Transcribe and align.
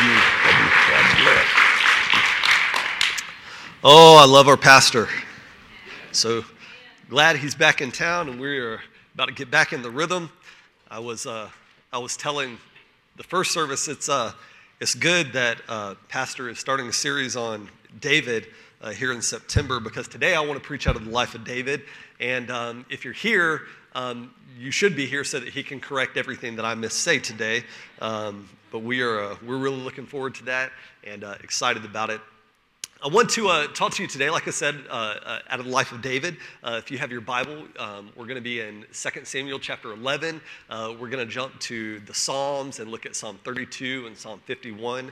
You. 0.00 0.16
Oh, 3.84 4.16
I 4.18 4.24
love 4.26 4.48
our 4.48 4.56
pastor. 4.56 5.08
So 6.12 6.42
glad 7.10 7.36
he's 7.36 7.54
back 7.54 7.82
in 7.82 7.92
town 7.92 8.30
and 8.30 8.40
we 8.40 8.58
are 8.60 8.80
about 9.12 9.28
to 9.28 9.34
get 9.34 9.50
back 9.50 9.74
in 9.74 9.82
the 9.82 9.90
rhythm. 9.90 10.30
I 10.90 11.00
was, 11.00 11.26
uh, 11.26 11.50
I 11.92 11.98
was 11.98 12.16
telling 12.16 12.56
the 13.16 13.24
first 13.24 13.52
service 13.52 13.88
it's, 13.88 14.08
uh, 14.08 14.32
it's 14.80 14.94
good 14.94 15.34
that 15.34 15.60
uh, 15.68 15.96
Pastor 16.08 16.48
is 16.48 16.58
starting 16.58 16.88
a 16.88 16.94
series 16.94 17.36
on 17.36 17.68
David 18.00 18.46
uh, 18.80 18.92
here 18.92 19.12
in 19.12 19.20
September 19.20 19.80
because 19.80 20.08
today 20.08 20.34
I 20.34 20.40
want 20.40 20.54
to 20.54 20.66
preach 20.66 20.86
out 20.86 20.96
of 20.96 21.04
the 21.04 21.10
life 21.10 21.34
of 21.34 21.44
David. 21.44 21.82
And 22.20 22.50
um, 22.50 22.86
if 22.88 23.04
you're 23.04 23.12
here, 23.12 23.62
um, 23.94 24.32
you 24.58 24.70
should 24.70 24.96
be 24.96 25.04
here 25.04 25.24
so 25.24 25.40
that 25.40 25.50
he 25.50 25.62
can 25.62 25.78
correct 25.78 26.16
everything 26.16 26.56
that 26.56 26.64
I 26.64 26.74
missay 26.74 27.22
today. 27.22 27.64
Um, 28.00 28.48
but 28.70 28.80
we 28.80 29.02
are, 29.02 29.22
uh, 29.22 29.36
we're 29.46 29.58
really 29.58 29.80
looking 29.80 30.06
forward 30.06 30.34
to 30.36 30.44
that 30.44 30.70
and 31.04 31.24
uh, 31.24 31.34
excited 31.42 31.84
about 31.84 32.10
it. 32.10 32.20
I 33.02 33.08
want 33.08 33.30
to 33.30 33.48
uh, 33.48 33.66
talk 33.68 33.94
to 33.94 34.02
you 34.02 34.08
today, 34.08 34.28
like 34.28 34.46
I 34.46 34.50
said, 34.50 34.76
uh, 34.90 34.92
uh, 34.92 35.38
out 35.48 35.58
of 35.58 35.64
the 35.64 35.72
life 35.72 35.90
of 35.90 36.02
David. 36.02 36.36
Uh, 36.62 36.76
if 36.76 36.90
you 36.90 36.98
have 36.98 37.10
your 37.10 37.22
Bible, 37.22 37.64
um, 37.78 38.10
we're 38.14 38.26
going 38.26 38.34
to 38.34 38.42
be 38.42 38.60
in 38.60 38.84
2 38.92 39.24
Samuel 39.24 39.58
chapter 39.58 39.92
11. 39.92 40.38
Uh, 40.68 40.94
we're 41.00 41.08
going 41.08 41.26
to 41.26 41.32
jump 41.32 41.58
to 41.60 42.00
the 42.00 42.12
Psalms 42.12 42.78
and 42.78 42.90
look 42.90 43.06
at 43.06 43.16
Psalm 43.16 43.38
32 43.42 44.04
and 44.06 44.14
Psalm 44.14 44.42
51. 44.44 45.10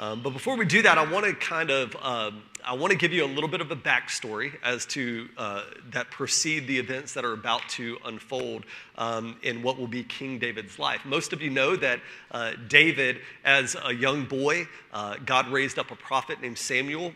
Um, 0.00 0.22
but 0.22 0.30
before 0.30 0.56
we 0.56 0.64
do 0.64 0.80
that, 0.80 0.96
I 0.96 1.04
want 1.04 1.26
to 1.26 1.34
kind 1.34 1.70
of 1.70 1.94
um, 2.00 2.42
I 2.64 2.72
want 2.72 2.90
to 2.90 2.96
give 2.96 3.12
you 3.12 3.22
a 3.22 3.26
little 3.28 3.50
bit 3.50 3.60
of 3.60 3.70
a 3.70 3.76
backstory 3.76 4.54
as 4.64 4.86
to 4.86 5.28
uh, 5.36 5.64
that 5.92 6.10
precede 6.10 6.66
the 6.66 6.78
events 6.78 7.12
that 7.12 7.24
are 7.26 7.34
about 7.34 7.68
to 7.70 7.98
unfold 8.06 8.64
um, 8.96 9.36
in 9.42 9.62
what 9.62 9.78
will 9.78 9.86
be 9.86 10.02
King 10.02 10.38
David's 10.38 10.78
life. 10.78 11.04
Most 11.04 11.34
of 11.34 11.42
you 11.42 11.50
know 11.50 11.76
that 11.76 12.00
uh, 12.30 12.52
David, 12.66 13.18
as 13.44 13.76
a 13.84 13.92
young 13.92 14.24
boy, 14.24 14.66
uh, 14.94 15.16
God 15.26 15.48
raised 15.48 15.78
up 15.78 15.90
a 15.90 15.96
prophet 15.96 16.40
named 16.40 16.56
Samuel 16.56 17.12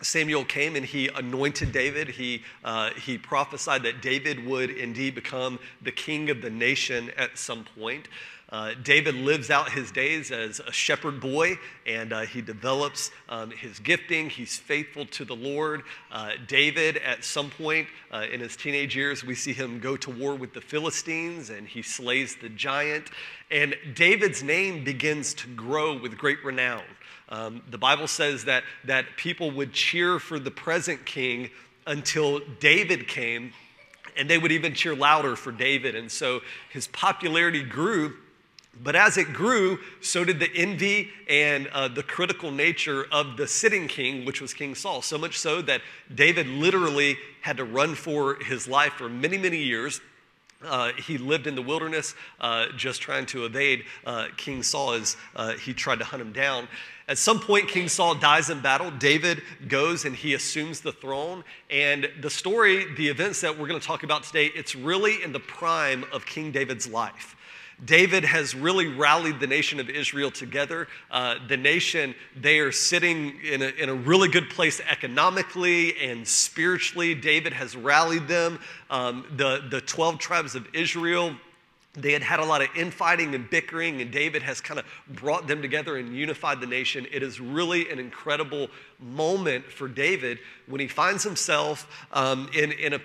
Samuel 0.00 0.44
came 0.44 0.74
and 0.74 0.84
he 0.84 1.08
anointed 1.08 1.70
David. 1.70 2.08
He, 2.08 2.42
uh, 2.64 2.90
he 2.90 3.18
prophesied 3.18 3.84
that 3.84 4.02
David 4.02 4.44
would 4.44 4.70
indeed 4.70 5.14
become 5.14 5.60
the 5.80 5.92
king 5.92 6.28
of 6.28 6.42
the 6.42 6.50
nation 6.50 7.12
at 7.16 7.38
some 7.38 7.64
point. 7.78 8.08
Uh, 8.52 8.74
David 8.82 9.14
lives 9.14 9.48
out 9.48 9.72
his 9.72 9.90
days 9.90 10.30
as 10.30 10.60
a 10.60 10.70
shepherd 10.70 11.20
boy 11.20 11.56
and 11.86 12.12
uh, 12.12 12.20
he 12.20 12.42
develops 12.42 13.10
um, 13.30 13.50
his 13.50 13.78
gifting. 13.78 14.28
He's 14.28 14.58
faithful 14.58 15.06
to 15.06 15.24
the 15.24 15.34
Lord. 15.34 15.84
Uh, 16.10 16.32
David, 16.46 16.98
at 16.98 17.24
some 17.24 17.48
point 17.48 17.88
uh, 18.12 18.26
in 18.30 18.40
his 18.40 18.54
teenage 18.54 18.94
years, 18.94 19.24
we 19.24 19.34
see 19.34 19.54
him 19.54 19.80
go 19.80 19.96
to 19.96 20.10
war 20.10 20.34
with 20.34 20.52
the 20.52 20.60
Philistines 20.60 21.48
and 21.48 21.66
he 21.66 21.80
slays 21.80 22.36
the 22.36 22.50
giant. 22.50 23.08
And 23.50 23.74
David's 23.94 24.42
name 24.42 24.84
begins 24.84 25.32
to 25.34 25.48
grow 25.48 25.98
with 25.98 26.18
great 26.18 26.44
renown. 26.44 26.82
Um, 27.30 27.62
the 27.70 27.78
Bible 27.78 28.06
says 28.06 28.44
that, 28.44 28.64
that 28.84 29.06
people 29.16 29.50
would 29.52 29.72
cheer 29.72 30.18
for 30.18 30.38
the 30.38 30.50
present 30.50 31.06
king 31.06 31.48
until 31.86 32.40
David 32.60 33.08
came, 33.08 33.54
and 34.14 34.28
they 34.28 34.36
would 34.36 34.52
even 34.52 34.74
cheer 34.74 34.94
louder 34.94 35.36
for 35.36 35.50
David. 35.50 35.94
And 35.94 36.12
so 36.12 36.40
his 36.70 36.86
popularity 36.88 37.62
grew. 37.62 38.14
But 38.80 38.96
as 38.96 39.18
it 39.18 39.32
grew, 39.32 39.78
so 40.00 40.24
did 40.24 40.40
the 40.40 40.50
envy 40.54 41.10
and 41.28 41.68
uh, 41.68 41.88
the 41.88 42.02
critical 42.02 42.50
nature 42.50 43.06
of 43.12 43.36
the 43.36 43.46
sitting 43.46 43.86
king, 43.86 44.24
which 44.24 44.40
was 44.40 44.54
King 44.54 44.74
Saul. 44.74 45.02
So 45.02 45.18
much 45.18 45.38
so 45.38 45.60
that 45.62 45.82
David 46.14 46.46
literally 46.46 47.18
had 47.42 47.58
to 47.58 47.64
run 47.64 47.94
for 47.94 48.36
his 48.36 48.66
life 48.66 48.94
for 48.94 49.08
many, 49.08 49.36
many 49.36 49.58
years. 49.58 50.00
Uh, 50.64 50.92
he 50.92 51.18
lived 51.18 51.46
in 51.46 51.54
the 51.54 51.62
wilderness 51.62 52.14
uh, 52.40 52.66
just 52.76 53.02
trying 53.02 53.26
to 53.26 53.44
evade 53.44 53.84
uh, 54.06 54.28
King 54.36 54.62
Saul 54.62 54.92
as 54.92 55.16
uh, 55.34 55.52
he 55.54 55.74
tried 55.74 55.98
to 55.98 56.04
hunt 56.04 56.22
him 56.22 56.32
down. 56.32 56.68
At 57.08 57.18
some 57.18 57.40
point, 57.40 57.68
King 57.68 57.88
Saul 57.88 58.14
dies 58.14 58.48
in 58.48 58.60
battle. 58.60 58.90
David 58.90 59.42
goes 59.68 60.04
and 60.04 60.14
he 60.14 60.34
assumes 60.34 60.80
the 60.80 60.92
throne. 60.92 61.42
And 61.68 62.08
the 62.20 62.30
story, 62.30 62.94
the 62.94 63.08
events 63.08 63.40
that 63.40 63.58
we're 63.58 63.66
going 63.66 63.80
to 63.80 63.86
talk 63.86 64.04
about 64.04 64.22
today, 64.22 64.46
it's 64.54 64.74
really 64.76 65.22
in 65.22 65.32
the 65.32 65.40
prime 65.40 66.04
of 66.12 66.24
King 66.24 66.52
David's 66.52 66.88
life. 66.88 67.36
David 67.84 68.24
has 68.24 68.54
really 68.54 68.86
rallied 68.86 69.40
the 69.40 69.46
nation 69.46 69.80
of 69.80 69.90
Israel 69.90 70.30
together. 70.30 70.86
Uh, 71.10 71.36
the 71.48 71.56
nation, 71.56 72.14
they 72.36 72.60
are 72.60 72.70
sitting 72.70 73.40
in 73.44 73.62
a, 73.62 73.68
in 73.68 73.88
a 73.88 73.94
really 73.94 74.28
good 74.28 74.50
place 74.50 74.80
economically 74.88 75.98
and 75.98 76.26
spiritually. 76.26 77.14
David 77.14 77.52
has 77.52 77.76
rallied 77.76 78.28
them. 78.28 78.60
Um, 78.90 79.26
the, 79.36 79.66
the 79.68 79.80
12 79.80 80.18
tribes 80.18 80.54
of 80.54 80.66
Israel, 80.72 81.34
they 81.94 82.12
had 82.12 82.22
had 82.22 82.40
a 82.40 82.44
lot 82.44 82.62
of 82.62 82.68
infighting 82.76 83.34
and 83.34 83.50
bickering, 83.50 84.00
and 84.00 84.10
David 84.10 84.42
has 84.42 84.60
kind 84.60 84.78
of 84.78 84.86
brought 85.08 85.48
them 85.48 85.60
together 85.60 85.96
and 85.96 86.16
unified 86.16 86.60
the 86.60 86.66
nation. 86.66 87.06
It 87.10 87.22
is 87.22 87.40
really 87.40 87.90
an 87.90 87.98
incredible 87.98 88.68
moment 89.00 89.64
for 89.64 89.88
David 89.88 90.38
when 90.66 90.80
he 90.80 90.88
finds 90.88 91.24
himself 91.24 91.86
um, 92.12 92.48
in, 92.54 92.72
in 92.72 92.94
a 92.94 93.00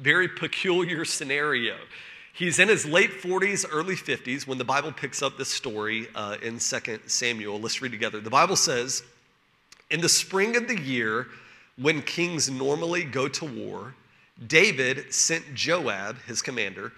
very 0.00 0.28
peculiar 0.28 1.04
scenario. 1.04 1.76
He's 2.36 2.58
in 2.58 2.68
his 2.68 2.84
late 2.84 3.22
40s, 3.22 3.64
early 3.70 3.94
50s 3.94 4.46
when 4.46 4.58
the 4.58 4.64
Bible 4.64 4.92
picks 4.92 5.22
up 5.22 5.38
this 5.38 5.48
story 5.48 6.06
uh, 6.14 6.36
in 6.42 6.58
2 6.58 7.00
Samuel. 7.06 7.58
Let's 7.58 7.80
read 7.80 7.92
together. 7.92 8.20
The 8.20 8.28
Bible 8.28 8.56
says, 8.56 9.02
In 9.90 10.02
the 10.02 10.08
spring 10.10 10.54
of 10.54 10.68
the 10.68 10.78
year, 10.78 11.28
when 11.78 12.02
kings 12.02 12.50
normally 12.50 13.04
go 13.04 13.26
to 13.26 13.46
war, 13.46 13.94
David 14.48 15.14
sent 15.14 15.54
Joab, 15.54 16.20
his 16.26 16.42
commander, 16.42 16.92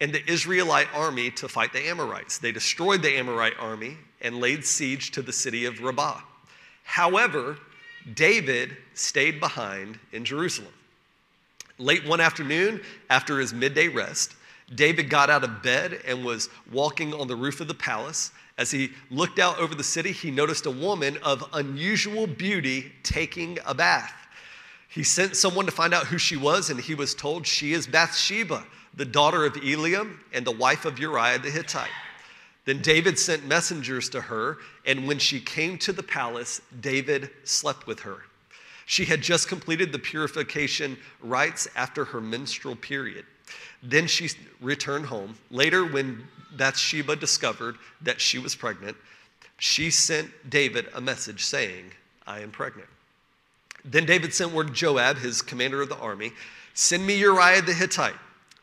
and 0.00 0.12
the 0.12 0.28
Israelite 0.28 0.88
army 0.92 1.30
to 1.32 1.46
fight 1.46 1.72
the 1.72 1.86
Ammonites. 1.86 2.38
They 2.38 2.50
destroyed 2.50 3.00
the 3.00 3.16
Ammonite 3.16 3.60
army 3.60 3.96
and 4.20 4.40
laid 4.40 4.64
siege 4.64 5.12
to 5.12 5.22
the 5.22 5.32
city 5.32 5.66
of 5.66 5.80
Rabbah. 5.80 6.20
However, 6.82 7.58
David 8.14 8.76
stayed 8.94 9.38
behind 9.38 10.00
in 10.10 10.24
Jerusalem. 10.24 10.72
Late 11.78 12.04
one 12.08 12.20
afternoon, 12.20 12.80
after 13.08 13.38
his 13.38 13.54
midday 13.54 13.86
rest, 13.86 14.34
David 14.74 15.10
got 15.10 15.30
out 15.30 15.44
of 15.44 15.62
bed 15.62 16.00
and 16.06 16.24
was 16.24 16.48
walking 16.70 17.12
on 17.12 17.26
the 17.26 17.36
roof 17.36 17.60
of 17.60 17.68
the 17.68 17.74
palace. 17.74 18.32
As 18.56 18.70
he 18.70 18.90
looked 19.10 19.38
out 19.38 19.58
over 19.58 19.74
the 19.74 19.84
city, 19.84 20.12
he 20.12 20.30
noticed 20.30 20.66
a 20.66 20.70
woman 20.70 21.18
of 21.22 21.48
unusual 21.52 22.26
beauty 22.26 22.92
taking 23.02 23.58
a 23.66 23.74
bath. 23.74 24.14
He 24.88 25.02
sent 25.02 25.36
someone 25.36 25.66
to 25.66 25.72
find 25.72 25.94
out 25.94 26.06
who 26.06 26.18
she 26.18 26.36
was, 26.36 26.70
and 26.70 26.80
he 26.80 26.94
was 26.94 27.14
told 27.14 27.46
she 27.46 27.72
is 27.72 27.86
Bathsheba, 27.86 28.64
the 28.94 29.04
daughter 29.04 29.44
of 29.44 29.54
Eliam 29.54 30.18
and 30.32 30.44
the 30.44 30.50
wife 30.50 30.84
of 30.84 30.98
Uriah 30.98 31.38
the 31.38 31.50
Hittite. 31.50 31.90
Then 32.64 32.82
David 32.82 33.18
sent 33.18 33.46
messengers 33.46 34.08
to 34.10 34.20
her, 34.20 34.58
and 34.84 35.06
when 35.06 35.18
she 35.18 35.40
came 35.40 35.78
to 35.78 35.92
the 35.92 36.02
palace, 36.02 36.60
David 36.80 37.30
slept 37.44 37.86
with 37.86 38.00
her. 38.00 38.24
She 38.86 39.04
had 39.04 39.22
just 39.22 39.48
completed 39.48 39.92
the 39.92 39.98
purification 39.98 40.98
rites 41.20 41.68
after 41.76 42.04
her 42.04 42.20
menstrual 42.20 42.76
period. 42.76 43.24
Then 43.82 44.06
she 44.06 44.30
returned 44.60 45.06
home. 45.06 45.36
Later, 45.50 45.84
when 45.84 46.26
Bathsheba 46.52 47.16
discovered 47.16 47.76
that 48.02 48.20
she 48.20 48.38
was 48.38 48.54
pregnant, 48.54 48.96
she 49.58 49.90
sent 49.90 50.30
David 50.48 50.88
a 50.94 51.00
message 51.00 51.44
saying, 51.44 51.92
I 52.26 52.40
am 52.40 52.50
pregnant. 52.50 52.88
Then 53.84 54.06
David 54.06 54.34
sent 54.34 54.52
word 54.52 54.68
to 54.68 54.72
Joab, 54.72 55.18
his 55.18 55.42
commander 55.42 55.82
of 55.82 55.88
the 55.88 55.98
army, 55.98 56.32
Send 56.74 57.06
me 57.06 57.18
Uriah 57.18 57.62
the 57.62 57.74
Hittite. 57.74 58.14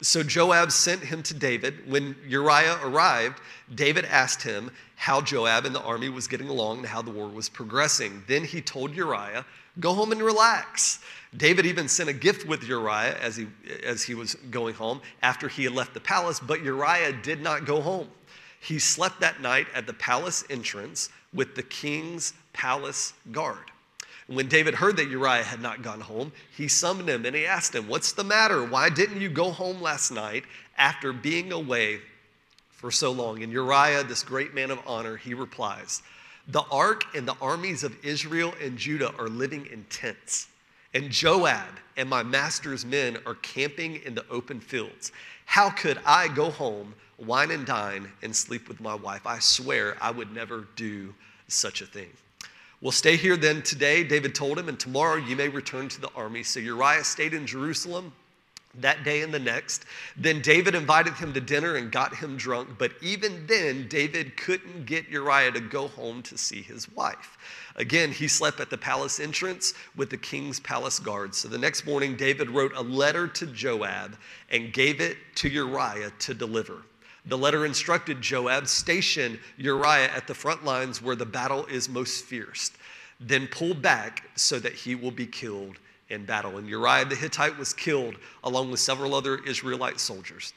So 0.02 0.24
Joab 0.24 0.72
sent 0.72 1.02
him 1.02 1.24
to 1.24 1.34
David. 1.34 1.90
When 1.90 2.16
Uriah 2.28 2.80
arrived, 2.84 3.42
David 3.74 4.06
asked 4.06 4.42
him 4.42 4.72
how 4.96 5.22
Joab 5.22 5.66
and 5.66 5.76
the 5.76 5.81
army 5.81 6.09
was 6.09 6.28
getting 6.28 6.50
along 6.50 6.80
and 6.80 6.88
how 6.88 7.02
the 7.02 7.12
war 7.12 7.28
was 7.28 7.50
progressing. 7.50 8.24
Then 8.28 8.44
he 8.44 8.62
told 8.62 8.96
Uriah, 8.96 9.46
Go 9.80 9.94
home 9.94 10.12
and 10.12 10.22
relax. 10.22 11.00
David 11.36 11.66
even 11.66 11.88
sent 11.88 12.10
a 12.10 12.14
gift 12.14 12.48
with 12.48 12.64
Uriah 12.64 13.18
as 13.20 13.36
he, 13.36 13.48
as 13.84 14.04
he 14.04 14.16
was 14.16 14.36
going 14.50 14.76
home 14.76 15.02
after 15.22 15.48
he 15.48 15.66
had 15.66 15.74
left 15.74 15.94
the 15.94 16.00
palace, 16.00 16.40
but 16.40 16.64
Uriah 16.64 17.14
did 17.14 17.42
not 17.42 17.66
go 17.66 17.82
home. 17.82 18.08
He 18.60 18.80
slept 18.80 19.20
that 19.22 19.42
night 19.42 19.68
at 19.74 19.86
the 19.86 19.94
palace 19.94 20.44
entrance 20.50 21.09
with 21.34 21.56
the 21.56 21.64
king's 21.64 22.34
palace 22.53 23.14
guard. 23.32 23.72
When 24.28 24.47
David 24.47 24.76
heard 24.76 24.97
that 24.97 25.09
Uriah 25.09 25.44
had 25.44 25.62
not 25.62 25.84
gone 25.84 26.02
home, 26.02 26.34
he 26.56 26.68
summoned 26.68 27.09
him 27.09 27.26
and 27.26 27.35
he 27.35 27.46
asked 27.46 27.73
him, 27.73 27.88
What's 27.88 28.12
the 28.12 28.23
matter? 28.23 28.66
Why 28.66 28.90
didn't 28.90 29.22
you 29.22 29.30
go 29.30 29.52
home 29.52 29.82
last 29.82 30.12
night 30.12 30.44
after 30.78 31.14
being 31.14 31.53
away 31.53 32.02
for 32.72 32.91
so 32.91 33.12
long? 33.12 33.41
And 33.41 33.53
Uriah, 33.53 34.03
this 34.03 34.23
great 34.23 34.53
man 34.53 34.72
of 34.72 34.80
honor, 34.85 35.16
he 35.16 35.34
replies, 35.34 36.02
The 36.49 36.64
ark 36.72 37.03
and 37.14 37.28
the 37.28 37.35
armies 37.41 37.84
of 37.84 38.05
Israel 38.05 38.53
and 38.61 38.78
Judah 38.78 39.14
are 39.20 39.28
living 39.28 39.66
in 39.66 39.84
tents, 39.90 40.47
and 40.94 41.11
Joab 41.11 41.67
and 41.97 42.09
my 42.09 42.23
master's 42.23 42.85
men 42.85 43.17
are 43.26 43.35
camping 43.35 44.02
in 44.05 44.16
the 44.16 44.26
open 44.29 44.61
fields. 44.61 45.11
How 45.46 45.70
could 45.70 45.99
I 46.05 46.29
go 46.29 46.49
home, 46.49 46.94
wine 47.17 47.52
and 47.52 47.66
dine, 47.66 48.09
and 48.22 48.34
sleep 48.34 48.70
with 48.70 48.79
my 48.79 48.96
wife? 48.96 49.26
I 49.26 49.40
swear 49.40 49.97
I 49.99 50.11
would 50.11 50.32
never 50.32 50.67
do 50.78 51.14
such 51.49 51.82
a 51.82 51.85
thing. 51.85 52.09
Well, 52.79 52.91
stay 52.91 53.17
here 53.17 53.35
then 53.35 53.61
today, 53.61 54.03
David 54.03 54.35
told 54.35 54.58
him, 54.58 54.70
and 54.70 54.79
tomorrow 54.79 55.16
you 55.16 55.35
may 55.35 55.49
return 55.49 55.90
to 55.90 55.99
the 55.99 56.11
army. 56.16 56.44
So 56.44 56.59
Uriah 56.59 57.03
stayed 57.03 57.34
in 57.34 57.47
Jerusalem. 57.47 58.14
That 58.78 59.03
day 59.03 59.22
and 59.22 59.34
the 59.34 59.40
next. 59.40 59.85
Then 60.16 60.41
David 60.41 60.76
invited 60.76 61.14
him 61.14 61.34
to 61.34 61.41
dinner 61.41 61.76
and 61.76 61.91
got 61.91 62.16
him 62.16 62.38
drunk. 62.38 62.78
But 62.78 62.94
even 63.02 63.46
then, 63.47 63.88
David 63.88 64.38
couldn't 64.38 64.85
get 64.85 65.09
Uriah 65.09 65.52
to 65.52 65.59
go 65.59 65.88
home 65.88 66.22
to 66.24 66.38
see 66.38 66.62
his 66.62 66.90
wife. 66.91 67.38
Again, 67.76 68.12
he 68.12 68.28
slept 68.28 68.59
at 68.59 68.70
the 68.70 68.78
palace 68.78 69.20
entrance 69.20 69.74
with 69.96 70.09
the 70.09 70.18
king's 70.18 70.59
palace 70.59 71.00
guards. 71.00 71.38
So 71.38 71.47
the 71.47 71.58
next 71.58 71.85
morning, 71.85 72.16
David 72.16 72.50
wrote 72.50 72.74
a 72.76 72.82
letter 72.82 73.28
to 73.28 73.47
Joab 73.47 74.18
and 74.50 74.74
gave 74.74 75.02
it 75.02 75.18
to 75.35 75.50
Uriah 75.50 76.12
to 76.20 76.34
deliver. 76.34 76.84
The 77.26 77.38
letter 77.38 77.66
instructed 77.66 78.22
Joab 78.22 78.68
station 78.68 79.40
Uriah 79.58 80.09
at 80.16 80.28
the 80.28 80.34
front 80.34 80.64
lines 80.64 81.02
where 81.02 81.16
the 81.16 81.26
battle 81.26 81.66
is 81.66 81.90
most 81.90 82.23
fierce, 82.23 82.72
then 83.20 83.47
pull 83.47 83.73
back 83.73 84.30
so 84.35 84.59
that 84.59 84.73
he 84.73 84.96
will 84.96 85.12
be 85.12 85.26
killed 85.26 85.78
in 86.09 86.26
battle. 86.26 86.58
And 86.58 86.68
Uriah 86.68 87.06
the 87.06 87.16
Hittite 87.16 87.58
was 87.58 87.74
killed 87.74 88.16
along 88.44 88.72
with 88.72 88.80
several 88.80 89.14
other 89.14 89.38
Israelite 89.46 90.00
soldiers. 90.00 90.54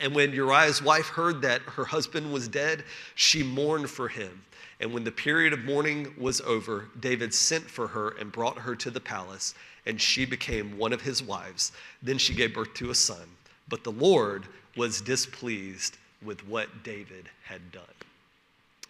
And 0.00 0.14
when 0.14 0.32
Uriah's 0.32 0.82
wife 0.82 1.06
heard 1.08 1.42
that 1.42 1.62
her 1.62 1.84
husband 1.84 2.32
was 2.32 2.48
dead, 2.48 2.84
she 3.14 3.42
mourned 3.42 3.90
for 3.90 4.08
him. 4.08 4.42
And 4.80 4.92
when 4.92 5.04
the 5.04 5.12
period 5.12 5.52
of 5.52 5.64
mourning 5.64 6.14
was 6.18 6.40
over, 6.40 6.88
David 6.98 7.32
sent 7.32 7.64
for 7.64 7.86
her 7.88 8.10
and 8.18 8.32
brought 8.32 8.58
her 8.58 8.74
to 8.76 8.90
the 8.90 9.00
palace, 9.00 9.54
and 9.86 10.00
she 10.00 10.24
became 10.24 10.76
one 10.76 10.92
of 10.92 11.02
his 11.02 11.22
wives. 11.22 11.72
Then 12.02 12.18
she 12.18 12.34
gave 12.34 12.54
birth 12.54 12.74
to 12.74 12.90
a 12.90 12.94
son. 12.94 13.28
But 13.68 13.84
the 13.84 13.92
Lord 13.92 14.46
was 14.76 15.00
displeased 15.00 15.98
with 16.24 16.46
what 16.48 16.82
David 16.82 17.28
had 17.44 17.70
done. 17.70 17.84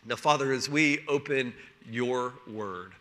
Now, 0.05 0.17
Father, 0.17 0.53
as 0.53 0.69
we 0.69 1.05
open 1.09 1.53
your 1.91 2.33
word, 2.51 2.93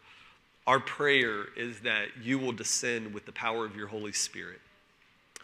our 0.67 0.79
prayer 0.79 1.45
is 1.55 1.79
that 1.81 2.07
you 2.21 2.37
will 2.37 2.51
descend 2.51 3.13
with 3.13 3.25
the 3.25 3.31
power 3.31 3.65
of 3.65 3.75
your 3.75 3.87
Holy 3.87 4.11
Spirit. 4.11 4.59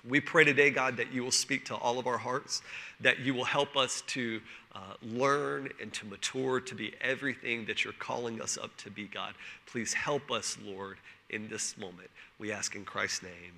We 0.07 0.21
pray 0.21 0.43
today, 0.43 0.69
God, 0.69 0.97
that 0.97 1.11
you 1.11 1.23
will 1.23 1.31
speak 1.31 1.65
to 1.65 1.75
all 1.75 1.99
of 1.99 2.07
our 2.07 2.17
hearts, 2.17 2.61
that 3.01 3.19
you 3.19 3.33
will 3.33 3.43
help 3.43 3.75
us 3.75 4.03
to 4.07 4.39
uh, 4.73 4.79
learn 5.01 5.69
and 5.81 5.91
to 5.93 6.05
mature 6.05 6.59
to 6.59 6.75
be 6.75 6.93
everything 7.01 7.65
that 7.65 7.83
you're 7.83 7.93
calling 7.93 8.41
us 8.41 8.57
up 8.57 8.75
to 8.77 8.91
be, 8.91 9.05
God. 9.05 9.33
Please 9.65 9.93
help 9.93 10.31
us, 10.31 10.57
Lord, 10.63 10.97
in 11.29 11.49
this 11.49 11.77
moment. 11.77 12.09
We 12.39 12.51
ask 12.51 12.75
in 12.75 12.85
Christ's 12.85 13.23
name, 13.23 13.53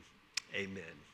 amen. 0.55 1.08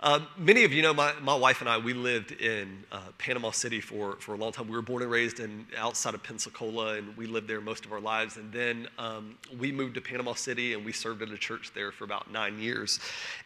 Uh, 0.00 0.20
many 0.36 0.62
of 0.62 0.72
you 0.72 0.80
know 0.80 0.94
my, 0.94 1.12
my 1.22 1.34
wife 1.34 1.60
and 1.60 1.68
I, 1.68 1.76
we 1.76 1.92
lived 1.92 2.30
in 2.30 2.84
uh, 2.92 3.00
Panama 3.18 3.50
City 3.50 3.80
for, 3.80 4.14
for 4.20 4.34
a 4.34 4.36
long 4.36 4.52
time. 4.52 4.68
We 4.68 4.76
were 4.76 4.82
born 4.82 5.02
and 5.02 5.10
raised 5.10 5.40
in, 5.40 5.66
outside 5.76 6.14
of 6.14 6.22
Pensacola, 6.22 6.94
and 6.94 7.16
we 7.16 7.26
lived 7.26 7.48
there 7.48 7.60
most 7.60 7.84
of 7.84 7.92
our 7.92 7.98
lives. 7.98 8.36
And 8.36 8.52
then 8.52 8.86
um, 8.96 9.36
we 9.58 9.72
moved 9.72 9.96
to 9.96 10.00
Panama 10.00 10.34
City, 10.34 10.74
and 10.74 10.84
we 10.84 10.92
served 10.92 11.22
at 11.22 11.30
a 11.30 11.36
church 11.36 11.72
there 11.74 11.90
for 11.90 12.04
about 12.04 12.30
nine 12.30 12.60
years. 12.60 13.00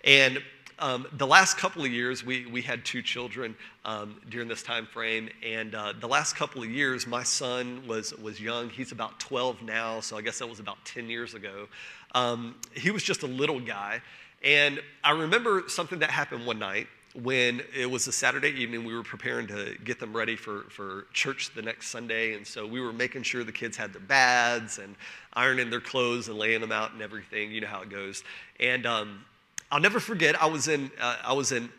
And 0.05 0.43
um, 0.79 1.07
the 1.17 1.27
last 1.27 1.57
couple 1.57 1.85
of 1.85 1.91
years, 1.91 2.23
we, 2.23 2.45
we 2.45 2.61
had 2.61 2.85
two 2.85 3.01
children 3.01 3.57
um, 3.87 4.21
during 4.29 4.47
this 4.47 4.63
time 4.63 4.85
frame. 4.85 5.31
And 5.43 5.75
uh, 5.75 5.95
the 5.99 6.09
last 6.09 6.37
couple 6.37 6.63
of 6.63 6.69
years, 6.69 7.07
my 7.07 7.23
son 7.23 7.83
was, 7.87 8.13
was 8.19 8.39
young. 8.39 8.69
He's 8.69 8.93
about 8.93 9.19
12 9.21 9.63
now, 9.63 10.01
so 10.01 10.19
I 10.19 10.21
guess 10.21 10.41
that 10.41 10.51
was 10.51 10.61
about 10.61 10.85
10 10.85 11.09
years 11.09 11.33
ago. 11.33 11.67
Um, 12.15 12.57
he 12.75 12.91
was 12.91 13.03
just 13.03 13.23
a 13.23 13.27
little 13.27 13.61
guy. 13.61 14.03
And 14.43 14.81
I 15.05 15.13
remember 15.13 15.65
something 15.69 16.01
that 16.01 16.11
happened 16.11 16.47
one 16.47 16.59
night 16.59 16.89
when 17.15 17.63
it 17.77 17.91
was 17.91 18.07
a 18.09 18.13
Saturday 18.13 18.51
evening. 18.51 18.85
We 18.85 18.95
were 18.95 19.03
preparing 19.03 19.47
to 19.49 19.77
get 19.85 20.01
them 20.01 20.17
ready 20.17 20.35
for, 20.35 20.63
for 20.71 21.07
church 21.13 21.55
the 21.55 21.63
next 21.63 21.89
Sunday. 21.89 22.35
And 22.35 22.47
so 22.47 22.67
we 22.67 22.81
were 22.81 22.93
making 22.93 23.23
sure 23.23 23.45
the 23.45 23.53
kids 23.53 23.77
had 23.77 23.93
their 23.93 24.01
baths 24.01 24.79
and 24.79 24.97
ironing 25.35 25.71
their 25.71 25.81
clothes 25.81 26.29
and 26.29 26.39
laying 26.39 26.61
them 26.61 26.73
out 26.73 26.93
and 26.93 27.03
everything. 27.03 27.53
You 27.53 27.61
know 27.61 27.67
how 27.69 27.83
it 27.83 27.91
goes. 27.91 28.25
And 28.59 28.87
um, 28.87 29.25
I'll 29.71 29.81
never 29.81 30.01
forget, 30.01 30.41
I 30.43 30.47
was 30.47 30.69
in, 30.69 30.91
uh, 31.01 31.17
I 31.23 31.33
was 31.35 31.53
in 31.53 31.71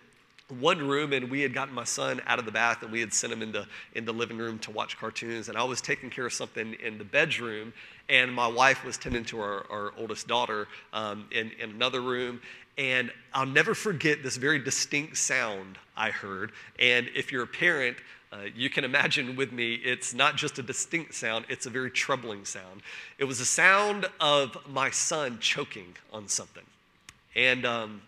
one 0.59 0.87
room 0.87 1.13
and 1.13 1.31
we 1.31 1.41
had 1.41 1.53
gotten 1.53 1.73
my 1.73 1.83
son 1.83 2.21
out 2.27 2.37
of 2.37 2.45
the 2.45 2.51
bath 2.51 2.83
and 2.83 2.91
we 2.91 2.99
had 2.99 3.13
sent 3.13 3.31
him 3.31 3.41
in 3.41 3.51
the, 3.51 3.65
in 3.93 4.05
the 4.05 4.13
living 4.13 4.37
room 4.37 4.59
to 4.59 4.71
watch 4.71 4.97
cartoons 4.97 5.47
and 5.47 5.57
i 5.57 5.63
was 5.63 5.81
taking 5.81 6.09
care 6.09 6.25
of 6.25 6.33
something 6.33 6.75
in 6.83 6.97
the 6.97 7.03
bedroom 7.03 7.73
and 8.09 8.33
my 8.33 8.47
wife 8.47 8.83
was 8.83 8.97
tending 8.97 9.23
to 9.25 9.39
our, 9.39 9.65
our 9.71 9.93
oldest 9.97 10.27
daughter 10.27 10.67
um, 10.91 11.25
in, 11.31 11.51
in 11.59 11.71
another 11.71 12.01
room. 12.01 12.41
And 12.77 13.11
I'll 13.33 13.45
never 13.45 13.75
forget 13.75 14.23
this 14.23 14.37
very 14.37 14.59
distinct 14.59 15.17
sound 15.17 15.77
I 15.95 16.09
heard. 16.09 16.51
And 16.79 17.07
if 17.15 17.31
you're 17.31 17.43
a 17.43 17.47
parent, 17.47 17.97
uh, 18.31 18.45
you 18.55 18.69
can 18.69 18.83
imagine 18.83 19.35
with 19.35 19.51
me, 19.51 19.75
it's 19.75 20.13
not 20.13 20.35
just 20.35 20.57
a 20.57 20.63
distinct 20.63 21.13
sound, 21.13 21.45
it's 21.49 21.67
a 21.67 21.69
very 21.69 21.91
troubling 21.91 22.45
sound. 22.45 22.81
It 23.19 23.25
was 23.25 23.39
the 23.39 23.45
sound 23.45 24.07
of 24.19 24.57
my 24.67 24.89
son 24.89 25.37
choking 25.39 25.95
on 26.11 26.27
something. 26.27 26.63
And 27.35 27.65
um, 27.65 28.01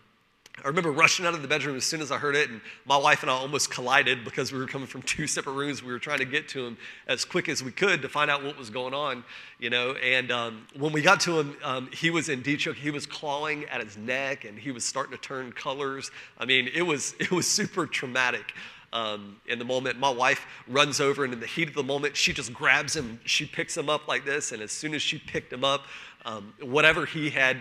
I 0.64 0.68
remember 0.68 0.90
rushing 0.90 1.26
out 1.26 1.34
of 1.34 1.42
the 1.42 1.48
bedroom 1.48 1.76
as 1.76 1.84
soon 1.84 2.00
as 2.00 2.10
I 2.10 2.16
heard 2.16 2.34
it, 2.34 2.48
and 2.48 2.62
my 2.86 2.96
wife 2.96 3.22
and 3.22 3.30
I 3.30 3.34
almost 3.34 3.70
collided 3.70 4.24
because 4.24 4.52
we 4.52 4.58
were 4.58 4.66
coming 4.66 4.86
from 4.86 5.02
two 5.02 5.26
separate 5.26 5.52
rooms. 5.52 5.82
We 5.82 5.92
were 5.92 5.98
trying 5.98 6.18
to 6.18 6.24
get 6.24 6.48
to 6.50 6.66
him 6.66 6.78
as 7.06 7.24
quick 7.24 7.48
as 7.48 7.62
we 7.62 7.70
could 7.70 8.00
to 8.02 8.08
find 8.08 8.30
out 8.30 8.42
what 8.42 8.56
was 8.58 8.70
going 8.70 8.94
on, 8.94 9.22
you 9.58 9.68
know. 9.68 9.92
And 9.92 10.32
um, 10.32 10.66
when 10.76 10.92
we 10.92 11.02
got 11.02 11.20
to 11.20 11.38
him, 11.40 11.56
um, 11.62 11.90
he 11.92 12.08
was 12.10 12.30
in 12.30 12.40
deep 12.40 12.60
choke. 12.60 12.76
He 12.76 12.90
was 12.90 13.04
clawing 13.06 13.64
at 13.66 13.82
his 13.82 13.98
neck, 13.98 14.44
and 14.44 14.58
he 14.58 14.70
was 14.70 14.84
starting 14.84 15.12
to 15.12 15.22
turn 15.22 15.52
colors. 15.52 16.10
I 16.38 16.46
mean, 16.46 16.68
it 16.74 16.82
was 16.82 17.14
it 17.20 17.30
was 17.30 17.46
super 17.46 17.86
traumatic. 17.86 18.54
Um, 18.92 19.36
in 19.46 19.58
the 19.58 19.64
moment, 19.64 19.98
my 19.98 20.08
wife 20.08 20.46
runs 20.68 21.00
over, 21.00 21.24
and 21.24 21.34
in 21.34 21.40
the 21.40 21.46
heat 21.46 21.68
of 21.68 21.74
the 21.74 21.82
moment, 21.82 22.16
she 22.16 22.32
just 22.32 22.54
grabs 22.54 22.96
him. 22.96 23.20
She 23.24 23.44
picks 23.44 23.76
him 23.76 23.90
up 23.90 24.08
like 24.08 24.24
this, 24.24 24.52
and 24.52 24.62
as 24.62 24.72
soon 24.72 24.94
as 24.94 25.02
she 25.02 25.18
picked 25.18 25.52
him 25.52 25.64
up, 25.64 25.82
um, 26.24 26.54
whatever 26.60 27.04
he 27.04 27.28
had 27.28 27.58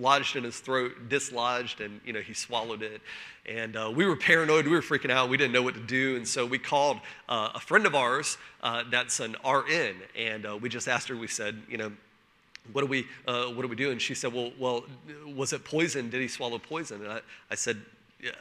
lodged 0.00 0.36
in 0.36 0.44
his 0.44 0.58
throat, 0.58 0.92
dislodged, 1.08 1.80
and 1.80 2.00
you 2.04 2.12
know 2.12 2.20
he 2.20 2.34
swallowed 2.34 2.82
it. 2.82 3.00
And 3.46 3.76
uh, 3.76 3.92
we 3.94 4.06
were 4.06 4.16
paranoid. 4.16 4.66
We 4.66 4.72
were 4.72 4.80
freaking 4.80 5.10
out. 5.10 5.28
We 5.28 5.36
didn't 5.36 5.52
know 5.52 5.62
what 5.62 5.74
to 5.74 5.80
do, 5.80 6.16
and 6.16 6.26
so 6.26 6.46
we 6.46 6.58
called 6.58 6.98
uh, 7.28 7.50
a 7.54 7.60
friend 7.60 7.86
of 7.86 7.94
ours 7.94 8.38
uh, 8.62 8.84
that's 8.90 9.20
an 9.20 9.36
RN, 9.44 9.96
and 10.16 10.46
uh, 10.46 10.56
we 10.56 10.68
just 10.68 10.88
asked 10.88 11.08
her. 11.08 11.16
We 11.16 11.28
said, 11.28 11.60
you 11.68 11.78
know. 11.78 11.92
What 12.72 12.82
do 12.82 12.86
we 12.88 13.06
uh, 13.26 13.46
what 13.46 13.62
do 13.62 13.68
we 13.68 13.74
do? 13.74 13.90
And 13.90 14.00
she 14.00 14.14
said, 14.14 14.34
"Well, 14.34 14.52
well, 14.58 14.84
was 15.34 15.54
it 15.54 15.64
poison? 15.64 16.10
Did 16.10 16.20
he 16.20 16.28
swallow 16.28 16.58
poison?" 16.58 17.02
And 17.02 17.10
I, 17.14 17.20
I 17.50 17.54
said, 17.54 17.80
yeah, 18.22 18.32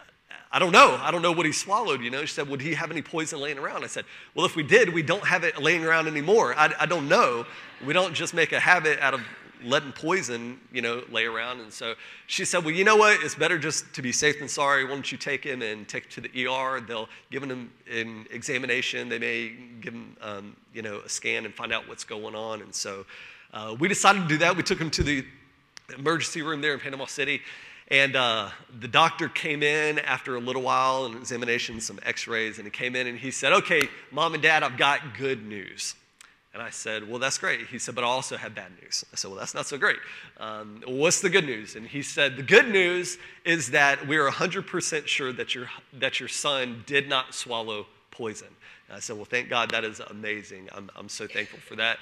I 0.51 0.57
don't 0.57 0.71
know. 0.71 0.97
I 0.99 1.11
don't 1.11 1.21
know 1.21 1.31
what 1.31 1.45
he 1.45 1.51
swallowed, 1.51 2.01
you 2.01 2.09
know. 2.09 2.21
She 2.21 2.33
said, 2.33 2.49
Would 2.49 2.61
he 2.61 2.73
have 2.73 2.89
any 2.89 3.01
poison 3.01 3.39
laying 3.39 3.59
around? 3.59 3.83
I 3.83 3.87
said, 3.87 4.05
Well, 4.33 4.45
if 4.45 4.55
we 4.55 4.63
did, 4.63 4.93
we 4.93 5.03
don't 5.03 5.25
have 5.25 5.43
it 5.43 5.61
laying 5.61 5.85
around 5.85 6.07
anymore. 6.07 6.55
I, 6.57 6.73
I 6.79 6.85
don't 6.87 7.07
know. 7.07 7.45
We 7.85 7.93
don't 7.93 8.13
just 8.13 8.33
make 8.33 8.51
a 8.51 8.59
habit 8.59 8.99
out 8.99 9.13
of 9.13 9.21
letting 9.63 9.91
poison, 9.91 10.59
you 10.71 10.81
know, 10.81 11.03
lay 11.11 11.25
around. 11.25 11.59
And 11.59 11.71
so 11.71 11.95
she 12.27 12.45
said, 12.45 12.63
well, 12.63 12.73
you 12.73 12.83
know 12.83 12.95
what? 12.95 13.23
It's 13.23 13.35
better 13.35 13.57
just 13.57 13.93
to 13.93 14.01
be 14.01 14.11
safe 14.11 14.39
than 14.39 14.47
sorry. 14.47 14.83
Why 14.83 14.91
don't 14.91 15.11
you 15.11 15.17
take 15.17 15.43
him 15.43 15.61
and 15.61 15.87
take 15.87 16.05
him 16.05 16.11
to 16.11 16.21
the 16.21 16.47
ER? 16.47 16.81
They'll 16.81 17.09
give 17.31 17.43
him 17.43 17.71
an 17.91 18.27
examination. 18.31 19.09
They 19.09 19.19
may 19.19 19.53
give 19.81 19.93
him, 19.93 20.15
um, 20.21 20.55
you 20.73 20.81
know, 20.81 20.99
a 20.99 21.09
scan 21.09 21.45
and 21.45 21.53
find 21.53 21.73
out 21.73 21.87
what's 21.87 22.03
going 22.03 22.35
on. 22.35 22.61
And 22.61 22.73
so 22.73 23.05
uh, 23.53 23.75
we 23.79 23.87
decided 23.87 24.23
to 24.23 24.27
do 24.27 24.37
that. 24.37 24.55
We 24.55 24.63
took 24.63 24.79
him 24.79 24.91
to 24.91 25.03
the 25.03 25.25
emergency 25.97 26.41
room 26.41 26.61
there 26.61 26.73
in 26.73 26.79
Panama 26.79 27.05
City. 27.05 27.41
And 27.91 28.15
uh, 28.15 28.49
the 28.79 28.87
doctor 28.87 29.27
came 29.27 29.63
in 29.63 29.97
after 29.99 30.35
a 30.35 30.39
little 30.39 30.61
while, 30.61 31.05
an 31.05 31.17
examination, 31.17 31.81
some 31.81 31.99
x 32.05 32.27
rays, 32.27 32.59
and 32.59 32.65
he 32.65 32.71
came 32.71 32.95
in 32.95 33.07
and 33.07 33.17
he 33.17 33.31
said, 33.31 33.51
Okay, 33.53 33.89
mom 34.11 34.35
and 34.35 34.43
dad, 34.43 34.61
I've 34.61 34.77
got 34.77 35.17
good 35.17 35.45
news. 35.45 35.95
And 36.53 36.63
I 36.63 36.71
said, 36.71 37.07
Well, 37.07 37.19
that's 37.19 37.37
great. 37.37 37.67
He 37.67 37.77
said, 37.77 37.95
But 37.95 38.03
I 38.03 38.07
also 38.07 38.37
have 38.37 38.55
bad 38.55 38.71
news. 38.81 39.05
I 39.13 39.15
said, 39.15 39.29
Well, 39.29 39.39
that's 39.39 39.53
not 39.53 39.67
so 39.67 39.77
great. 39.77 39.99
Um, 40.39 40.81
what's 40.87 41.21
the 41.21 41.29
good 41.29 41.45
news? 41.45 41.75
And 41.75 41.85
he 41.85 42.01
said, 42.01 42.37
The 42.37 42.43
good 42.43 42.69
news 42.69 43.17
is 43.45 43.71
that 43.71 44.07
we 44.07 44.17
are 44.17 44.29
100% 44.29 45.07
sure 45.07 45.31
that 45.33 45.53
your, 45.53 45.69
that 45.93 46.19
your 46.19 46.29
son 46.29 46.83
did 46.87 47.07
not 47.07 47.33
swallow 47.33 47.85
poison. 48.11 48.47
And 48.87 48.97
I 48.97 48.99
said, 48.99 49.15
Well, 49.15 49.25
thank 49.25 49.49
God. 49.49 49.71
That 49.71 49.83
is 49.83 49.99
amazing. 49.99 50.69
I'm, 50.73 50.89
I'm 50.95 51.09
so 51.09 51.27
thankful 51.27 51.59
for 51.59 51.75
that. 51.75 51.99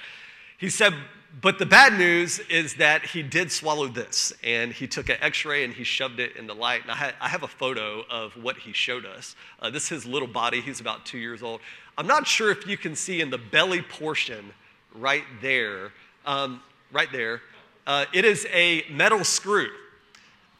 He 0.58 0.70
said, 0.70 0.92
but 1.40 1.58
the 1.60 1.66
bad 1.66 1.92
news 1.96 2.40
is 2.50 2.74
that 2.74 3.04
he 3.04 3.22
did 3.22 3.52
swallow 3.52 3.86
this. 3.86 4.32
And 4.42 4.72
he 4.72 4.88
took 4.88 5.08
an 5.08 5.16
x 5.20 5.44
ray 5.44 5.62
and 5.62 5.72
he 5.72 5.84
shoved 5.84 6.18
it 6.18 6.36
in 6.36 6.48
the 6.48 6.54
light. 6.54 6.82
And 6.82 6.90
I, 6.90 6.94
ha- 6.94 7.12
I 7.20 7.28
have 7.28 7.44
a 7.44 7.48
photo 7.48 8.04
of 8.10 8.32
what 8.32 8.56
he 8.56 8.72
showed 8.72 9.04
us. 9.04 9.36
Uh, 9.60 9.70
this 9.70 9.84
is 9.84 9.88
his 9.90 10.06
little 10.06 10.26
body. 10.26 10.60
He's 10.60 10.80
about 10.80 11.06
two 11.06 11.18
years 11.18 11.42
old. 11.42 11.60
I'm 11.98 12.06
not 12.06 12.28
sure 12.28 12.52
if 12.52 12.64
you 12.64 12.76
can 12.76 12.94
see 12.94 13.20
in 13.20 13.28
the 13.28 13.38
belly 13.38 13.82
portion 13.82 14.52
right 14.94 15.24
there, 15.42 15.90
um, 16.24 16.62
right 16.92 17.10
there, 17.10 17.42
uh, 17.88 18.04
it 18.14 18.24
is 18.24 18.46
a 18.52 18.84
metal 18.88 19.24
screw 19.24 19.68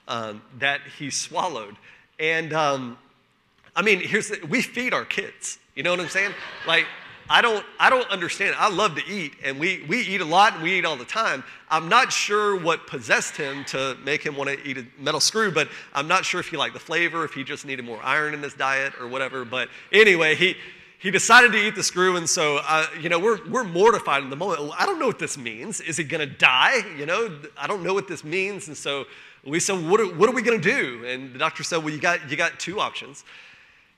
um, 0.09 0.43
that 0.59 0.81
he 0.99 1.11
swallowed. 1.11 1.77
And 2.19 2.53
um, 2.53 2.99
I 3.77 3.83
mean, 3.83 4.01
here's 4.01 4.31
the, 4.31 4.45
we 4.49 4.63
feed 4.63 4.93
our 4.93 5.05
kids. 5.05 5.61
You 5.77 5.85
know 5.85 5.93
what 5.93 6.01
I'm 6.01 6.09
saying? 6.09 6.33
Like, 6.67 6.87
I 7.31 7.41
don't, 7.41 7.65
I 7.79 7.89
don't 7.89 8.09
understand. 8.11 8.57
I 8.59 8.69
love 8.69 8.97
to 8.97 9.07
eat, 9.07 9.35
and 9.45 9.61
we, 9.61 9.85
we 9.87 10.01
eat 10.01 10.21
a 10.21 10.25
lot 10.25 10.55
and 10.55 10.63
we 10.65 10.77
eat 10.77 10.85
all 10.85 10.97
the 10.97 11.05
time. 11.05 11.45
I'm 11.71 11.89
not 11.89 12.11
sure 12.11 12.59
what 12.59 12.89
possessed 12.89 13.37
him 13.37 13.65
to 13.67 13.97
make 14.03 14.25
him 14.25 14.35
want 14.35 14.51
to 14.51 14.69
eat 14.69 14.79
a 14.79 14.87
metal 14.99 15.21
screw, 15.21 15.53
but 15.53 15.69
I'm 15.95 16.09
not 16.09 16.25
sure 16.25 16.41
if 16.41 16.49
he 16.49 16.57
liked 16.57 16.75
the 16.75 16.81
flavor, 16.81 17.25
if 17.25 17.35
he 17.35 17.45
just 17.45 17.65
needed 17.65 17.85
more 17.85 18.03
iron 18.03 18.35
in 18.35 18.43
his 18.43 18.55
diet 18.55 18.95
or 18.99 19.07
whatever. 19.07 19.45
But 19.45 19.69
anyway, 19.93 20.35
he, 20.35 20.57
he 20.99 21.13
decided 21.13 21.53
to 21.53 21.59
eat 21.59 21.77
the 21.77 21.83
screw, 21.83 22.17
and 22.17 22.29
so 22.29 22.59
uh, 22.67 22.87
you 23.01 23.09
know 23.09 23.19
we're 23.19 23.39
we're 23.49 23.65
mortified 23.65 24.25
in 24.25 24.31
the 24.31 24.37
moment. 24.37 24.73
I 24.77 24.85
don't 24.85 24.99
know 24.99 25.07
what 25.07 25.21
this 25.21 25.39
means. 25.39 25.81
Is 25.81 25.97
he 25.97 26.05
going 26.05 26.29
to 26.29 26.35
die? 26.35 26.83
You 26.99 27.07
know, 27.07 27.39
I 27.57 27.67
don't 27.69 27.85
know 27.85 27.95
what 27.95 28.09
this 28.09 28.25
means, 28.25 28.67
and 28.69 28.77
so 28.77 29.07
we 29.45 29.61
said, 29.61 29.89
what 29.89 30.01
are, 30.01 30.07
what 30.07 30.29
are 30.29 30.33
we 30.33 30.43
going 30.43 30.61
to 30.61 30.71
do? 30.71 31.05
And 31.07 31.33
the 31.33 31.39
doctor 31.39 31.63
said, 31.63 31.79
well, 31.79 31.95
you 31.95 32.01
got 32.01 32.29
you 32.31 32.37
got 32.37 32.59
two 32.59 32.81
options. 32.81 33.25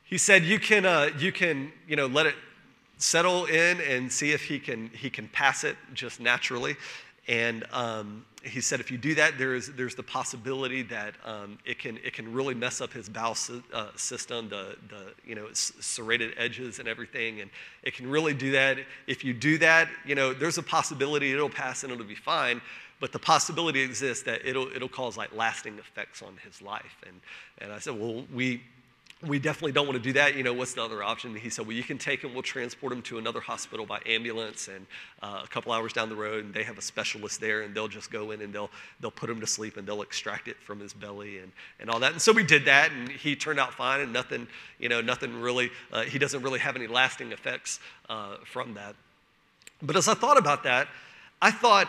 He 0.04 0.19
said, 0.19 0.45
you 0.45 0.59
can 0.59 0.85
uh, 0.85 1.11
you 1.19 1.33
can 1.33 1.73
you 1.88 1.97
know 1.97 2.07
let 2.07 2.26
it 2.26 2.35
settle 2.99 3.47
in 3.47 3.80
and 3.80 4.12
see 4.12 4.33
if 4.33 4.45
he 4.45 4.59
can 4.59 4.90
he 4.92 5.09
can 5.09 5.28
pass 5.28 5.64
it 5.64 5.76
just 5.95 6.21
naturally, 6.21 6.76
and 7.28 7.64
um, 7.73 8.26
he 8.42 8.61
said 8.61 8.80
if 8.80 8.90
you 8.90 8.99
do 8.99 9.14
that, 9.16 9.37
there's, 9.38 9.68
there's 9.68 9.94
the 9.94 10.02
possibility 10.02 10.82
that 10.82 11.14
um, 11.25 11.59
it, 11.64 11.78
can, 11.78 11.99
it 11.99 12.12
can 12.12 12.32
really 12.32 12.54
mess 12.54 12.80
up 12.80 12.92
his 12.92 13.09
bowel 13.09 13.37
uh, 13.73 13.88
system, 13.97 14.49
the, 14.49 14.76
the 14.88 15.12
you 15.25 15.35
know, 15.35 15.47
serrated 15.52 16.32
edges 16.37 16.78
and 16.78 16.88
everything. 16.88 17.40
And 17.40 17.50
it 17.82 17.94
can 17.94 18.09
really 18.09 18.35
do 18.35 18.52
that. 18.52 18.78
If 19.06 19.25
you 19.25 19.35
do 19.35 19.59
that, 19.59 19.88
you 20.06 20.14
know, 20.14 20.32
there's 20.32 20.59
a 20.59 20.62
possibility 20.62 21.32
it'll 21.32 21.50
pass 21.50 21.85
and 21.85 21.92
it'll 21.92 22.04
be 22.04 22.14
fine. 22.14 22.61
But 22.99 23.12
the 23.12 23.18
possibility 23.18 23.80
exists 23.80 24.25
that 24.25 24.44
it'll, 24.44 24.68
it'll 24.75 24.88
cause 24.88 25.16
like 25.16 25.35
lasting 25.35 25.78
effects 25.78 26.23
on 26.23 26.37
his 26.44 26.61
life. 26.61 26.97
And, 27.06 27.20
and 27.59 27.73
I 27.73 27.78
said, 27.78 27.99
well, 27.99 28.25
we, 28.32 28.62
we 29.27 29.39
definitely 29.39 29.73
don't 29.73 29.87
want 29.87 29.99
to 29.99 30.03
do 30.03 30.15
that. 30.15 30.35
You 30.35 30.43
know, 30.43 30.55
what's 30.55 30.73
the 30.73 30.83
other 30.83 31.03
option? 31.03 31.35
He 31.35 31.50
said, 31.50 31.67
well, 31.67 31.77
you 31.77 31.83
can 31.83 31.99
take 31.99 32.23
him, 32.23 32.33
we'll 32.33 32.43
transport 32.43 32.93
him 32.93 33.03
to 33.03 33.19
another 33.19 33.41
hospital 33.41 33.85
by 33.85 34.00
ambulance 34.07 34.69
and 34.69 34.87
uh, 35.23 35.43
a 35.45 35.49
couple 35.49 35.73
hours 35.73 35.93
down 35.93 36.09
the 36.09 36.17
road, 36.17 36.47
and 36.47 36.55
they 36.55 36.62
have 36.62 36.79
a 36.79 36.83
specialist 36.83 37.39
there, 37.41 37.61
and 37.61 37.75
they'll 37.75 37.89
just 37.89 38.11
go 38.11 38.31
in 38.31 38.41
and 38.41 38.53
they'll, 38.53 38.71
they'll 39.00 39.11
put 39.11 39.29
him 39.29 39.39
to 39.41 39.47
sleep 39.47 39.77
and 39.77 39.87
they'll 39.87 40.00
extract 40.00 40.49
it 40.49 40.57
from 40.62 40.81
his 40.81 40.95
belly 40.95 41.39
and, 41.39 41.53
and 41.81 41.91
all 41.91 42.00
that. 42.00 42.12
And 42.12 42.23
so 42.23 42.33
we 42.33 42.45
did 42.45 42.65
that, 42.65 42.93
and 42.93 43.11
he 43.11 43.37
turned 43.37 43.61
out 43.61 43.75
fine, 43.75 44.00
and 44.00 44.12
nothing, 44.12 44.49
you 44.79 44.89
know, 44.89 45.03
nothing 45.03 45.39
really, 45.41 45.71
uh, 45.93 46.03
he 46.03 46.19
doesn't 46.19 46.43
really 46.43 46.61
have 46.61 46.75
any 46.75 46.87
lasting 46.87 47.33
effects 47.33 47.79
uh, 48.09 48.37
from 48.47 48.75
that. 48.75 48.95
But 49.83 49.97
as 49.97 50.09
I 50.09 50.15
thought 50.15 50.39
about 50.39 50.62
that, 50.62 50.89
I 51.43 51.50
thought, 51.50 51.89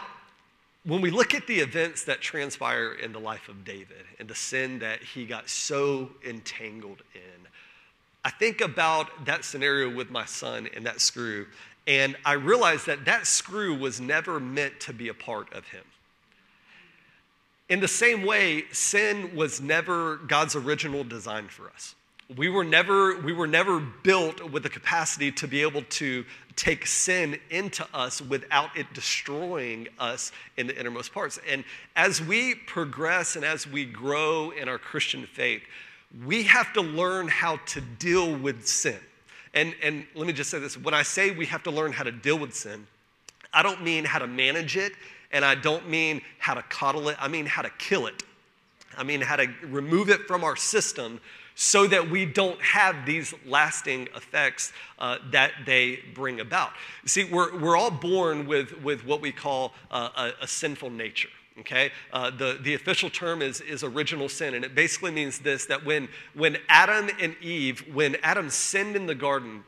when 0.84 1.02
we 1.02 1.12
look 1.12 1.36
at 1.36 1.46
the 1.46 1.60
events 1.60 2.06
that 2.06 2.22
transpire 2.22 2.94
in 2.94 3.12
the 3.12 3.20
life 3.20 3.50
of 3.50 3.64
David 3.64 4.06
and 4.20 4.28
the 4.28 4.36
sin 4.36 4.80
that 4.80 5.02
he 5.02 5.26
got 5.26 5.48
so 5.48 6.10
entangled 6.28 7.04
in, 7.14 7.48
I 8.26 8.32
think 8.32 8.62
about 8.62 9.26
that 9.26 9.46
scenario 9.46 9.94
with 9.94 10.10
my 10.10 10.26
son 10.26 10.68
and 10.76 10.86
that 10.86 11.02
screw, 11.02 11.48
and 11.88 12.16
I 12.26 12.34
realize 12.34 12.86
that 12.86 13.06
that 13.06 13.28
screw 13.28 13.76
was 13.76 14.00
never 14.00 14.40
meant 14.40 14.80
to 14.82 14.94
be 14.94 15.08
a 15.08 15.14
part 15.14 15.52
of 15.54 15.68
him. 15.68 15.84
In 17.70 17.80
the 17.80 17.88
same 17.88 18.26
way, 18.26 18.66
sin 18.72 19.36
was 19.36 19.62
never 19.62 20.18
God's 20.18 20.56
original 20.56 21.04
design 21.04 21.48
for 21.48 21.70
us. 21.70 21.96
We 22.36 22.50
were 22.50 22.64
never, 22.64 23.20
we 23.22 23.34
were 23.34 23.48
never 23.48 23.80
built 23.80 24.52
with 24.52 24.64
the 24.64 24.70
capacity 24.70 25.32
to 25.34 25.48
be 25.48 25.62
able 25.62 25.84
to 25.84 26.26
take 26.56 26.86
sin 26.86 27.40
into 27.50 27.86
us 27.94 28.22
without 28.22 28.76
it 28.78 28.88
destroying 28.94 29.88
us 30.00 30.32
in 30.58 30.68
the 30.68 30.80
innermost 30.80 31.14
parts. 31.14 31.40
And 31.50 31.64
as 31.96 32.22
we 32.22 32.56
progress 32.56 33.36
and 33.36 33.46
as 33.46 33.68
we 33.68 33.86
grow 33.86 34.52
in 34.52 34.68
our 34.68 34.78
Christian 34.78 35.26
faith, 35.26 35.62
we 36.26 36.44
have 36.44 36.74
to 36.74 36.82
learn 36.82 37.28
how 37.28 37.58
to 37.68 37.82
deal 37.82 38.36
with 38.36 38.66
sin. 38.68 39.00
And, 39.54 39.76
and 39.82 40.06
let 40.16 40.28
me 40.28 40.34
just 40.34 40.50
say 40.50 40.60
this 40.60 40.78
when 40.78 40.94
I 40.94 41.04
say 41.04 41.32
we 41.32 41.46
have 41.48 41.64
to 41.64 41.72
learn 41.72 41.92
how 41.92 42.04
to 42.04 42.12
deal 42.12 42.38
with 42.38 42.54
sin, 42.54 42.88
I 43.54 43.64
don't 43.64 43.84
mean 43.84 44.06
how 44.06 44.20
to 44.20 44.28
manage 44.28 44.78
it, 44.78 44.94
and 45.32 45.44
I 45.44 45.56
don't 45.56 45.90
mean 45.90 46.22
how 46.40 46.54
to 46.54 46.62
coddle 46.64 47.10
it, 47.10 47.18
I 47.20 47.28
mean 47.28 47.46
how 47.46 47.62
to 47.62 47.70
kill 47.78 48.08
it. 48.08 48.24
I 48.98 49.04
mean 49.04 49.22
how 49.22 49.38
to 49.38 49.48
remove 49.64 50.10
it 50.10 50.28
from 50.28 50.44
our 50.44 50.56
system 50.56 51.22
so 51.56 51.88
that 51.88 52.10
we 52.10 52.26
don't 52.26 52.62
have 52.62 53.06
these 53.06 53.34
lasting 53.46 54.08
effects 54.16 54.74
uh, 55.00 55.18
that 55.32 55.52
they 55.66 56.00
bring 56.14 56.40
about. 56.40 56.72
See, 57.06 57.26
we're, 57.26 57.58
we're 57.58 57.78
all 57.78 57.92
born 57.92 58.48
with, 58.48 58.82
with 58.82 59.06
what 59.06 59.22
we 59.22 59.32
call 59.32 59.74
uh, 59.90 60.32
a, 60.40 60.44
a, 60.44 60.48
sinful 60.48 60.90
nature. 60.90 61.30
Okay, 61.60 61.92
uh, 62.14 62.32
the, 62.32 62.58
the 62.62 62.74
official 62.74 63.10
term 63.10 63.42
is, 63.42 63.60
is 63.62 63.84
original 63.84 64.30
sin, 64.30 64.54
and 64.54 64.64
it 64.64 64.74
basically 64.74 65.12
means 65.12 65.40
this 65.40 65.66
that 65.66 65.86
when, 65.86 66.08
when 66.34 66.58
Adam 66.70 67.10
and 67.20 67.36
Eve, 67.42 67.84
when 67.94 68.16
Adam 68.24 68.50
sinned 68.50 68.96
in 68.96 69.06
the 69.06 69.14
garden, 69.14 69.64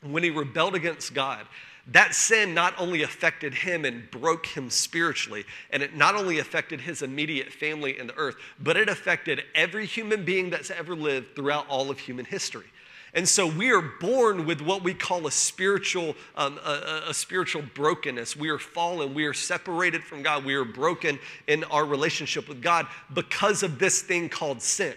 when 0.00 0.22
he 0.22 0.30
rebelled 0.30 0.74
against 0.76 1.12
God, 1.12 1.46
that 1.88 2.14
sin 2.14 2.54
not 2.54 2.74
only 2.78 3.02
affected 3.02 3.52
him 3.52 3.84
and 3.84 4.10
broke 4.10 4.46
him 4.46 4.70
spiritually, 4.70 5.44
and 5.70 5.82
it 5.82 5.94
not 5.94 6.14
only 6.14 6.38
affected 6.38 6.80
his 6.80 7.02
immediate 7.02 7.52
family 7.52 7.98
in 7.98 8.06
the 8.06 8.16
earth, 8.16 8.36
but 8.58 8.76
it 8.76 8.88
affected 8.88 9.42
every 9.54 9.84
human 9.84 10.24
being 10.24 10.48
that's 10.48 10.70
ever 10.70 10.96
lived 10.96 11.36
throughout 11.36 11.68
all 11.68 11.90
of 11.90 11.98
human 11.98 12.24
history. 12.24 12.66
And 13.12 13.28
so 13.28 13.46
we 13.46 13.70
are 13.70 13.82
born 14.00 14.44
with 14.44 14.60
what 14.60 14.82
we 14.82 14.92
call 14.92 15.28
a 15.28 15.30
spiritual, 15.30 16.16
um, 16.36 16.58
a, 16.64 17.04
a, 17.08 17.14
spiritual 17.14 17.62
brokenness. 17.74 18.36
We 18.36 18.48
are 18.48 18.58
fallen. 18.58 19.14
We 19.14 19.26
are 19.26 19.32
separated 19.32 20.02
from 20.02 20.22
God. 20.22 20.44
We 20.44 20.54
are 20.54 20.64
broken 20.64 21.20
in 21.46 21.62
our 21.64 21.84
relationship 21.84 22.48
with 22.48 22.60
God 22.60 22.88
because 23.12 23.62
of 23.62 23.78
this 23.78 24.02
thing 24.02 24.28
called 24.28 24.60
sin. 24.60 24.94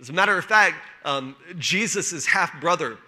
As 0.00 0.10
a 0.10 0.12
matter 0.12 0.38
of 0.38 0.44
fact, 0.44 0.76
um, 1.04 1.34
Jesus' 1.58 2.24
half 2.24 2.60
brother, 2.60 2.98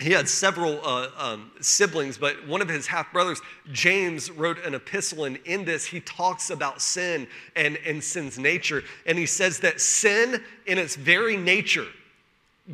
he 0.00 0.12
had 0.12 0.28
several 0.28 0.80
uh, 0.84 1.08
um, 1.16 1.50
siblings, 1.60 2.16
but 2.16 2.46
one 2.46 2.62
of 2.62 2.68
his 2.68 2.86
half 2.86 3.12
brothers, 3.12 3.40
James, 3.72 4.30
wrote 4.30 4.58
an 4.64 4.74
epistle, 4.74 5.24
and 5.24 5.36
in 5.44 5.64
this, 5.64 5.84
he 5.84 6.00
talks 6.00 6.50
about 6.50 6.80
sin 6.80 7.26
and, 7.54 7.76
and 7.86 8.02
sin's 8.02 8.38
nature. 8.38 8.82
And 9.04 9.18
he 9.18 9.26
says 9.26 9.60
that 9.60 9.80
sin, 9.80 10.42
in 10.66 10.78
its 10.78 10.96
very 10.96 11.36
nature, 11.36 11.86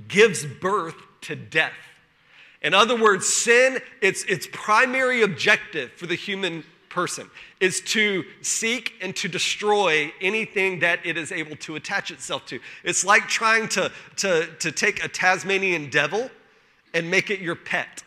gives 0.08 0.44
birth 0.44 0.96
to 1.22 1.36
death. 1.36 1.72
In 2.62 2.74
other 2.74 3.00
words, 3.00 3.32
sin, 3.32 3.78
its, 4.00 4.24
its 4.24 4.48
primary 4.52 5.22
objective 5.22 5.92
for 5.92 6.06
the 6.06 6.14
human 6.14 6.64
person 6.88 7.30
is 7.60 7.80
to 7.82 8.24
seek 8.40 8.94
and 9.02 9.14
to 9.16 9.28
destroy 9.28 10.12
anything 10.20 10.78
that 10.80 11.04
it 11.04 11.16
is 11.16 11.30
able 11.30 11.56
to 11.56 11.76
attach 11.76 12.10
itself 12.10 12.46
to. 12.46 12.58
It's 12.84 13.04
like 13.04 13.28
trying 13.28 13.68
to, 13.70 13.92
to, 14.16 14.46
to 14.60 14.72
take 14.72 15.04
a 15.04 15.08
Tasmanian 15.08 15.90
devil 15.90 16.30
and 16.96 17.10
make 17.10 17.30
it 17.30 17.40
your 17.40 17.54
pet. 17.54 18.02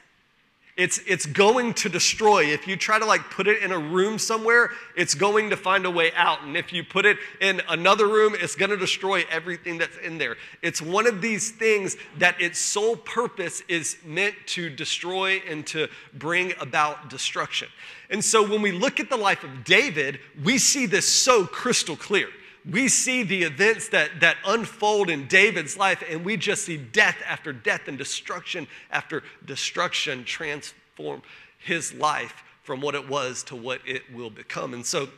It's, 0.75 1.00
it's 1.05 1.27
going 1.27 1.75
to 1.75 1.89
destroy. 1.89 2.46
If 2.46 2.65
you 2.65 2.75
try 2.75 2.98
to 2.98 3.05
like 3.05 3.29
put 3.29 3.48
it 3.48 3.62
in 3.62 3.72
a 3.72 3.77
room 3.77 4.17
somewhere, 4.17 4.72
it's 4.96 5.13
going 5.13 5.51
to 5.51 5.58
find 5.58 5.86
a 5.86 5.91
way 5.91 6.12
out. 6.15 6.41
And 6.41 6.58
if 6.58 6.74
you 6.74 6.84
put 6.84 7.05
it 7.05 7.17
in 7.39 7.62
another 7.69 8.08
room, 8.08 8.34
it's 8.39 8.55
going 8.55 8.72
to 8.72 8.77
destroy 8.77 9.25
everything 9.29 9.77
that's 9.77 9.98
in 9.98 10.17
there. 10.17 10.38
It's 10.63 10.81
one 10.81 11.05
of 11.05 11.22
these 11.22 11.51
things 11.51 11.98
that 12.17 12.41
its 12.41 12.58
sole 12.58 12.96
purpose 12.96 13.62
is 13.67 13.98
meant 14.03 14.34
to 14.48 14.72
destroy 14.72 15.43
and 15.48 15.67
to 15.67 15.88
bring 16.13 16.53
about 16.60 17.12
destruction. 17.12 17.67
And 18.10 18.25
so 18.25 18.41
when 18.41 18.63
we 18.63 18.72
look 18.72 19.00
at 19.00 19.12
the 19.12 19.17
life 19.17 19.43
of 19.43 19.65
David, 19.65 20.19
we 20.43 20.58
see 20.58 20.88
this 20.88 21.08
so 21.08 21.46
crystal 21.46 21.96
clear 21.96 22.29
we 22.70 22.88
see 22.88 23.24
the 23.24 23.44
events 23.44 23.89
that, 23.89 24.20
that 24.20 24.38
unfold 24.46 25.10
in 25.10 25.28
David's 25.28 25.78
life, 25.78 26.04
and 26.10 26.25
we 26.25 26.38
just 26.38 26.66
see 26.66 26.78
death 26.78 27.18
after 27.28 27.54
death 27.54 27.88
and 27.88 27.98
destruction 27.98 28.68
after 28.92 29.24
destruction 29.46 30.24
transform 30.24 31.22
his 31.58 31.94
life 31.94 32.44
from 32.63 32.82
what 32.82 32.96
it 32.96 33.08
was 33.08 33.44
to 33.44 33.56
what 33.56 33.82
it 33.86 34.04
will 34.13 34.30
become. 34.30 34.74
And 34.74 34.86
so, 34.86 35.10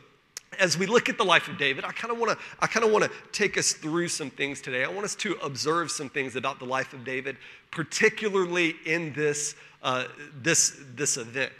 as 0.58 0.76
we 0.76 0.86
look 0.86 1.08
at 1.08 1.16
the 1.16 1.24
life 1.24 1.48
of 1.48 1.56
David, 1.56 1.84
I 1.84 1.92
kind 1.92 2.12
of 2.12 2.18
want 2.18 2.38
to 2.38 2.44
I 2.60 2.66
kind 2.66 2.84
of 2.84 2.92
want 2.92 3.04
to 3.04 3.10
take 3.32 3.56
us 3.56 3.72
through 3.72 4.08
some 4.08 4.30
things 4.30 4.60
today. 4.60 4.84
I 4.84 4.88
want 4.88 5.04
us 5.04 5.14
to 5.16 5.34
observe 5.42 5.90
some 5.90 6.08
things 6.08 6.36
about 6.36 6.58
the 6.58 6.66
life 6.66 6.92
of 6.92 7.04
David, 7.04 7.36
particularly 7.70 8.76
in 8.84 9.12
this 9.14 9.54
uh, 9.82 10.04
this 10.42 10.80
this 10.94 11.16
event. 11.16 11.52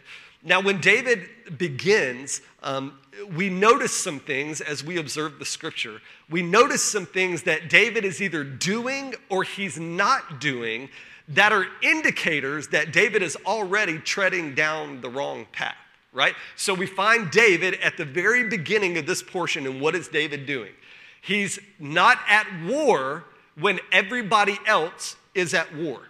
Now, 0.44 0.60
when 0.60 0.80
David 0.80 1.28
begins, 1.56 2.40
um, 2.62 2.98
we 3.34 3.50
notice 3.50 3.92
some 3.96 4.20
things 4.20 4.60
as 4.60 4.82
we 4.84 4.98
observe 4.98 5.38
the 5.38 5.44
scripture. 5.44 6.00
We 6.30 6.42
notice 6.42 6.82
some 6.82 7.06
things 7.06 7.42
that 7.42 7.68
David 7.68 8.04
is 8.04 8.22
either 8.22 8.44
doing 8.44 9.14
or 9.28 9.42
he's 9.42 9.78
not 9.78 10.40
doing 10.40 10.88
that 11.28 11.52
are 11.52 11.66
indicators 11.82 12.68
that 12.68 12.92
David 12.92 13.22
is 13.22 13.36
already 13.46 13.98
treading 13.98 14.54
down 14.54 15.00
the 15.00 15.08
wrong 15.08 15.46
path, 15.52 15.76
right? 16.12 16.34
So 16.56 16.74
we 16.74 16.86
find 16.86 17.30
David 17.30 17.74
at 17.82 17.96
the 17.96 18.04
very 18.04 18.48
beginning 18.48 18.98
of 18.98 19.06
this 19.06 19.22
portion, 19.22 19.66
and 19.66 19.80
what 19.80 19.94
is 19.94 20.08
David 20.08 20.46
doing? 20.46 20.72
He's 21.20 21.58
not 21.78 22.18
at 22.28 22.46
war 22.64 23.24
when 23.58 23.78
everybody 23.92 24.58
else 24.66 25.16
is 25.34 25.54
at 25.54 25.74
war. 25.74 26.00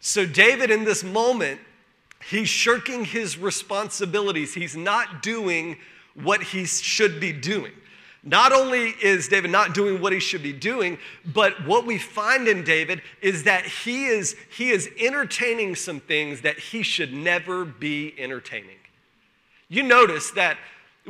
So, 0.00 0.26
David, 0.26 0.70
in 0.70 0.84
this 0.84 1.02
moment, 1.02 1.60
He's 2.30 2.48
shirking 2.48 3.04
his 3.04 3.36
responsibilities. 3.38 4.54
He's 4.54 4.76
not 4.76 5.22
doing 5.22 5.76
what 6.14 6.42
he 6.42 6.64
should 6.64 7.20
be 7.20 7.32
doing. 7.32 7.72
Not 8.22 8.52
only 8.52 8.94
is 9.02 9.28
David 9.28 9.50
not 9.50 9.74
doing 9.74 10.00
what 10.00 10.14
he 10.14 10.20
should 10.20 10.42
be 10.42 10.52
doing, 10.52 10.96
but 11.26 11.66
what 11.66 11.84
we 11.84 11.98
find 11.98 12.48
in 12.48 12.64
David 12.64 13.02
is 13.20 13.42
that 13.42 13.66
he 13.66 14.06
is, 14.06 14.34
he 14.50 14.70
is 14.70 14.88
entertaining 14.98 15.74
some 15.74 16.00
things 16.00 16.40
that 16.40 16.58
he 16.58 16.82
should 16.82 17.12
never 17.12 17.66
be 17.66 18.14
entertaining. 18.16 18.78
You 19.68 19.82
notice 19.82 20.30
that 20.32 20.56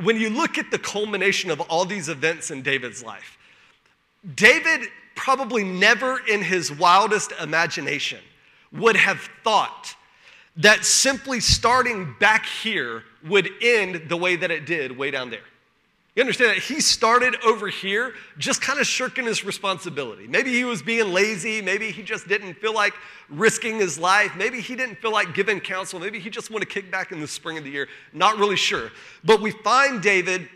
when 0.03 0.17
you 0.17 0.31
look 0.31 0.59
at 0.59 0.73
the 0.73 0.79
culmination 0.79 1.53
of 1.53 1.61
all 1.61 1.85
these 1.85 2.09
events 2.09 2.51
in 2.51 2.63
David's 2.63 3.05
life, 3.05 3.39
David 4.35 4.89
probably 5.15 5.63
never 5.63 6.19
in 6.27 6.43
his 6.43 6.73
wildest 6.73 7.33
imagination 7.41 8.19
would 8.73 8.97
have 8.97 9.21
thought 9.45 9.95
that 10.57 10.85
simply 10.85 11.41
starting 11.41 12.15
back 12.21 12.47
here 12.47 13.03
would 13.27 13.49
end 13.61 14.09
the 14.09 14.17
way 14.17 14.37
that 14.37 14.51
it 14.51 14.67
did 14.67 14.97
way 14.97 15.11
down 15.11 15.31
there. 15.31 15.41
You 16.15 16.23
understand 16.23 16.51
that 16.51 16.63
he 16.63 16.81
started 16.81 17.35
over 17.45 17.67
here 17.67 18.15
just 18.39 18.63
kind 18.63 18.79
of 18.79 18.87
shirking 18.87 19.25
his 19.25 19.45
responsibility. 19.45 20.29
Maybe 20.29 20.53
he 20.53 20.63
was 20.63 20.81
being 20.81 21.13
lazy. 21.13 21.61
Maybe 21.61 21.91
he 21.91 22.05
just 22.05 22.29
didn't 22.29 22.55
feel 22.55 22.73
like 22.73 22.95
risking 23.29 23.81
his 23.81 23.99
life. 23.99 24.37
Maybe 24.37 24.61
he 24.61 24.77
didn't 24.77 24.97
feel 24.97 25.11
like 25.11 25.35
giving 25.35 25.59
counsel. 25.59 25.99
Maybe 25.99 26.21
he 26.21 26.31
just 26.31 26.53
wanted 26.53 26.69
to 26.69 26.73
kick 26.73 26.89
back 26.89 27.11
in 27.11 27.21
the 27.21 27.27
spring 27.27 27.59
of 27.59 27.65
the 27.65 27.71
year. 27.71 27.89
Not 28.13 28.39
really 28.39 28.55
sure. 28.55 28.93
But 29.25 29.41
we 29.41 29.51
find 29.51 30.01
David 30.01 30.49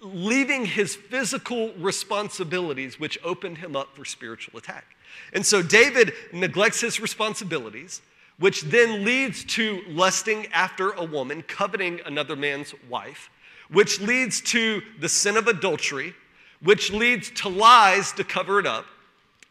leaving 0.00 0.66
his 0.66 0.96
physical 0.96 1.72
responsibilities, 1.74 2.98
which 2.98 3.18
opened 3.22 3.58
him 3.58 3.76
up 3.76 3.94
for 3.94 4.04
spiritual 4.04 4.58
attack. 4.58 4.96
And 5.32 5.46
so 5.46 5.62
David 5.62 6.12
neglects 6.32 6.80
his 6.80 6.98
responsibilities, 6.98 8.02
which 8.38 8.62
then 8.62 9.04
leads 9.04 9.44
to 9.44 9.82
lusting 9.88 10.46
after 10.52 10.90
a 10.90 11.04
woman, 11.04 11.42
coveting 11.42 12.00
another 12.06 12.36
man's 12.36 12.74
wife, 12.88 13.30
which 13.70 14.00
leads 14.00 14.40
to 14.40 14.82
the 15.00 15.08
sin 15.08 15.36
of 15.36 15.48
adultery, 15.48 16.14
which 16.62 16.92
leads 16.92 17.30
to 17.30 17.48
lies 17.48 18.12
to 18.12 18.24
cover 18.24 18.58
it 18.58 18.66
up, 18.66 18.86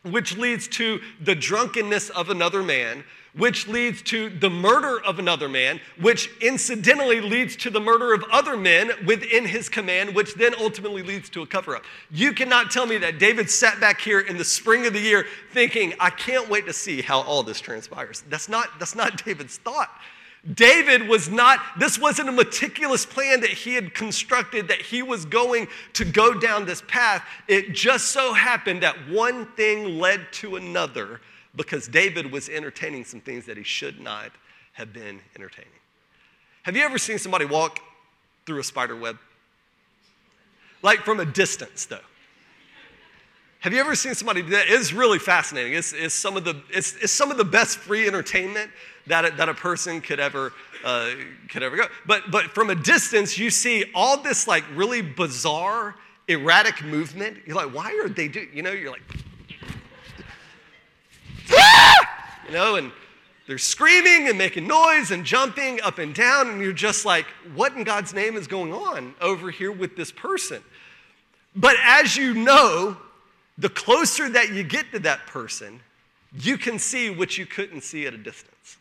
which 0.03 0.37
leads 0.37 0.67
to 0.67 0.99
the 1.21 1.35
drunkenness 1.35 2.09
of 2.11 2.29
another 2.29 2.63
man, 2.63 3.03
which 3.37 3.67
leads 3.67 4.01
to 4.01 4.29
the 4.29 4.49
murder 4.49 5.01
of 5.03 5.19
another 5.19 5.47
man, 5.47 5.79
which 6.01 6.29
incidentally 6.41 7.21
leads 7.21 7.55
to 7.55 7.69
the 7.69 7.79
murder 7.79 8.13
of 8.13 8.23
other 8.31 8.57
men 8.57 8.91
within 9.05 9.45
his 9.45 9.69
command, 9.69 10.13
which 10.15 10.33
then 10.35 10.53
ultimately 10.59 11.03
leads 11.03 11.29
to 11.29 11.41
a 11.41 11.47
cover 11.47 11.75
up. 11.75 11.83
You 12.11 12.33
cannot 12.33 12.71
tell 12.71 12.85
me 12.85 12.97
that 12.97 13.19
David 13.19 13.49
sat 13.49 13.79
back 13.79 14.01
here 14.01 14.19
in 14.19 14.37
the 14.37 14.43
spring 14.43 14.85
of 14.85 14.93
the 14.93 14.99
year 14.99 15.25
thinking, 15.53 15.93
I 15.99 16.09
can't 16.09 16.49
wait 16.49 16.65
to 16.65 16.73
see 16.73 17.01
how 17.01 17.21
all 17.21 17.43
this 17.43 17.61
transpires. 17.61 18.23
That's 18.29 18.49
not, 18.49 18.79
that's 18.79 18.95
not 18.95 19.23
David's 19.23 19.57
thought. 19.57 19.89
David 20.53 21.07
was 21.07 21.29
not, 21.29 21.59
this 21.77 21.99
wasn't 21.99 22.29
a 22.29 22.31
meticulous 22.31 23.05
plan 23.05 23.41
that 23.41 23.49
he 23.49 23.73
had 23.73 23.93
constructed 23.93 24.69
that 24.69 24.81
he 24.81 25.01
was 25.01 25.25
going 25.25 25.67
to 25.93 26.05
go 26.05 26.33
down 26.33 26.65
this 26.65 26.81
path. 26.87 27.23
It 27.47 27.73
just 27.73 28.11
so 28.11 28.33
happened 28.33 28.83
that 28.83 28.95
one 29.09 29.45
thing 29.53 29.97
led 29.99 30.31
to 30.33 30.55
another 30.55 31.19
because 31.57 31.87
David 31.87 32.31
was 32.31 32.47
entertaining 32.47 33.03
some 33.03 33.19
things 33.19 33.45
that 33.47 33.57
he 33.57 33.63
should 33.63 33.99
not 33.99 34.31
have 34.73 34.93
been 34.93 35.19
entertaining. 35.35 35.71
Have 36.63 36.77
you 36.77 36.83
ever 36.83 36.97
seen 36.97 37.17
somebody 37.17 37.45
walk 37.45 37.79
through 38.45 38.59
a 38.59 38.63
spider 38.63 38.95
web? 38.95 39.17
Like 40.83 40.99
from 40.99 41.19
a 41.19 41.25
distance, 41.25 41.85
though. 41.85 41.99
Have 43.61 43.73
you 43.73 43.79
ever 43.79 43.95
seen 43.95 44.13
somebody 44.13 44.43
do 44.43 44.49
that? 44.49 44.65
It's 44.67 44.93
really 44.93 45.17
fascinating. 45.17 45.73
It's, 45.73 45.91
it's, 45.91 46.13
some, 46.13 46.37
of 46.37 46.45
the, 46.45 46.61
it's, 46.69 46.95
it's 47.01 47.11
some 47.11 47.31
of 47.31 47.37
the 47.37 47.43
best 47.43 47.79
free 47.79 48.07
entertainment 48.07 48.69
that 49.07 49.25
a, 49.25 49.31
that 49.37 49.49
a 49.49 49.53
person 49.53 49.99
could 49.99 50.19
ever, 50.19 50.53
uh, 50.85 51.11
could 51.49 51.63
ever 51.63 51.75
go. 51.75 51.85
But, 52.05 52.29
but 52.29 52.45
from 52.45 52.69
a 52.69 52.75
distance, 52.75 53.37
you 53.37 53.49
see 53.49 53.85
all 53.95 54.21
this 54.21 54.47
like 54.47 54.63
really 54.75 55.01
bizarre, 55.01 55.95
erratic 56.27 56.83
movement. 56.83 57.39
You're 57.47 57.55
like, 57.55 57.73
why 57.73 57.99
are 58.03 58.09
they 58.09 58.27
doing, 58.27 58.49
you 58.53 58.61
know, 58.61 58.71
you're 58.71 58.91
like, 58.91 59.01
you 62.47 62.53
know, 62.53 62.75
and 62.75 62.91
they're 63.47 63.57
screaming 63.57 64.27
and 64.27 64.37
making 64.37 64.67
noise 64.67 65.11
and 65.11 65.23
jumping 65.23 65.81
up 65.81 65.99
and 65.99 66.13
down, 66.13 66.49
and 66.49 66.61
you're 66.61 66.73
just 66.73 67.05
like, 67.05 67.25
what 67.55 67.73
in 67.73 67.83
God's 67.83 68.13
name 68.13 68.35
is 68.35 68.47
going 68.47 68.73
on 68.73 69.15
over 69.21 69.51
here 69.51 69.71
with 69.71 69.95
this 69.95 70.11
person? 70.11 70.61
But 71.55 71.75
as 71.83 72.15
you 72.17 72.33
know, 72.33 72.97
the 73.57 73.69
closer 73.69 74.29
that 74.29 74.51
you 74.53 74.63
get 74.63 74.91
to 74.91 74.99
that 74.99 75.25
person, 75.27 75.79
you 76.37 76.57
can 76.57 76.77
see 76.77 77.09
what 77.09 77.37
you 77.37 77.45
couldn't 77.45 77.81
see 77.81 78.05
at 78.05 78.13
a 78.13 78.17
distance. 78.17 78.77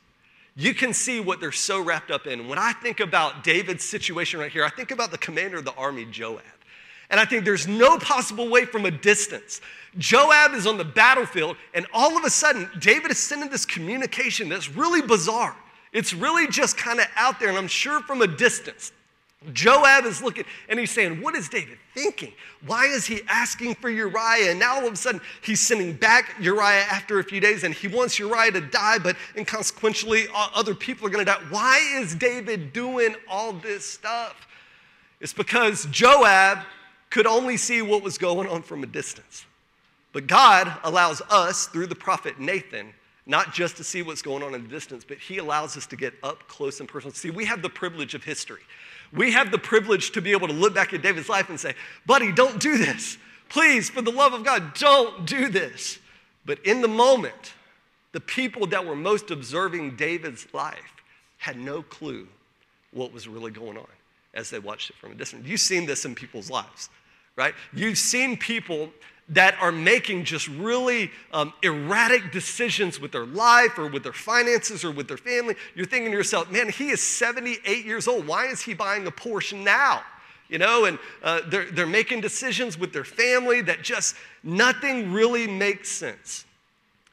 You 0.56 0.74
can 0.74 0.92
see 0.92 1.20
what 1.20 1.38
they're 1.38 1.52
so 1.52 1.80
wrapped 1.80 2.10
up 2.10 2.26
in. 2.26 2.48
When 2.48 2.58
I 2.58 2.72
think 2.72 3.00
about 3.00 3.44
David's 3.44 3.84
situation 3.84 4.40
right 4.40 4.50
here, 4.50 4.64
I 4.64 4.70
think 4.70 4.90
about 4.90 5.10
the 5.10 5.18
commander 5.18 5.58
of 5.58 5.64
the 5.64 5.74
army, 5.74 6.06
Joab. 6.06 6.42
And 7.10 7.20
I 7.20 7.24
think 7.24 7.44
there's 7.44 7.68
no 7.68 7.98
possible 7.98 8.48
way 8.48 8.64
from 8.64 8.84
a 8.84 8.90
distance. 8.90 9.60
Joab 9.98 10.54
is 10.54 10.66
on 10.66 10.76
the 10.76 10.84
battlefield, 10.84 11.56
and 11.72 11.86
all 11.92 12.16
of 12.16 12.24
a 12.24 12.30
sudden, 12.30 12.68
David 12.80 13.10
is 13.10 13.18
sending 13.18 13.48
this 13.48 13.64
communication 13.64 14.48
that's 14.48 14.68
really 14.68 15.02
bizarre. 15.02 15.56
It's 15.92 16.12
really 16.12 16.48
just 16.48 16.76
kind 16.76 17.00
of 17.00 17.06
out 17.16 17.40
there, 17.40 17.48
and 17.48 17.56
I'm 17.56 17.68
sure 17.68 18.00
from 18.02 18.22
a 18.22 18.26
distance. 18.26 18.92
Joab 19.52 20.06
is 20.06 20.22
looking 20.22 20.44
and 20.68 20.78
he's 20.78 20.90
saying, 20.90 21.20
What 21.20 21.34
is 21.36 21.48
David 21.48 21.78
thinking? 21.94 22.32
Why 22.66 22.86
is 22.86 23.06
he 23.06 23.20
asking 23.28 23.76
for 23.76 23.90
Uriah? 23.90 24.50
And 24.50 24.58
now 24.58 24.76
all 24.76 24.86
of 24.86 24.92
a 24.92 24.96
sudden 24.96 25.20
he's 25.42 25.60
sending 25.60 25.92
back 25.92 26.34
Uriah 26.40 26.84
after 26.90 27.18
a 27.18 27.24
few 27.24 27.40
days 27.40 27.62
and 27.62 27.72
he 27.72 27.86
wants 27.86 28.18
Uriah 28.18 28.52
to 28.52 28.60
die, 28.60 28.98
but 28.98 29.16
inconsequentially 29.36 30.26
other 30.34 30.74
people 30.74 31.06
are 31.06 31.10
going 31.10 31.24
to 31.24 31.30
die. 31.30 31.40
Why 31.50 31.78
is 32.00 32.14
David 32.14 32.72
doing 32.72 33.14
all 33.28 33.52
this 33.52 33.84
stuff? 33.84 34.48
It's 35.20 35.32
because 35.32 35.86
Joab 35.86 36.58
could 37.10 37.26
only 37.26 37.56
see 37.56 37.82
what 37.82 38.02
was 38.02 38.18
going 38.18 38.48
on 38.48 38.62
from 38.62 38.82
a 38.82 38.86
distance. 38.86 39.46
But 40.12 40.26
God 40.26 40.72
allows 40.82 41.20
us, 41.30 41.66
through 41.66 41.86
the 41.88 41.94
prophet 41.94 42.40
Nathan, 42.40 42.92
not 43.26 43.52
just 43.52 43.76
to 43.76 43.84
see 43.84 44.02
what's 44.02 44.22
going 44.22 44.42
on 44.42 44.54
in 44.54 44.62
the 44.62 44.68
distance, 44.68 45.04
but 45.06 45.18
He 45.18 45.38
allows 45.38 45.76
us 45.76 45.86
to 45.86 45.96
get 45.96 46.14
up 46.22 46.46
close 46.48 46.80
and 46.80 46.88
personal. 46.88 47.12
See, 47.12 47.30
we 47.30 47.44
have 47.44 47.60
the 47.60 47.68
privilege 47.68 48.14
of 48.14 48.24
history. 48.24 48.62
We 49.12 49.32
have 49.32 49.50
the 49.50 49.58
privilege 49.58 50.12
to 50.12 50.22
be 50.22 50.32
able 50.32 50.48
to 50.48 50.54
look 50.54 50.74
back 50.74 50.92
at 50.92 51.02
David's 51.02 51.28
life 51.28 51.48
and 51.48 51.58
say, 51.58 51.74
buddy, 52.06 52.32
don't 52.32 52.60
do 52.60 52.78
this. 52.78 53.18
Please, 53.48 53.90
for 53.90 54.02
the 54.02 54.10
love 54.10 54.32
of 54.32 54.44
God, 54.44 54.74
don't 54.74 55.26
do 55.26 55.48
this. 55.48 55.98
But 56.44 56.58
in 56.64 56.80
the 56.80 56.88
moment, 56.88 57.54
the 58.12 58.20
people 58.20 58.66
that 58.68 58.86
were 58.86 58.96
most 58.96 59.30
observing 59.30 59.96
David's 59.96 60.46
life 60.54 61.02
had 61.38 61.58
no 61.58 61.82
clue 61.82 62.26
what 62.92 63.12
was 63.12 63.28
really 63.28 63.50
going 63.50 63.76
on 63.76 63.86
as 64.36 64.50
they 64.50 64.58
watched 64.58 64.90
it 64.90 64.96
from 64.96 65.12
a 65.12 65.14
distance. 65.14 65.46
You've 65.46 65.60
seen 65.60 65.86
this 65.86 66.04
in 66.04 66.14
people's 66.14 66.50
lives, 66.50 66.90
right? 67.34 67.54
You've 67.72 67.98
seen 67.98 68.36
people 68.36 68.90
that 69.30 69.56
are 69.60 69.72
making 69.72 70.24
just 70.24 70.46
really 70.46 71.10
um, 71.32 71.52
erratic 71.62 72.30
decisions 72.30 73.00
with 73.00 73.10
their 73.10 73.26
life 73.26 73.76
or 73.76 73.88
with 73.88 74.04
their 74.04 74.12
finances 74.12 74.84
or 74.84 74.92
with 74.92 75.08
their 75.08 75.16
family. 75.16 75.56
You're 75.74 75.86
thinking 75.86 76.12
to 76.12 76.16
yourself, 76.16 76.50
man, 76.50 76.68
he 76.68 76.90
is 76.90 77.02
78 77.02 77.84
years 77.84 78.06
old. 78.06 78.26
Why 78.26 78.46
is 78.46 78.62
he 78.62 78.74
buying 78.74 79.06
a 79.06 79.10
Porsche 79.10 79.60
now? 79.60 80.02
You 80.48 80.58
know, 80.58 80.84
and 80.84 81.00
uh, 81.24 81.40
they're, 81.48 81.68
they're 81.72 81.86
making 81.88 82.20
decisions 82.20 82.78
with 82.78 82.92
their 82.92 83.02
family 83.02 83.62
that 83.62 83.82
just 83.82 84.14
nothing 84.44 85.12
really 85.12 85.48
makes 85.48 85.88
sense. 85.88 86.44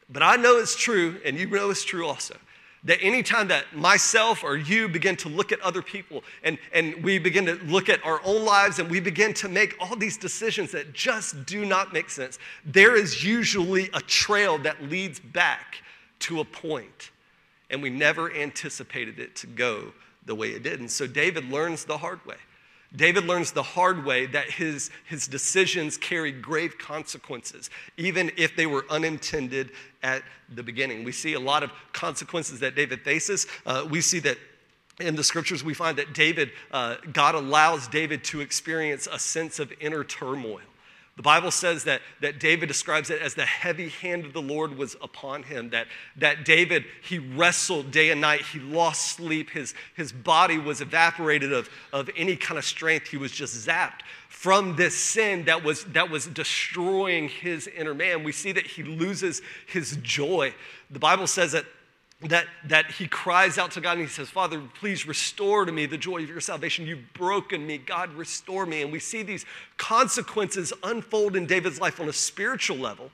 But 0.08 0.22
I 0.22 0.36
know 0.36 0.58
it's 0.58 0.76
true, 0.76 1.20
and 1.26 1.36
you 1.36 1.48
know 1.48 1.72
it's 1.72 1.84
true 1.84 2.06
also 2.06 2.36
that 2.86 3.00
anytime 3.02 3.48
that 3.48 3.76
myself 3.76 4.44
or 4.44 4.58
you 4.58 4.88
begin 4.90 5.16
to 5.16 5.30
look 5.30 5.52
at 5.52 5.60
other 5.62 5.82
people 5.82 6.24
and, 6.44 6.58
and 6.74 7.02
we 7.04 7.18
begin 7.18 7.46
to 7.46 7.56
look 7.66 7.88
at 7.88 8.04
our 8.06 8.20
own 8.26 8.44
lives 8.44 8.80
and 8.80 8.90
we 8.90 9.00
begin 9.00 9.34
to 9.34 9.48
make 9.48 9.76
all 9.80 9.96
these 9.96 10.18
decisions 10.18 10.72
that 10.72 10.94
just 10.94 11.46
do 11.46 11.66
not 11.66 11.94
make 11.94 12.10
sense, 12.10 12.40
there 12.66 12.96
is 12.96 13.24
usually 13.24 13.90
a 13.94 14.02
trail 14.02 14.58
that 14.60 14.84
leads 14.84 15.20
back 15.20 15.78
to 16.20 16.40
a 16.40 16.46
point, 16.46 17.12
and 17.70 17.82
we 17.82 17.90
never 17.90 18.34
anticipated 18.34 19.20
it 19.20 19.36
to 19.36 19.48
go 19.48 19.92
the 20.26 20.36
way 20.36 20.50
it 20.50 20.64
did. 20.64 20.80
And 20.80 20.90
so 20.90 21.06
David 21.08 21.50
learns 21.50 21.86
the 21.86 21.98
hard 21.98 22.26
way. 22.26 22.38
David 22.96 23.26
learns 23.26 23.52
the 23.52 23.64
hard 23.64 24.06
way 24.06 24.28
that 24.28 24.52
his, 24.52 24.92
his 25.06 25.28
decisions 25.28 25.98
carry 25.98 26.32
grave 26.32 26.78
consequences, 26.78 27.70
even 27.98 28.32
if 28.38 28.56
they 28.56 28.68
were 28.68 28.86
unintended 28.90 29.72
at 30.04 30.22
the 30.54 30.62
beginning. 30.62 31.04
We 31.04 31.12
see 31.12 31.34
a 31.34 31.40
lot 31.40 31.64
of 31.64 31.72
consequences 31.92 32.60
that 32.60 32.76
David 32.76 33.02
faces. 33.02 33.48
Uh, 33.66 33.88
we 33.90 34.02
see 34.02 34.20
that 34.20 34.38
in 35.00 35.16
the 35.16 35.24
scriptures, 35.24 35.64
we 35.64 35.74
find 35.74 35.98
that 35.98 36.14
David, 36.14 36.52
uh, 36.72 36.98
God 37.12 37.34
allows 37.34 37.88
David 37.88 38.24
to 38.26 38.42
experience 38.42 39.08
a 39.12 39.18
sense 39.18 39.58
of 39.58 39.74
inner 39.80 40.04
turmoil. 40.04 40.62
The 41.16 41.22
Bible 41.22 41.52
says 41.52 41.84
that, 41.84 42.02
that 42.22 42.40
David 42.40 42.68
describes 42.68 43.12
it 43.12 43.22
as 43.22 43.36
the 43.36 43.46
heavy 43.46 43.90
hand 43.90 44.26
of 44.26 44.34
the 44.34 44.42
Lord 44.42 44.76
was 44.76 44.96
upon 45.00 45.44
him, 45.44 45.70
that, 45.70 45.86
that 46.18 46.44
David, 46.44 46.86
he 47.04 47.20
wrestled 47.20 47.92
day 47.92 48.10
and 48.10 48.20
night. 48.20 48.42
He 48.42 48.60
lost 48.60 49.16
sleep. 49.16 49.52
His, 49.52 49.76
his 49.96 50.12
body 50.12 50.58
was 50.58 50.82
evaporated 50.82 51.54
of, 51.54 51.70
of 51.92 52.10
any 52.18 52.36
kind 52.36 52.58
of 52.58 52.66
strength. 52.66 53.08
He 53.08 53.18
was 53.18 53.32
just 53.32 53.68
zapped 53.68 54.02
from 54.28 54.76
this 54.76 54.98
sin 54.98 55.46
that 55.46 55.64
was, 55.64 55.86
that 55.86 56.10
was 56.10 56.26
destroying 56.26 57.30
his 57.30 57.68
inner 57.68 57.94
man. 57.94 58.24
We 58.24 58.32
see 58.32 58.52
that 58.52 58.66
he 58.66 58.82
loses 58.82 59.44
his 59.68 59.98
joy. 60.02 60.56
The 60.90 61.00
Bible 61.00 61.28
says 61.28 61.52
that 61.52 61.66
that, 62.30 62.46
that 62.66 62.92
he 62.92 63.08
cries 63.08 63.58
out 63.58 63.72
to 63.72 63.82
God 63.82 63.94
and 63.94 64.02
he 64.02 64.08
says, 64.08 64.30
Father, 64.30 64.62
please 64.80 65.06
restore 65.06 65.66
to 65.66 65.72
me 65.72 65.86
the 65.86 65.98
joy 65.98 66.24
of 66.24 66.30
your 66.30 66.40
salvation. 66.40 66.88
You've 66.88 67.14
broken 67.14 67.66
me. 67.68 67.78
God, 67.78 68.14
restore 68.14 68.66
me. 68.66 68.82
And 68.82 68.92
we 68.92 69.00
see 69.00 69.24
these 69.24 69.46
consequences 69.78 70.72
unfold 70.84 71.36
in 71.36 71.46
David's 71.46 71.82
life 71.82 72.00
on 72.00 72.08
a 72.08 72.14
spiritual 72.14 72.78
level. 72.78 73.12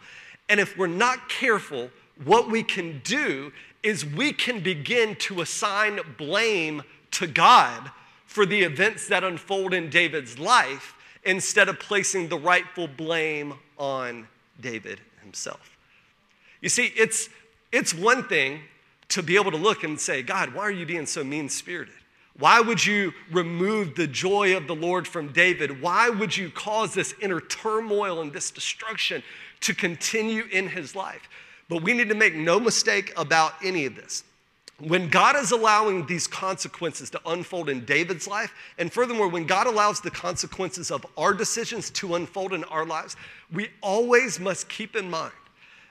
And 0.48 0.60
if 0.60 0.78
we're 0.78 0.88
not 0.88 1.30
careful, 1.30 1.90
what 2.24 2.50
we 2.50 2.64
can 2.64 3.02
do 3.04 3.52
is 3.82 4.06
we 4.06 4.34
can 4.34 4.60
begin 4.60 5.16
to 5.16 5.42
assign 5.42 6.00
blame 6.18 6.84
to 7.12 7.28
God 7.28 7.92
for 8.26 8.46
the 8.46 8.62
events 8.62 9.08
that 9.08 9.24
unfold 9.24 9.74
in 9.74 9.90
David's 9.90 10.38
life 10.38 10.94
instead 11.24 11.68
of 11.68 11.80
placing 11.80 12.30
the 12.30 12.38
rightful 12.38 12.88
blame 12.88 13.56
on 13.78 14.28
David 14.60 15.00
himself. 15.22 15.78
You 16.62 16.70
see, 16.70 16.92
it's, 16.96 17.30
it's 17.72 17.94
one 17.94 18.24
thing 18.24 18.62
to 19.10 19.24
be 19.24 19.36
able 19.36 19.52
to 19.52 19.58
look 19.58 19.84
and 19.84 20.00
say, 20.00 20.22
God, 20.22 20.54
why 20.54 20.64
are 20.64 20.72
you 20.72 20.86
being 20.86 21.06
so 21.06 21.24
mean 21.24 21.50
spirited? 21.50 21.94
Why 22.38 22.62
would 22.62 22.86
you 22.86 23.14
remove 23.32 23.96
the 23.96 24.08
joy 24.08 24.56
of 24.56 24.68
the 24.68 24.76
Lord 24.76 25.08
from 25.08 25.34
David? 25.34 25.82
Why 25.82 26.10
would 26.10 26.36
you 26.36 26.50
cause 26.50 26.94
this 26.94 27.14
inner 27.22 27.42
turmoil 27.42 28.22
and 28.22 28.32
this 28.32 28.50
destruction 28.50 29.22
to 29.62 29.74
continue 29.74 30.46
in 30.52 30.70
his 30.70 30.96
life? 30.96 31.28
But 31.68 31.84
we 31.84 31.94
need 31.94 32.10
to 32.10 32.16
make 32.16 32.36
no 32.36 32.60
mistake 32.60 33.12
about 33.18 33.54
any 33.64 33.86
of 33.86 33.96
this. 33.96 34.24
When 34.80 35.10
God 35.10 35.36
is 35.36 35.52
allowing 35.52 36.06
these 36.06 36.26
consequences 36.26 37.10
to 37.10 37.20
unfold 37.26 37.68
in 37.68 37.84
David's 37.84 38.28
life, 38.28 38.54
and 38.78 38.92
furthermore, 38.92 39.28
when 39.28 39.46
God 39.46 39.68
allows 39.68 40.00
the 40.00 40.10
consequences 40.10 40.90
of 40.90 41.06
our 41.18 41.34
decisions 41.34 41.90
to 41.92 42.16
unfold 42.16 42.54
in 42.54 42.64
our 42.66 42.86
lives, 42.86 43.18
we 43.52 43.70
always 43.82 44.40
must 44.40 44.70
keep 44.70 44.96
in 44.96 45.10
mind 45.10 45.34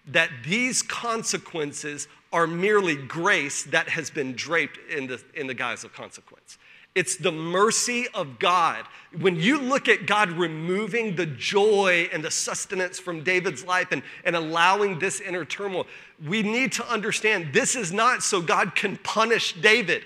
that 0.07 0.31
these 0.43 0.81
consequences 0.81 2.09
are 2.33 2.47
merely 2.47 2.95
grace 2.95 3.65
that 3.65 3.89
has 3.89 4.11
been 4.11 4.35
draped 4.35 4.79
in 4.91 5.07
the, 5.07 5.23
in 5.35 5.47
the 5.47 5.55
guise 5.55 5.85
of 5.85 5.93
consequence. 5.93 6.59
It's 6.95 7.17
the 7.17 7.31
mercy 7.31 8.09
of 8.13 8.39
God. 8.39 8.85
When 9.21 9.37
you 9.37 9.61
look 9.61 9.89
at 9.89 10.07
God 10.07 10.33
removing 10.33 11.15
the 11.15 11.27
joy 11.27 12.09
and 12.13 12.25
the 12.25 12.31
sustenance 12.31 12.99
from 12.99 13.23
David's 13.23 13.65
life 13.65 13.89
and, 13.93 14.03
and 14.25 14.35
allowing 14.35 14.99
this 14.99 15.21
inner 15.21 15.45
turmoil, 15.45 15.87
we 16.27 16.43
need 16.43 16.73
to 16.73 16.91
understand 16.91 17.53
this 17.53 17.77
is 17.77 17.93
not 17.93 18.23
so 18.23 18.41
God 18.41 18.75
can 18.75 18.97
punish 18.97 19.53
David. 19.53 20.03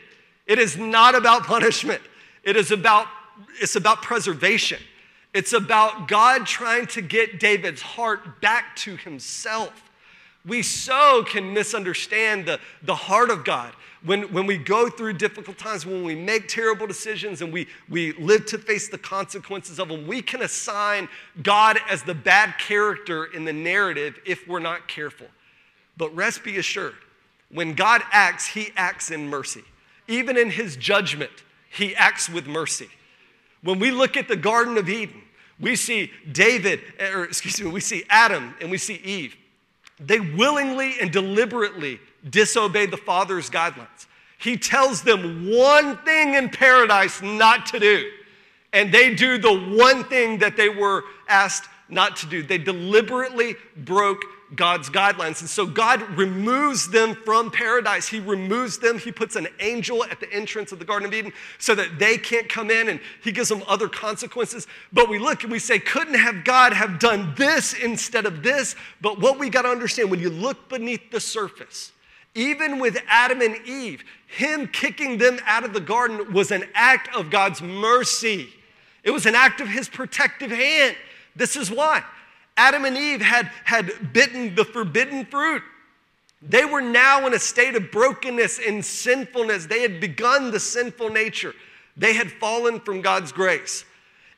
It 0.47 0.59
is 0.59 0.77
not 0.77 1.15
about 1.15 1.45
punishment. 1.45 2.03
It 2.43 2.57
is 2.57 2.71
about, 2.71 3.07
it's 3.61 3.77
about 3.77 4.03
preservation. 4.03 4.81
It's 5.33 5.55
about 5.55 6.09
God 6.09 6.47
trying 6.47 6.89
to 6.89 7.01
get 7.01 7.41
David's 7.41 7.81
heart 7.81 8.41
back 8.43 8.77
to 8.77 8.97
himself. 8.97 9.91
We 10.45 10.63
so 10.63 11.23
can 11.23 11.55
misunderstand 11.55 12.47
the, 12.47 12.59
the 12.83 12.95
heart 12.95 13.31
of 13.31 13.45
God. 13.45 13.73
When, 14.05 14.33
when 14.33 14.47
we 14.47 14.59
go 14.59 14.91
through 14.91 15.13
difficult 15.13 15.59
times, 15.59 15.87
when 15.87 16.03
we 16.03 16.17
make 16.17 16.49
terrible 16.49 16.89
decisions 16.89 17.41
and 17.41 17.53
we, 17.53 17.69
we 17.89 18.13
live 18.15 18.47
to 18.47 18.59
face 18.59 18.89
the 18.89 18.99
consequences 18.99 19.79
of 19.79 19.89
them, 19.89 20.09
we 20.09 20.21
can 20.21 20.43
assign 20.43 21.09
God 21.45 21.79
as 21.89 22.03
the 22.03 22.15
bad 22.15 22.59
character 22.59 23.27
in 23.27 23.45
the 23.45 23.53
narrative 23.53 24.19
if 24.27 24.49
we're 24.49 24.59
not 24.59 24.89
careful. 24.89 25.29
But 25.97 26.15
rest 26.17 26.43
be 26.43 26.59
assured, 26.59 26.95
when 27.51 27.75
God 27.75 28.03
acts, 28.11 28.47
he 28.47 28.73
acts 28.77 29.13
in 29.13 29.29
mercy. 29.29 29.63
Even 30.09 30.37
in 30.37 30.51
his 30.51 30.75
judgment, 30.75 31.31
he 31.71 31.95
acts 31.95 32.29
with 32.29 32.49
mercy. 32.49 32.89
When 33.63 33.79
we 33.79 33.93
look 33.93 34.17
at 34.17 34.27
the 34.27 34.37
Garden 34.37 34.77
of 34.79 34.89
Eden, 34.89 35.23
we 35.61 35.77
see 35.77 36.11
David, 36.33 36.81
or 37.15 37.23
excuse 37.25 37.61
me, 37.61 37.71
we 37.71 37.81
see 37.81 38.05
Adam 38.11 38.55
and 38.61 38.69
we 38.69 38.79
see 38.79 38.95
Eve. 38.97 39.37
They 40.07 40.21
willingly 40.21 41.01
and 41.01 41.11
deliberately 41.11 42.01
disobey 42.29 42.87
the 42.87 42.97
Father's 42.97 43.51
guidelines. 43.51 44.07
He 44.39 44.57
tells 44.57 45.03
them 45.03 45.49
one 45.49 45.97
thing 45.99 46.35
in 46.35 46.49
paradise 46.49 47.23
not 47.23 47.67
to 47.67 47.79
do, 47.79 48.11
and 48.73 48.93
they 48.93 49.15
do 49.15 49.39
the 49.39 49.53
one 49.53 50.05
thing 50.05 50.39
that 50.39 50.57
they 50.57 50.69
were 50.69 51.05
asked 51.29 51.69
not 51.89 52.17
to 52.17 52.27
do. 52.27 52.43
They 52.43 52.59
deliberately 52.59 53.57
broke 53.77 54.23
God's 54.55 54.91
guidelines. 54.91 55.41
And 55.41 55.49
so 55.49 55.67
God 55.67 56.03
removes 56.17 56.91
them 56.91 57.15
from 57.15 57.51
paradise. 57.51 58.09
He 58.09 58.21
removes 58.21 58.79
them. 58.79 58.99
He 58.99 59.13
puts 59.13 59.37
an 59.37 59.49
angel 59.61 60.05
at 60.05 60.21
the 60.21 60.33
entrance 60.33 60.73
of 60.73 60.79
the 60.79 60.85
Garden 60.85 61.09
of 61.09 61.15
Eden 61.15 61.33
so 61.59 61.75
that 61.75 61.99
they 61.99 62.19
can't 62.19 62.49
come 62.49 62.71
in 62.71 62.89
and 62.89 63.01
he 63.23 63.33
gives 63.33 63.49
them 63.49 63.63
other 63.67 63.89
consequences. 63.89 64.67
But 64.93 65.09
we 65.09 65.19
look 65.19 65.43
and 65.43 65.53
we 65.53 65.59
say, 65.59 65.79
couldn't 65.79 66.15
have 66.15 66.45
God 66.45 66.73
have 66.73 66.99
done 66.99 67.35
this 67.37 67.75
instead 67.75 68.27
of 68.27 68.43
this? 68.43 68.77
But 69.01 69.21
what 69.21 69.39
we 69.39 69.49
got 69.49 69.63
to 69.63 69.69
understand 69.69 70.11
when 70.11 70.21
you 70.21 70.31
look 70.31 70.69
beneath 70.69 71.11
the 71.11 71.21
surface, 71.21 71.93
even 72.35 72.79
with 72.79 72.99
Adam 73.09 73.41
and 73.41 73.57
Eve, 73.67 74.05
him 74.27 74.67
kicking 74.67 75.19
them 75.19 75.39
out 75.45 75.65
of 75.65 75.73
the 75.73 75.81
garden 75.81 76.33
was 76.33 76.51
an 76.51 76.65
act 76.75 77.15
of 77.15 77.31
God's 77.31 77.61
mercy. 77.61 78.49
It 79.05 79.11
was 79.11 79.27
an 79.27 79.35
act 79.35 79.61
of 79.61 79.69
his 79.69 79.89
protective 79.89 80.51
hand. 80.51 80.97
This 81.37 81.57
is 81.57 81.71
why. 81.71 82.03
Adam 82.57 82.85
and 82.85 82.97
Eve 82.97 83.23
had, 83.23 83.51
had 83.65 84.13
bitten 84.13 84.55
the 84.55 84.65
forbidden 84.65 85.25
fruit. 85.25 85.63
They 86.43 86.65
were 86.65 86.81
now 86.81 87.27
in 87.27 87.35
a 87.35 87.39
state 87.39 87.77
of 87.77 87.91
brokenness 87.91 88.59
and 88.67 88.85
sinfulness. 88.85 89.67
They 89.67 89.83
had 89.83 90.01
begun 90.01 90.51
the 90.51 90.61
sinful 90.61 91.11
nature. 91.11 91.55
They 91.97 92.15
had 92.15 92.31
fallen 92.31 92.81
from 92.81 93.01
God's 93.01 93.33
grace. 93.33 93.85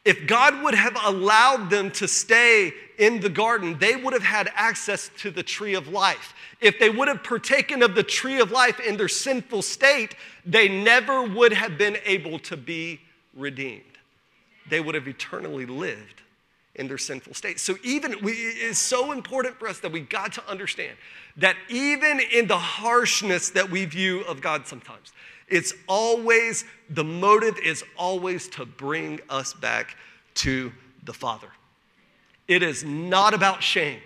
If 0.04 0.26
God 0.26 0.62
would 0.62 0.74
have 0.74 0.96
allowed 1.02 1.70
them 1.70 1.90
to 1.92 2.06
stay 2.06 2.74
in 2.98 3.20
the 3.20 3.30
garden, 3.30 3.78
they 3.78 3.96
would 3.96 4.12
have 4.12 4.22
had 4.22 4.50
access 4.54 5.10
to 5.18 5.30
the 5.30 5.42
tree 5.42 5.74
of 5.74 5.88
life. 5.88 6.34
If 6.60 6.78
they 6.78 6.90
would 6.90 7.08
have 7.08 7.24
partaken 7.24 7.82
of 7.82 7.94
the 7.94 8.02
tree 8.02 8.38
of 8.38 8.50
life 8.50 8.80
in 8.80 8.98
their 8.98 9.08
sinful 9.08 9.62
state, 9.62 10.14
they 10.44 10.68
never 10.68 11.22
would 11.22 11.54
have 11.54 11.78
been 11.78 11.96
able 12.04 12.38
to 12.40 12.56
be 12.56 13.00
redeemed. 13.34 13.82
They 14.68 14.80
would 14.80 14.94
have 14.94 15.08
eternally 15.08 15.64
lived 15.64 16.20
in 16.74 16.88
their 16.88 16.98
sinful 16.98 17.34
state. 17.34 17.60
So, 17.60 17.76
even 17.82 18.16
we, 18.22 18.32
it's 18.32 18.78
so 18.78 19.12
important 19.12 19.58
for 19.58 19.68
us 19.68 19.78
that 19.80 19.92
we 19.92 20.00
got 20.00 20.32
to 20.34 20.48
understand 20.48 20.96
that 21.36 21.56
even 21.68 22.20
in 22.20 22.46
the 22.46 22.58
harshness 22.58 23.50
that 23.50 23.70
we 23.70 23.84
view 23.84 24.22
of 24.22 24.40
God 24.40 24.66
sometimes, 24.66 25.12
it's 25.48 25.74
always, 25.86 26.64
the 26.90 27.04
motive 27.04 27.58
is 27.58 27.84
always 27.96 28.48
to 28.48 28.66
bring 28.66 29.20
us 29.28 29.54
back 29.54 29.96
to 30.34 30.72
the 31.04 31.12
Father. 31.12 31.48
It 32.48 32.62
is 32.62 32.84
not 32.84 33.34
about 33.34 33.62
shame, 33.62 34.00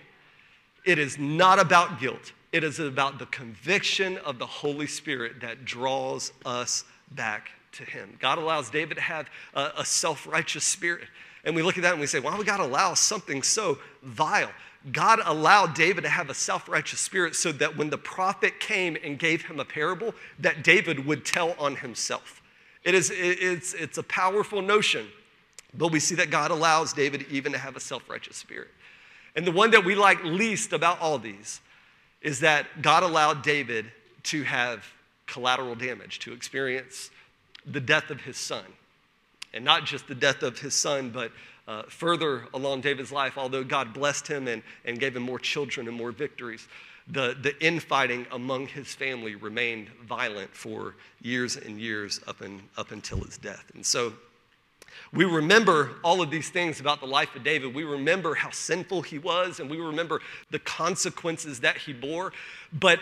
it 0.85 0.99
is 0.99 1.19
not 1.19 1.59
about 1.59 2.01
guilt. 2.01 2.33
It 2.51 2.65
is 2.65 2.79
about 2.79 3.19
the 3.19 3.27
conviction 3.27 4.17
of 4.19 4.39
the 4.39 4.47
Holy 4.47 4.87
Spirit 4.87 5.41
that 5.43 5.67
draws 5.67 6.33
us 6.47 6.85
back 7.11 7.51
to 7.73 7.85
Him. 7.85 8.17
God 8.21 8.39
allows 8.39 8.71
David 8.71 8.95
to 8.95 9.03
have 9.03 9.29
a, 9.55 9.73
a 9.79 9.85
self 9.85 10.27
righteous 10.27 10.65
spirit. 10.65 11.09
And 11.45 11.55
we 11.55 11.63
look 11.63 11.77
at 11.77 11.83
that 11.83 11.93
and 11.93 12.01
we 12.01 12.07
say, 12.07 12.21
why 12.21 12.37
would 12.37 12.47
God 12.47 12.61
allow 12.61 12.95
something 12.95 13.43
so 13.43 13.79
vile? 14.03 14.51
God 14.93 15.21
allowed 15.25 15.75
David 15.75 16.03
to 16.03 16.09
have 16.09 16.31
a 16.31 16.35
self-righteous 16.35 17.01
spirit 17.01 17.35
so 17.35 17.53
that 17.53 17.77
when 17.77 17.91
the 17.91 17.99
prophet 17.99 18.61
came 18.61 18.97
and 19.03 19.19
gave 19.19 19.45
him 19.45 19.61
a 19.61 19.65
parable, 19.65 20.15
that 20.39 20.63
David 20.63 21.05
would 21.05 21.25
tell 21.25 21.55
on 21.59 21.77
himself. 21.77 22.43
It 22.85 22.95
is, 22.95 23.11
it's, 23.13 23.75
it's 23.75 23.99
a 23.99 24.03
powerful 24.05 24.63
notion, 24.63 25.09
but 25.75 25.91
we 25.93 26.01
see 26.01 26.15
that 26.15 26.31
God 26.31 26.51
allows 26.51 26.93
David 26.93 27.27
even 27.31 27.53
to 27.53 27.59
have 27.59 27.77
a 27.77 27.81
self-righteous 27.81 28.37
spirit. 28.37 28.69
And 29.35 29.47
the 29.47 29.53
one 29.53 29.71
that 29.73 29.85
we 29.85 29.95
like 29.95 30.23
least 30.25 30.73
about 30.73 31.01
all 31.01 31.19
these 31.19 31.61
is 32.23 32.41
that 32.41 32.67
God 32.83 33.03
allowed 33.03 33.43
David 33.43 33.93
to 34.25 34.43
have 34.45 34.87
collateral 35.27 35.75
damage, 35.75 36.19
to 36.21 36.33
experience 36.33 37.11
the 37.67 37.81
death 37.81 38.11
of 38.11 38.23
his 38.23 38.37
son. 38.37 38.65
And 39.55 39.65
not 39.65 39.85
just 39.85 40.07
the 40.07 40.15
death 40.15 40.43
of 40.43 40.59
his 40.59 40.75
son, 40.75 41.11
but 41.11 41.33
uh, 41.67 41.83
further 41.89 42.47
along 42.55 42.81
David's 42.81 43.13
life, 43.13 43.37
although 43.37 43.63
God 43.63 43.93
blessed 43.93 44.27
him 44.27 44.49
and, 44.49 44.63
and 44.85 44.99
gave 44.99 45.15
him 45.15 45.23
more 45.23 45.39
children 45.39 45.87
and 45.87 45.97
more 45.97 46.13
victories, 46.13 46.67
the, 47.07 47.37
the 47.41 47.59
infighting 47.65 48.27
among 48.33 48.67
his 48.67 48.95
family 48.95 49.35
remained 49.35 49.89
violent 50.07 50.55
for 50.55 50.95
years 51.23 51.57
and 51.57 51.81
years 51.81 52.21
up, 52.27 52.43
in, 52.43 52.63
up 52.77 52.91
until 52.91 53.19
his 53.19 53.39
death. 53.39 53.65
And 53.75 53.85
so 53.85 54.13
we 55.13 55.25
remember 55.25 55.93
all 56.03 56.21
of 56.21 56.31
these 56.31 56.51
things 56.51 56.81
about 56.81 57.01
the 57.01 57.07
life 57.07 57.35
of 57.35 57.45
David. 57.45 57.75
We 57.75 57.85
remember 57.85 58.35
how 58.35 58.51
sinful 58.51 59.03
he 59.03 59.19
was, 59.19 59.61
and 59.61 59.71
we 59.71 59.79
remember 59.79 60.21
the 60.51 60.59
consequences 60.59 61.61
that 61.61 61.79
he 61.79 61.93
bore. 61.93 62.33
But 62.73 63.01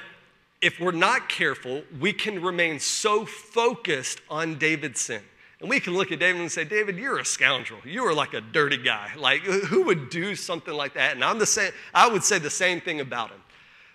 if 0.60 0.80
we're 0.80 0.92
not 0.92 1.28
careful, 1.28 1.82
we 2.00 2.12
can 2.12 2.42
remain 2.42 2.78
so 2.78 3.26
focused 3.26 4.20
on 4.30 4.58
David's 4.58 5.00
sin 5.00 5.22
and 5.60 5.70
we 5.70 5.80
can 5.80 5.94
look 5.94 6.12
at 6.12 6.18
David 6.18 6.40
and 6.42 6.52
say, 6.52 6.64
David, 6.64 6.98
you're 6.98 7.18
a 7.18 7.24
scoundrel. 7.24 7.80
You 7.84 8.04
are 8.04 8.12
like 8.12 8.34
a 8.34 8.42
dirty 8.42 8.76
guy. 8.76 9.12
Like, 9.16 9.40
who 9.40 9.84
would 9.84 10.10
do 10.10 10.34
something 10.34 10.74
like 10.74 10.94
that? 10.94 11.14
And 11.14 11.24
I'm 11.24 11.38
the 11.38 11.46
same, 11.46 11.72
I 11.94 12.08
would 12.08 12.22
say 12.22 12.38
the 12.38 12.50
same 12.50 12.80
thing 12.80 13.00
about 13.00 13.30
him. 13.30 13.40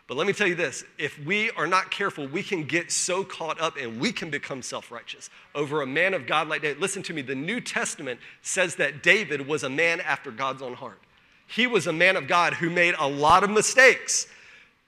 But 0.08 0.18
let 0.18 0.28
me 0.28 0.34
tell 0.34 0.48
you 0.48 0.56
this 0.56 0.84
if 0.98 1.18
we 1.24 1.52
are 1.52 1.68
not 1.68 1.92
careful, 1.92 2.28
we 2.28 2.44
can 2.44 2.66
get 2.66 2.92
so 2.92 3.24
caught 3.24 3.62
up 3.62 3.78
and 3.78 4.00
we 4.02 4.12
can 4.12 4.30
become 4.30 4.62
self 4.62 4.92
righteous 4.92 5.30
over 5.56 5.84
a 5.84 5.88
man 5.88 6.14
of 6.14 6.28
God 6.28 6.50
like 6.50 6.64
David. 6.64 6.82
Listen 6.82 7.04
to 7.04 7.14
me, 7.14 7.22
the 7.22 7.36
New 7.36 7.62
Testament 7.62 8.20
says 8.42 8.76
that 8.76 9.04
David 9.04 9.48
was 9.48 9.64
a 9.64 9.70
man 9.70 10.02
after 10.02 10.32
God's 10.32 10.62
own 10.62 10.74
heart. 10.74 11.00
He 11.48 11.68
was 11.68 11.88
a 11.88 11.94
man 11.94 12.18
of 12.18 12.28
God 12.28 12.56
who 12.56 12.70
made 12.70 12.96
a 12.98 13.08
lot 13.08 13.44
of 13.44 13.50
mistakes 13.50 14.28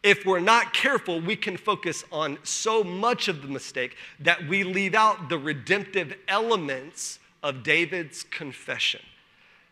if 0.04 0.26
we're 0.26 0.42
not 0.42 0.74
careful, 0.74 1.22
we 1.22 1.38
can 1.38 1.56
focus 1.56 2.04
on 2.12 2.38
so 2.44 2.84
much 2.84 3.30
of 3.30 3.42
the 3.42 3.48
mistake 3.48 3.96
that 4.20 4.46
we 4.48 4.64
leave 4.64 4.94
out 4.94 5.30
the 5.30 5.38
redemptive 5.38 6.14
elements 6.28 7.20
of 7.42 7.64
David's 7.64 8.24
confession. 8.24 9.00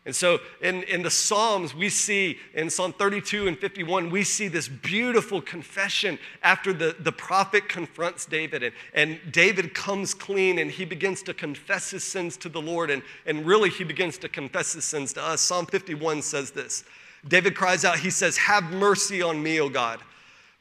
And 0.04 0.15
so 0.15 0.39
in, 0.62 0.82
in 0.84 1.04
the 1.04 1.12
Psalms, 1.12 1.76
we 1.76 1.89
see 1.89 2.39
in 2.56 2.72
Psalm 2.72 2.91
32 2.94 3.48
and 3.48 3.60
51, 3.60 4.10
we 4.10 4.24
see 4.24 4.48
this 4.48 4.67
beautiful 4.67 5.41
confession 5.41 6.17
after 6.41 6.74
the, 6.74 6.96
the 6.98 7.12
prophet 7.12 7.70
confronts 7.70 8.26
David. 8.26 8.63
And, 8.63 8.74
and 8.96 9.20
David 9.32 9.76
comes 9.76 10.15
clean 10.15 10.58
and 10.58 10.72
he 10.72 10.86
begins 10.86 11.22
to 11.24 11.36
confess 11.36 11.91
his 11.91 12.04
sins 12.04 12.36
to 12.38 12.50
the 12.50 12.62
Lord. 12.62 12.89
And, 12.89 13.04
and 13.28 13.46
really, 13.46 13.70
he 13.70 13.84
begins 13.84 14.17
to 14.20 14.30
confess 14.30 14.74
his 14.74 14.86
sins 14.86 15.13
to 15.13 15.24
us. 15.24 15.41
Psalm 15.41 15.67
51 15.67 16.24
says 16.24 16.50
this 16.50 16.84
David 17.28 17.56
cries 17.56 17.86
out, 17.86 18.00
he 18.00 18.10
says, 18.10 18.38
Have 18.38 18.63
mercy 18.72 19.22
on 19.22 19.44
me, 19.44 19.60
O 19.60 19.70
God 19.70 20.00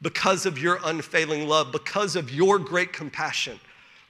because 0.01 0.45
of 0.45 0.57
your 0.57 0.79
unfailing 0.85 1.47
love, 1.47 1.71
because 1.71 2.15
of 2.15 2.31
your 2.31 2.57
great 2.57 2.91
compassion. 2.91 3.59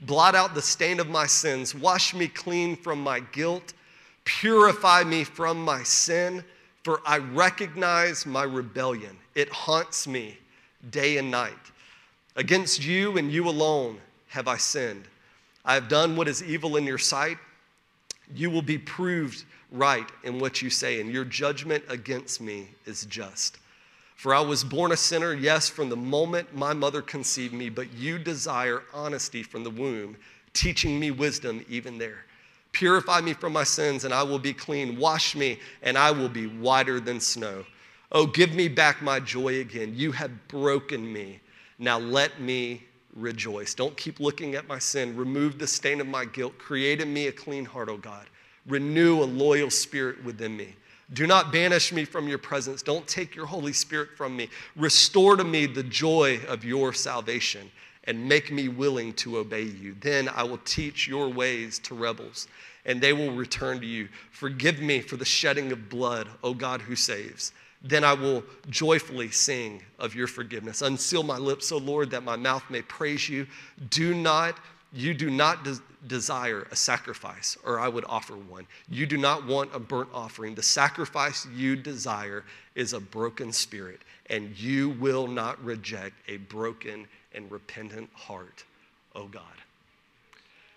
Blot 0.01 0.35
out 0.35 0.55
the 0.55 0.61
stain 0.61 0.99
of 0.99 1.09
my 1.09 1.27
sins, 1.27 1.75
wash 1.75 2.13
me 2.13 2.27
clean 2.27 2.75
from 2.75 3.01
my 3.01 3.19
guilt, 3.19 3.73
purify 4.23 5.03
me 5.03 5.23
from 5.23 5.63
my 5.63 5.83
sin, 5.83 6.43
for 6.83 7.01
I 7.05 7.17
recognize 7.19 8.25
my 8.25 8.43
rebellion. 8.43 9.15
It 9.35 9.49
haunts 9.49 10.07
me 10.07 10.37
day 10.89 11.17
and 11.17 11.29
night. 11.29 11.53
Against 12.35 12.83
you 12.83 13.17
and 13.17 13.31
you 13.31 13.47
alone 13.47 13.99
have 14.29 14.47
I 14.47 14.57
sinned. 14.57 15.03
I 15.65 15.75
have 15.75 15.87
done 15.87 16.15
what 16.15 16.27
is 16.27 16.41
evil 16.41 16.77
in 16.77 16.85
your 16.85 16.97
sight. 16.97 17.37
You 18.33 18.49
will 18.49 18.61
be 18.61 18.77
proved 18.77 19.43
right 19.71 20.09
in 20.23 20.39
what 20.39 20.61
you 20.61 20.69
say, 20.69 20.99
and 20.99 21.11
your 21.11 21.25
judgment 21.25 21.83
against 21.89 22.41
me 22.41 22.69
is 22.85 23.05
just. 23.05 23.59
For 24.21 24.35
I 24.35 24.39
was 24.41 24.63
born 24.63 24.91
a 24.91 24.97
sinner, 24.97 25.33
yes, 25.33 25.67
from 25.67 25.89
the 25.89 25.95
moment 25.95 26.55
my 26.55 26.73
mother 26.73 27.01
conceived 27.01 27.55
me, 27.55 27.69
but 27.69 27.91
you 27.91 28.19
desire 28.19 28.83
honesty 28.93 29.41
from 29.41 29.63
the 29.63 29.71
womb, 29.71 30.15
teaching 30.53 30.99
me 30.99 31.09
wisdom 31.09 31.65
even 31.67 31.97
there. 31.97 32.25
Purify 32.71 33.21
me 33.21 33.33
from 33.33 33.51
my 33.51 33.63
sins, 33.63 34.05
and 34.05 34.13
I 34.13 34.21
will 34.21 34.37
be 34.37 34.53
clean. 34.53 34.99
Wash 34.99 35.35
me, 35.35 35.57
and 35.81 35.97
I 35.97 36.11
will 36.11 36.29
be 36.29 36.45
whiter 36.45 36.99
than 36.99 37.19
snow. 37.19 37.65
Oh, 38.11 38.27
give 38.27 38.53
me 38.53 38.67
back 38.67 39.01
my 39.01 39.19
joy 39.19 39.59
again. 39.59 39.93
You 39.95 40.11
have 40.11 40.47
broken 40.49 41.11
me. 41.11 41.39
Now 41.79 41.97
let 41.97 42.39
me 42.39 42.83
rejoice. 43.15 43.73
Don't 43.73 43.97
keep 43.97 44.19
looking 44.19 44.53
at 44.53 44.67
my 44.67 44.77
sin. 44.77 45.17
Remove 45.17 45.57
the 45.57 45.65
stain 45.65 45.99
of 45.99 46.05
my 46.05 46.25
guilt. 46.25 46.59
Create 46.59 47.01
in 47.01 47.11
me 47.11 47.25
a 47.25 47.31
clean 47.31 47.65
heart, 47.65 47.89
O 47.89 47.97
God. 47.97 48.27
Renew 48.67 49.23
a 49.23 49.25
loyal 49.25 49.71
spirit 49.71 50.23
within 50.23 50.55
me. 50.55 50.75
Do 51.13 51.27
not 51.27 51.51
banish 51.51 51.91
me 51.91 52.05
from 52.05 52.27
your 52.27 52.37
presence. 52.37 52.81
Don't 52.81 53.05
take 53.07 53.35
your 53.35 53.45
Holy 53.45 53.73
Spirit 53.73 54.09
from 54.15 54.35
me. 54.35 54.49
Restore 54.75 55.35
to 55.35 55.43
me 55.43 55.65
the 55.65 55.83
joy 55.83 56.39
of 56.47 56.63
your 56.63 56.93
salvation 56.93 57.69
and 58.05 58.27
make 58.27 58.51
me 58.51 58.67
willing 58.69 59.13
to 59.13 59.37
obey 59.37 59.63
you. 59.63 59.95
Then 59.99 60.29
I 60.29 60.43
will 60.43 60.59
teach 60.59 61.07
your 61.07 61.29
ways 61.29 61.79
to 61.79 61.95
rebels 61.95 62.47
and 62.85 62.99
they 62.99 63.13
will 63.13 63.31
return 63.31 63.79
to 63.81 63.85
you. 63.85 64.07
Forgive 64.31 64.79
me 64.79 65.01
for 65.01 65.17
the 65.17 65.25
shedding 65.25 65.71
of 65.71 65.89
blood, 65.89 66.27
O 66.43 66.53
God 66.53 66.81
who 66.81 66.95
saves. 66.95 67.51
Then 67.83 68.03
I 68.03 68.13
will 68.13 68.43
joyfully 68.69 69.31
sing 69.31 69.81
of 69.99 70.15
your 70.15 70.27
forgiveness. 70.27 70.81
Unseal 70.81 71.23
my 71.23 71.37
lips, 71.37 71.71
O 71.71 71.77
Lord, 71.77 72.11
that 72.11 72.23
my 72.23 72.35
mouth 72.35 72.63
may 72.69 72.81
praise 72.83 73.27
you. 73.27 73.47
Do 73.89 74.13
not 74.13 74.57
you 74.93 75.13
do 75.13 75.29
not 75.29 75.63
desire 76.07 76.67
a 76.71 76.75
sacrifice, 76.75 77.57
or 77.63 77.79
I 77.79 77.87
would 77.87 78.05
offer 78.07 78.33
one. 78.33 78.65
You 78.89 79.05
do 79.05 79.17
not 79.17 79.45
want 79.45 79.69
a 79.73 79.79
burnt 79.79 80.09
offering. 80.13 80.55
The 80.55 80.63
sacrifice 80.63 81.47
you 81.55 81.75
desire 81.75 82.43
is 82.75 82.93
a 82.93 82.99
broken 82.99 83.51
spirit, 83.51 84.01
and 84.29 84.57
you 84.59 84.89
will 84.89 85.27
not 85.27 85.63
reject 85.63 86.15
a 86.27 86.37
broken 86.37 87.07
and 87.33 87.51
repentant 87.51 88.09
heart, 88.13 88.63
O 89.15 89.27
God. 89.27 89.43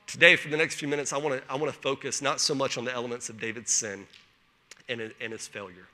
Today, 0.07 0.37
for 0.37 0.49
the 0.49 0.57
next 0.57 0.77
few 0.77 0.89
minutes, 0.89 1.13
I 1.13 1.19
want 1.19 1.41
to 1.41 1.53
I 1.53 1.57
wanna 1.57 1.73
focus 1.73 2.21
not 2.21 2.41
so 2.41 2.55
much 2.55 2.77
on 2.77 2.85
the 2.85 2.93
elements 2.93 3.29
of 3.29 3.41
David's 3.41 3.73
sin 3.73 4.07
and, 4.89 5.13
and 5.21 5.33
his 5.33 5.47
failure. 5.47 5.87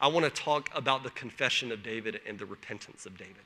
I 0.00 0.08
want 0.08 0.24
to 0.24 0.42
talk 0.42 0.68
about 0.74 1.04
the 1.04 1.10
confession 1.10 1.70
of 1.70 1.84
David 1.84 2.20
and 2.26 2.36
the 2.36 2.46
repentance 2.46 3.06
of 3.06 3.16
David. 3.16 3.36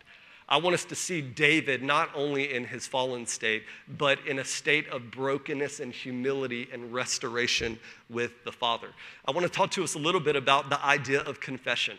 I 0.49 0.59
want 0.59 0.75
us 0.75 0.85
to 0.87 0.95
see 0.95 1.21
David 1.21 1.83
not 1.83 2.11
only 2.15 2.55
in 2.55 2.65
his 2.65 2.87
fallen 2.87 3.27
state, 3.27 3.65
but 3.99 4.25
in 4.27 4.39
a 4.39 4.45
state 4.45 4.89
of 4.89 5.11
brokenness 5.11 5.81
and 5.81 5.93
humility 5.93 6.69
and 6.73 6.93
restoration 6.93 7.79
with 8.09 8.45
the 8.45 8.53
Father. 8.53 8.89
I 9.27 9.33
want 9.33 9.45
to 9.45 9.53
talk 9.53 9.73
to 9.73 9.83
us 9.83 9.95
a 9.95 9.99
little 9.99 10.21
bit 10.21 10.37
about 10.37 10.71
the 10.71 10.85
idea 10.85 11.23
of 11.23 11.41
confession. 11.41 11.99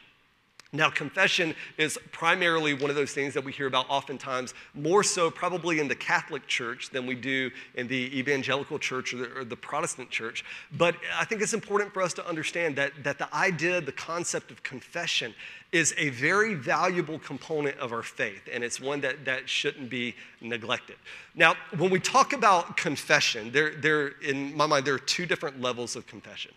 Now, 0.73 0.89
confession 0.89 1.55
is 1.77 1.97
primarily 2.11 2.73
one 2.73 2.89
of 2.89 2.97
those 2.97 3.13
things 3.13 3.33
that 3.35 3.43
we 3.43 3.53
hear 3.53 3.67
about 3.67 3.89
oftentimes, 3.89 4.53
more 4.73 5.01
so 5.01 5.31
probably 5.31 5.79
in 5.79 5.87
the 5.87 5.95
Catholic 5.95 6.45
Church 6.45 6.89
than 6.89 7.07
we 7.07 7.15
do 7.15 7.51
in 7.75 7.87
the 7.87 8.17
evangelical 8.17 8.77
church 8.77 9.13
or 9.13 9.17
the, 9.17 9.39
or 9.39 9.43
the, 9.45 9.55
Protestant 9.55 10.09
church. 10.09 10.43
But 10.73 10.95
I 11.17 11.23
think 11.23 11.41
it's 11.41 11.53
important 11.53 11.93
for 11.93 12.01
us 12.01 12.13
to 12.15 12.27
understand 12.27 12.75
that, 12.75 12.91
that 13.03 13.17
the 13.17 13.33
idea, 13.33 13.79
the 13.79 13.93
concept 13.93 14.51
of 14.51 14.61
confession 14.63 15.33
is 15.71 15.93
a 15.97 16.09
very 16.09 16.53
valuable 16.53 17.19
component 17.19 17.77
of 17.79 17.93
our 17.93 18.03
faith, 18.03 18.41
and 18.51 18.63
it's 18.63 18.79
one 18.79 18.99
that, 19.01 19.23
that 19.25 19.47
shouldn't 19.49 19.89
be 19.89 20.15
neglected. 20.41 20.97
Now, 21.33 21.55
when 21.77 21.91
we 21.91 21.99
talk 21.99 22.33
about 22.33 22.75
confession, 22.75 23.51
there, 23.51 23.71
there, 23.75 24.07
in 24.21 24.55
my 24.55 24.65
mind, 24.65 24.85
there 24.85 24.95
are 24.95 24.99
two 24.99 25.25
different 25.25 25.61
levels 25.61 25.95
of 25.95 26.07
confession. 26.07 26.51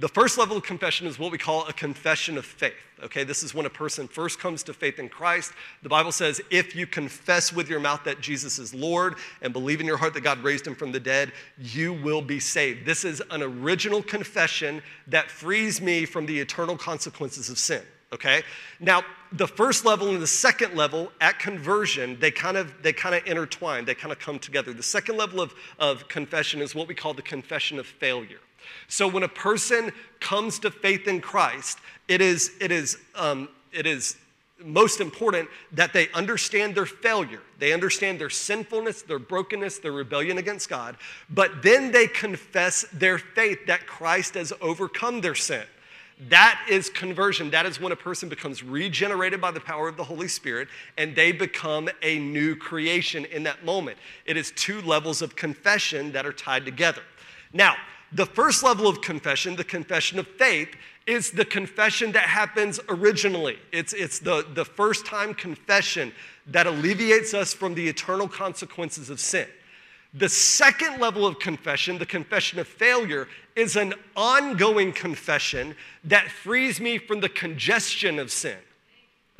The 0.00 0.08
first 0.08 0.38
level 0.38 0.56
of 0.56 0.62
confession 0.62 1.06
is 1.06 1.18
what 1.18 1.30
we 1.30 1.36
call 1.36 1.66
a 1.66 1.74
confession 1.74 2.38
of 2.38 2.46
faith. 2.46 2.72
Okay, 3.02 3.22
this 3.22 3.42
is 3.42 3.54
when 3.54 3.66
a 3.66 3.70
person 3.70 4.08
first 4.08 4.38
comes 4.38 4.62
to 4.62 4.72
faith 4.72 4.98
in 4.98 5.10
Christ. 5.10 5.52
The 5.82 5.90
Bible 5.90 6.10
says, 6.10 6.40
if 6.48 6.74
you 6.74 6.86
confess 6.86 7.52
with 7.52 7.68
your 7.68 7.80
mouth 7.80 8.02
that 8.04 8.18
Jesus 8.18 8.58
is 8.58 8.72
Lord 8.72 9.16
and 9.42 9.52
believe 9.52 9.78
in 9.78 9.86
your 9.86 9.98
heart 9.98 10.14
that 10.14 10.22
God 10.22 10.42
raised 10.42 10.66
him 10.66 10.74
from 10.74 10.90
the 10.90 11.00
dead, 11.00 11.32
you 11.58 11.92
will 11.92 12.22
be 12.22 12.40
saved. 12.40 12.86
This 12.86 13.04
is 13.04 13.22
an 13.30 13.42
original 13.42 14.02
confession 14.02 14.80
that 15.08 15.30
frees 15.30 15.82
me 15.82 16.06
from 16.06 16.24
the 16.24 16.40
eternal 16.40 16.78
consequences 16.78 17.50
of 17.50 17.58
sin. 17.58 17.82
Okay? 18.10 18.42
Now, 18.80 19.02
the 19.32 19.46
first 19.46 19.84
level 19.84 20.08
and 20.08 20.22
the 20.22 20.26
second 20.26 20.76
level 20.76 21.12
at 21.20 21.38
conversion, 21.38 22.18
they 22.20 22.30
kind 22.30 22.56
of 22.56 22.72
they 22.82 22.94
kind 22.94 23.14
of 23.14 23.26
intertwine, 23.26 23.84
they 23.84 23.94
kind 23.94 24.12
of 24.12 24.18
come 24.18 24.38
together. 24.38 24.72
The 24.72 24.82
second 24.82 25.18
level 25.18 25.42
of, 25.42 25.54
of 25.78 26.08
confession 26.08 26.62
is 26.62 26.74
what 26.74 26.88
we 26.88 26.94
call 26.94 27.12
the 27.12 27.22
confession 27.22 27.78
of 27.78 27.86
failure. 27.86 28.40
So 28.88 29.08
when 29.08 29.22
a 29.22 29.28
person 29.28 29.92
comes 30.20 30.58
to 30.60 30.70
faith 30.70 31.08
in 31.08 31.20
Christ, 31.20 31.78
it 32.08 32.20
is, 32.20 32.52
it 32.60 32.72
is, 32.72 32.98
um, 33.14 33.48
it 33.72 33.86
is 33.86 34.16
most 34.64 35.00
important 35.00 35.48
that 35.72 35.92
they 35.92 36.08
understand 36.10 36.74
their 36.74 36.86
failure. 36.86 37.40
They 37.58 37.72
understand 37.72 38.20
their 38.20 38.30
sinfulness, 38.30 39.02
their 39.02 39.18
brokenness, 39.18 39.78
their 39.78 39.92
rebellion 39.92 40.38
against 40.38 40.68
God, 40.68 40.96
but 41.30 41.62
then 41.62 41.92
they 41.92 42.06
confess 42.06 42.84
their 42.92 43.18
faith 43.18 43.66
that 43.66 43.86
Christ 43.86 44.34
has 44.34 44.52
overcome 44.60 45.20
their 45.20 45.34
sin. 45.34 45.64
That 46.28 46.60
is 46.68 46.90
conversion. 46.90 47.50
That 47.50 47.64
is 47.64 47.80
when 47.80 47.92
a 47.92 47.96
person 47.96 48.28
becomes 48.28 48.62
regenerated 48.62 49.40
by 49.40 49.52
the 49.52 49.60
power 49.60 49.88
of 49.88 49.96
the 49.96 50.04
Holy 50.04 50.28
Spirit 50.28 50.68
and 50.98 51.16
they 51.16 51.32
become 51.32 51.88
a 52.02 52.18
new 52.18 52.54
creation 52.54 53.24
in 53.24 53.42
that 53.44 53.64
moment. 53.64 53.96
It 54.26 54.36
is 54.36 54.52
two 54.54 54.82
levels 54.82 55.22
of 55.22 55.34
confession 55.34 56.12
that 56.12 56.26
are 56.26 56.32
tied 56.32 56.66
together. 56.66 57.00
Now, 57.54 57.74
the 58.12 58.26
first 58.26 58.62
level 58.62 58.88
of 58.88 59.00
confession, 59.00 59.56
the 59.56 59.64
confession 59.64 60.18
of 60.18 60.26
faith, 60.26 60.74
is 61.06 61.30
the 61.30 61.44
confession 61.44 62.12
that 62.12 62.24
happens 62.24 62.80
originally. 62.88 63.58
It's, 63.72 63.92
it's 63.92 64.18
the, 64.18 64.46
the 64.54 64.64
first 64.64 65.06
time 65.06 65.34
confession 65.34 66.12
that 66.46 66.66
alleviates 66.66 67.34
us 67.34 67.52
from 67.54 67.74
the 67.74 67.88
eternal 67.88 68.28
consequences 68.28 69.10
of 69.10 69.20
sin. 69.20 69.46
The 70.12 70.28
second 70.28 71.00
level 71.00 71.24
of 71.24 71.38
confession, 71.38 71.98
the 71.98 72.06
confession 72.06 72.58
of 72.58 72.66
failure, 72.66 73.28
is 73.54 73.76
an 73.76 73.94
ongoing 74.16 74.92
confession 74.92 75.76
that 76.04 76.28
frees 76.30 76.80
me 76.80 76.98
from 76.98 77.20
the 77.20 77.28
congestion 77.28 78.18
of 78.18 78.30
sin 78.30 78.58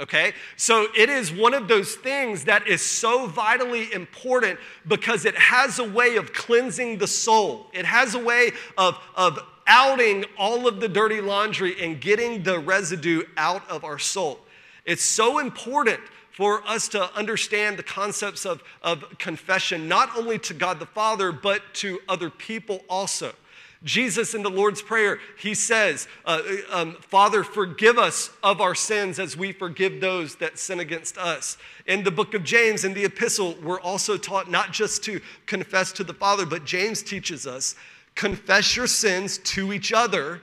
okay? 0.00 0.32
So 0.56 0.88
it 0.96 1.08
is 1.08 1.30
one 1.30 1.54
of 1.54 1.68
those 1.68 1.94
things 1.94 2.44
that 2.44 2.66
is 2.66 2.82
so 2.82 3.26
vitally 3.26 3.92
important 3.92 4.58
because 4.88 5.24
it 5.24 5.36
has 5.36 5.78
a 5.78 5.88
way 5.88 6.16
of 6.16 6.32
cleansing 6.32 6.98
the 6.98 7.06
soul. 7.06 7.66
It 7.72 7.84
has 7.84 8.14
a 8.14 8.18
way 8.18 8.52
of, 8.78 8.98
of 9.14 9.38
outing 9.66 10.24
all 10.36 10.66
of 10.66 10.80
the 10.80 10.88
dirty 10.88 11.20
laundry 11.20 11.80
and 11.80 12.00
getting 12.00 12.42
the 12.42 12.58
residue 12.58 13.22
out 13.36 13.68
of 13.70 13.84
our 13.84 13.98
soul. 13.98 14.40
It's 14.84 15.04
so 15.04 15.38
important 15.38 16.00
for 16.30 16.66
us 16.66 16.88
to 16.88 17.14
understand 17.14 17.76
the 17.76 17.82
concepts 17.82 18.46
of, 18.46 18.62
of 18.82 19.04
confession, 19.18 19.88
not 19.88 20.16
only 20.16 20.38
to 20.38 20.54
God 20.54 20.80
the 20.80 20.86
Father, 20.86 21.32
but 21.32 21.62
to 21.74 22.00
other 22.08 22.30
people 22.30 22.82
also. 22.88 23.34
Jesus 23.82 24.34
in 24.34 24.42
the 24.42 24.50
Lord's 24.50 24.82
Prayer, 24.82 25.18
he 25.38 25.54
says, 25.54 26.06
uh, 26.26 26.42
um, 26.70 26.96
Father, 27.00 27.42
forgive 27.42 27.98
us 27.98 28.30
of 28.42 28.60
our 28.60 28.74
sins 28.74 29.18
as 29.18 29.38
we 29.38 29.52
forgive 29.52 30.00
those 30.00 30.36
that 30.36 30.58
sin 30.58 30.80
against 30.80 31.16
us. 31.16 31.56
In 31.86 32.04
the 32.04 32.10
book 32.10 32.34
of 32.34 32.44
James, 32.44 32.84
in 32.84 32.92
the 32.92 33.06
epistle, 33.06 33.56
we're 33.62 33.80
also 33.80 34.18
taught 34.18 34.50
not 34.50 34.72
just 34.72 35.02
to 35.04 35.20
confess 35.46 35.92
to 35.92 36.04
the 36.04 36.12
Father, 36.12 36.44
but 36.44 36.64
James 36.64 37.02
teaches 37.02 37.46
us 37.46 37.74
confess 38.14 38.76
your 38.76 38.86
sins 38.86 39.38
to 39.38 39.72
each 39.72 39.92
other 39.92 40.42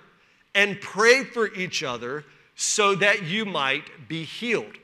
and 0.55 0.81
pray 0.81 1.23
for 1.23 1.53
each 1.53 1.83
other 1.83 2.23
so 2.55 2.95
that 2.95 3.23
you 3.23 3.45
might 3.45 4.07
be 4.07 4.23
healed. 4.23 4.77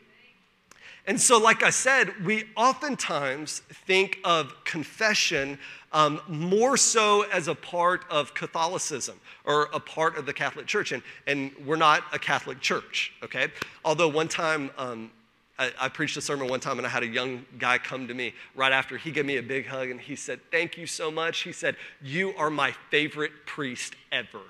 And 1.05 1.19
so, 1.19 1.37
like 1.37 1.63
I 1.63 1.69
said, 1.69 2.23
we 2.23 2.45
oftentimes 2.55 3.59
think 3.87 4.19
of 4.23 4.53
confession 4.63 5.57
um, 5.93 6.19
more 6.27 6.75
so 6.75 7.21
as 7.32 7.47
a 7.47 7.56
part 7.56 8.03
of 8.10 8.34
Catholicism 8.34 9.19
or 9.45 9.69
a 9.73 9.79
part 9.79 10.17
of 10.17 10.25
the 10.25 10.34
Catholic 10.34 10.65
Church. 10.65 10.91
And, 10.91 11.03
and 11.27 11.51
we're 11.65 11.75
not 11.75 12.03
a 12.12 12.19
Catholic 12.19 12.60
church, 12.60 13.13
okay? 13.23 13.49
Although 13.86 14.10
one 14.10 14.27
time, 14.27 14.71
um, 14.77 15.12
I, 15.60 15.71
I, 15.79 15.89
preached 15.89 16.17
a 16.17 16.21
sermon 16.21 16.47
one 16.47 16.60
time 16.60 16.79
and 16.79 16.88
I 16.88 16.89
had 16.89 17.03
a 17.03 17.08
young 17.08 17.45
guy 17.60 17.77
come 17.77 18.08
to 18.08 18.13
me 18.13 18.34
right 18.56 18.71
after. 18.71 18.97
He 18.97 19.12
gave 19.12 19.25
me 19.25 19.38
a 19.38 19.43
big 19.43 19.67
hug 19.67 19.89
and 19.89 20.01
he 20.01 20.15
said, 20.15 20.39
Thank 20.49 20.77
you 20.77 20.88
so 20.88 21.12
much. 21.12 21.41
He 21.41 21.51
said, 21.51 21.75
You 22.01 22.34
are 22.38 22.49
my 22.49 22.71
favorite 22.89 23.45
priest 23.45 23.93
ever. 24.12 24.41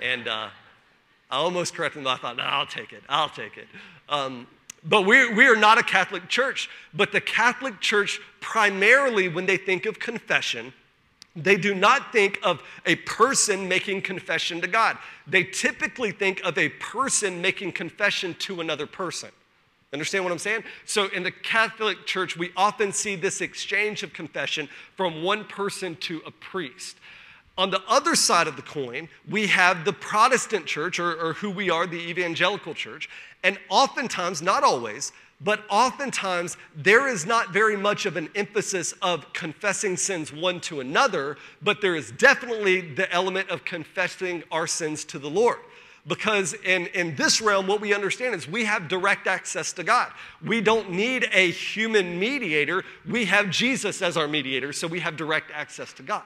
And 0.00 0.28
uh, 0.28 0.50
I 1.30 1.36
almost 1.36 1.74
corrected 1.74 2.00
him, 2.00 2.04
but 2.04 2.10
I 2.10 2.16
thought, 2.16 2.36
No, 2.36 2.42
I'll 2.42 2.66
take 2.66 2.92
it. 2.92 3.02
I'll 3.08 3.30
take 3.30 3.56
it. 3.56 3.66
Um, 4.10 4.46
but 4.84 5.02
we, 5.02 5.32
we 5.32 5.46
are 5.46 5.56
not 5.56 5.78
a 5.78 5.82
Catholic 5.82 6.28
church. 6.28 6.68
But 6.94 7.12
the 7.12 7.20
Catholic 7.20 7.80
church, 7.80 8.20
primarily 8.40 9.28
when 9.28 9.46
they 9.46 9.56
think 9.56 9.86
of 9.86 9.98
confession, 9.98 10.72
they 11.34 11.56
do 11.56 11.74
not 11.74 12.12
think 12.12 12.38
of 12.42 12.62
a 12.86 12.96
person 12.96 13.68
making 13.68 14.02
confession 14.02 14.60
to 14.62 14.66
God. 14.66 14.96
They 15.26 15.44
typically 15.44 16.10
think 16.10 16.42
of 16.44 16.56
a 16.56 16.70
person 16.70 17.42
making 17.42 17.72
confession 17.72 18.34
to 18.40 18.60
another 18.60 18.86
person. 18.86 19.30
Understand 19.92 20.24
what 20.24 20.32
I'm 20.32 20.38
saying? 20.38 20.64
So 20.84 21.08
in 21.08 21.22
the 21.22 21.30
Catholic 21.30 22.06
Church, 22.06 22.36
we 22.36 22.50
often 22.56 22.92
see 22.92 23.16
this 23.16 23.40
exchange 23.40 24.02
of 24.02 24.12
confession 24.12 24.68
from 24.96 25.22
one 25.22 25.44
person 25.44 25.96
to 25.96 26.22
a 26.26 26.30
priest. 26.30 26.96
On 27.58 27.70
the 27.70 27.82
other 27.88 28.14
side 28.14 28.46
of 28.46 28.56
the 28.56 28.62
coin, 28.62 29.08
we 29.28 29.46
have 29.46 29.84
the 29.84 29.92
Protestant 29.92 30.66
church, 30.66 30.98
or, 30.98 31.14
or, 31.18 31.32
who 31.34 31.50
we 31.50 31.70
are, 31.70 31.86
the 31.86 31.96
evangelical 31.96 32.74
church. 32.74 33.08
And 33.46 33.60
oftentimes, 33.68 34.42
not 34.42 34.64
always, 34.64 35.12
but 35.40 35.62
oftentimes, 35.70 36.56
there 36.74 37.06
is 37.06 37.24
not 37.24 37.52
very 37.52 37.76
much 37.76 38.04
of 38.04 38.16
an 38.16 38.28
emphasis 38.34 38.92
of 39.02 39.32
confessing 39.34 39.96
sins 39.96 40.32
one 40.32 40.58
to 40.62 40.80
another, 40.80 41.36
but 41.62 41.80
there 41.80 41.94
is 41.94 42.10
definitely 42.10 42.80
the 42.80 43.08
element 43.12 43.48
of 43.48 43.64
confessing 43.64 44.42
our 44.50 44.66
sins 44.66 45.04
to 45.04 45.20
the 45.20 45.30
Lord. 45.30 45.58
Because 46.08 46.54
in, 46.54 46.88
in 46.88 47.14
this 47.14 47.40
realm, 47.40 47.68
what 47.68 47.80
we 47.80 47.94
understand 47.94 48.34
is 48.34 48.48
we 48.48 48.64
have 48.64 48.88
direct 48.88 49.28
access 49.28 49.72
to 49.74 49.84
God. 49.84 50.10
We 50.44 50.60
don't 50.60 50.90
need 50.90 51.28
a 51.32 51.52
human 51.52 52.18
mediator, 52.18 52.82
we 53.08 53.26
have 53.26 53.48
Jesus 53.50 54.02
as 54.02 54.16
our 54.16 54.26
mediator, 54.26 54.72
so 54.72 54.88
we 54.88 54.98
have 54.98 55.16
direct 55.16 55.52
access 55.52 55.92
to 55.92 56.02
God. 56.02 56.24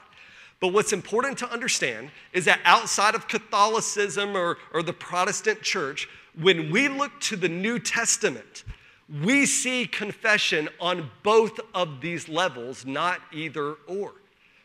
But 0.59 0.68
what's 0.68 0.94
important 0.94 1.37
to 1.38 1.50
understand 1.50 2.12
is 2.33 2.46
that 2.46 2.61
outside 2.64 3.14
of 3.14 3.28
Catholicism 3.28 4.35
or, 4.35 4.56
or 4.72 4.83
the 4.83 4.94
Protestant 4.94 5.61
church, 5.61 6.09
when 6.38 6.70
we 6.70 6.88
look 6.88 7.18
to 7.22 7.36
the 7.36 7.48
New 7.48 7.78
Testament, 7.78 8.64
we 9.22 9.46
see 9.46 9.86
confession 9.86 10.68
on 10.80 11.10
both 11.22 11.58
of 11.74 12.00
these 12.00 12.28
levels, 12.28 12.86
not 12.86 13.20
either 13.32 13.74
or. 13.88 14.12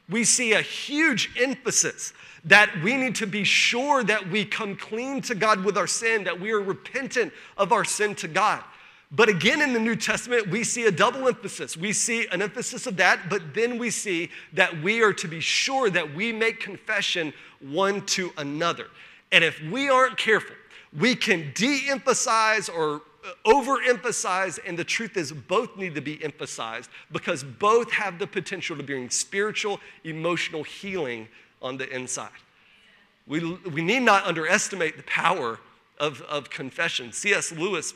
We 0.07 0.23
see 0.23 0.53
a 0.53 0.61
huge 0.61 1.31
emphasis 1.39 2.13
that 2.43 2.71
we 2.83 2.95
need 2.95 3.15
to 3.15 3.25
be 3.25 3.43
sure 3.43 4.03
that 4.03 4.29
we 4.29 4.45
come 4.45 4.75
clean 4.75 5.21
to 5.21 5.33
God 5.33 5.65
with 5.65 5.77
our 5.77 5.87
sin, 5.87 6.23
that 6.25 6.39
we 6.39 6.51
are 6.51 6.61
repentant 6.61 7.33
of 7.57 7.71
our 7.71 7.83
sin 7.83 8.13
to 8.15 8.27
God. 8.27 8.63
But 9.11 9.29
again, 9.29 9.61
in 9.61 9.73
the 9.73 9.79
New 9.79 9.95
Testament, 9.95 10.49
we 10.49 10.63
see 10.63 10.85
a 10.85 10.91
double 10.91 11.27
emphasis. 11.27 11.75
We 11.75 11.93
see 11.93 12.27
an 12.27 12.41
emphasis 12.41 12.85
of 12.85 12.97
that, 12.97 13.29
but 13.29 13.53
then 13.53 13.79
we 13.79 13.89
see 13.89 14.29
that 14.53 14.81
we 14.83 15.01
are 15.01 15.13
to 15.13 15.27
be 15.27 15.39
sure 15.39 15.89
that 15.89 16.13
we 16.13 16.31
make 16.31 16.59
confession 16.59 17.33
one 17.61 18.05
to 18.07 18.31
another. 18.37 18.87
And 19.31 19.43
if 19.43 19.61
we 19.63 19.89
aren't 19.89 20.17
careful, 20.17 20.55
we 20.97 21.15
can 21.15 21.51
de 21.53 21.89
emphasize 21.89 22.69
or 22.69 23.01
uh, 23.23 23.31
overemphasize, 23.45 24.59
and 24.65 24.77
the 24.77 24.83
truth 24.83 25.17
is, 25.17 25.31
both 25.31 25.75
need 25.77 25.95
to 25.95 26.01
be 26.01 26.23
emphasized 26.23 26.89
because 27.11 27.43
both 27.43 27.91
have 27.91 28.19
the 28.19 28.27
potential 28.27 28.77
to 28.77 28.83
bring 28.83 29.09
spiritual, 29.09 29.79
emotional 30.03 30.63
healing 30.63 31.27
on 31.61 31.77
the 31.77 31.89
inside. 31.93 32.29
We, 33.27 33.39
we 33.55 33.81
need 33.81 34.01
not 34.01 34.25
underestimate 34.25 34.97
the 34.97 35.03
power 35.03 35.59
of, 35.99 36.21
of 36.23 36.49
confession. 36.49 37.11
C.S. 37.11 37.51
Lewis 37.51 37.93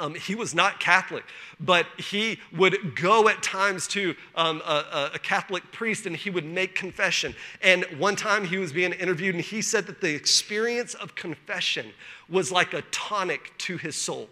um, 0.00 0.14
he 0.14 0.34
was 0.34 0.54
not 0.54 0.80
Catholic, 0.80 1.24
but 1.60 1.86
he 1.98 2.40
would 2.56 2.96
go 2.96 3.28
at 3.28 3.42
times 3.42 3.86
to 3.88 4.16
um, 4.34 4.62
a, 4.66 5.10
a, 5.14 5.18
Catholic 5.18 5.62
priest 5.72 6.06
and 6.06 6.16
he 6.16 6.30
would 6.30 6.46
make 6.46 6.74
confession. 6.74 7.34
And 7.62 7.84
one 7.98 8.16
time 8.16 8.46
he 8.46 8.56
was 8.56 8.72
being 8.72 8.92
interviewed 8.94 9.34
and 9.34 9.44
he 9.44 9.60
said 9.60 9.86
that 9.86 10.00
the 10.00 10.14
experience 10.14 10.94
of 10.94 11.14
confession 11.14 11.92
was 12.28 12.50
like 12.50 12.72
a 12.72 12.82
tonic 12.90 13.52
to 13.58 13.76
his 13.76 13.94
soul. 13.94 14.28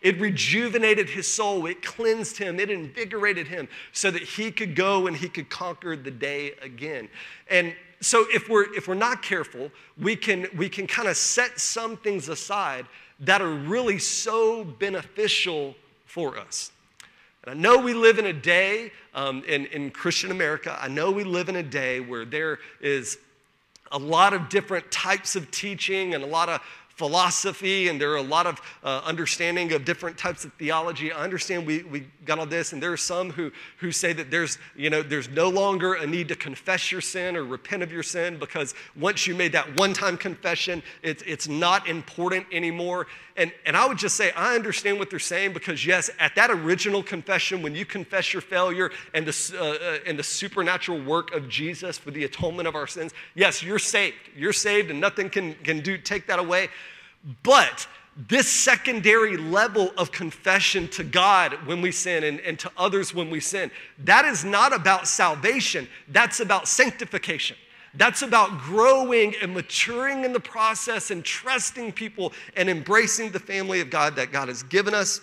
It 0.00 0.18
rejuvenated 0.20 1.08
his 1.08 1.32
soul, 1.32 1.66
it 1.66 1.80
cleansed 1.80 2.36
him, 2.36 2.58
it 2.58 2.70
invigorated 2.70 3.46
him 3.46 3.68
so 3.92 4.10
that 4.10 4.22
he 4.22 4.50
could 4.50 4.74
go 4.74 5.06
and 5.06 5.16
he 5.16 5.28
could 5.28 5.48
conquer 5.48 5.96
the 5.96 6.10
day 6.10 6.54
again. 6.60 7.08
And 7.48 7.76
so 8.00 8.26
if 8.30 8.48
we're 8.48 8.74
if 8.74 8.88
we're 8.88 8.94
not 8.94 9.22
careful, 9.22 9.70
we 9.96 10.16
can 10.16 10.48
we 10.56 10.68
can 10.68 10.88
kind 10.88 11.06
of 11.06 11.16
set 11.16 11.60
some 11.60 11.96
things 11.96 12.28
aside 12.28 12.86
that 13.22 13.40
are 13.40 13.54
really 13.54 13.98
so 13.98 14.64
beneficial 14.64 15.74
for 16.06 16.38
us. 16.38 16.70
And 17.44 17.56
I 17.56 17.60
know 17.60 17.78
we 17.78 17.94
live 17.94 18.18
in 18.18 18.26
a 18.26 18.32
day 18.32 18.92
um, 19.14 19.42
in, 19.44 19.66
in 19.66 19.90
Christian 19.90 20.30
America, 20.30 20.78
I 20.80 20.88
know 20.88 21.10
we 21.10 21.24
live 21.24 21.48
in 21.48 21.56
a 21.56 21.62
day 21.62 22.00
where 22.00 22.24
there 22.24 22.58
is 22.80 23.18
a 23.90 23.98
lot 23.98 24.32
of 24.32 24.48
different 24.48 24.90
types 24.90 25.36
of 25.36 25.50
teaching 25.50 26.14
and 26.14 26.24
a 26.24 26.26
lot 26.26 26.48
of 26.48 26.60
philosophy 27.02 27.88
and 27.88 28.00
there 28.00 28.12
are 28.12 28.18
a 28.18 28.22
lot 28.22 28.46
of 28.46 28.60
uh, 28.84 29.02
understanding 29.04 29.72
of 29.72 29.84
different 29.84 30.16
types 30.16 30.44
of 30.44 30.52
theology. 30.52 31.10
I 31.10 31.24
understand 31.24 31.66
we, 31.66 31.82
we 31.82 32.06
got 32.24 32.38
all 32.38 32.46
this 32.46 32.72
and 32.72 32.80
there 32.80 32.92
are 32.92 32.96
some 32.96 33.30
who, 33.30 33.50
who 33.78 33.90
say 33.90 34.12
that 34.12 34.30
there's 34.30 34.56
you 34.76 34.88
know 34.88 35.02
there's 35.02 35.28
no 35.28 35.48
longer 35.48 35.94
a 35.94 36.06
need 36.06 36.28
to 36.28 36.36
confess 36.36 36.92
your 36.92 37.00
sin 37.00 37.36
or 37.36 37.42
repent 37.42 37.82
of 37.82 37.90
your 37.90 38.04
sin 38.04 38.38
because 38.38 38.76
once 38.94 39.26
you 39.26 39.34
made 39.34 39.50
that 39.50 39.76
one-time 39.76 40.16
confession 40.16 40.80
it's, 41.02 41.24
it's 41.26 41.48
not 41.48 41.88
important 41.88 42.46
anymore. 42.52 43.08
And, 43.34 43.50
and 43.64 43.78
i 43.78 43.86
would 43.88 43.96
just 43.96 44.14
say 44.16 44.30
i 44.32 44.54
understand 44.54 44.98
what 44.98 45.08
they're 45.08 45.18
saying 45.18 45.54
because 45.54 45.86
yes 45.86 46.10
at 46.18 46.34
that 46.34 46.50
original 46.50 47.02
confession 47.02 47.62
when 47.62 47.74
you 47.74 47.86
confess 47.86 48.34
your 48.34 48.42
failure 48.42 48.90
and 49.14 49.24
the, 49.26 49.56
uh, 49.58 49.64
uh 49.64 49.98
and 50.06 50.18
the 50.18 50.22
supernatural 50.22 51.02
work 51.02 51.32
of 51.32 51.48
jesus 51.48 51.96
for 51.96 52.10
the 52.10 52.24
atonement 52.24 52.68
of 52.68 52.74
our 52.74 52.86
sins 52.86 53.14
yes 53.34 53.62
you're 53.62 53.78
saved. 53.78 54.16
You're 54.36 54.52
saved 54.52 54.90
and 54.90 55.00
nothing 55.00 55.30
can, 55.30 55.54
can 55.64 55.80
do 55.80 55.96
take 55.96 56.26
that 56.26 56.38
away 56.38 56.68
but 57.42 57.86
this 58.28 58.50
secondary 58.50 59.36
level 59.36 59.90
of 59.96 60.12
confession 60.12 60.86
to 60.88 61.04
God 61.04 61.54
when 61.66 61.80
we 61.80 61.92
sin 61.92 62.24
and, 62.24 62.40
and 62.40 62.58
to 62.58 62.70
others 62.76 63.14
when 63.14 63.30
we 63.30 63.40
sin, 63.40 63.70
that 64.04 64.24
is 64.24 64.44
not 64.44 64.74
about 64.74 65.08
salvation, 65.08 65.88
that's 66.08 66.40
about 66.40 66.68
sanctification. 66.68 67.56
That's 67.94 68.22
about 68.22 68.58
growing 68.58 69.34
and 69.42 69.52
maturing 69.52 70.24
in 70.24 70.32
the 70.32 70.40
process 70.40 71.10
and 71.10 71.22
trusting 71.22 71.92
people 71.92 72.32
and 72.56 72.70
embracing 72.70 73.32
the 73.32 73.38
family 73.38 73.80
of 73.80 73.90
God 73.90 74.16
that 74.16 74.32
God 74.32 74.48
has 74.48 74.62
given 74.62 74.94
us 74.94 75.20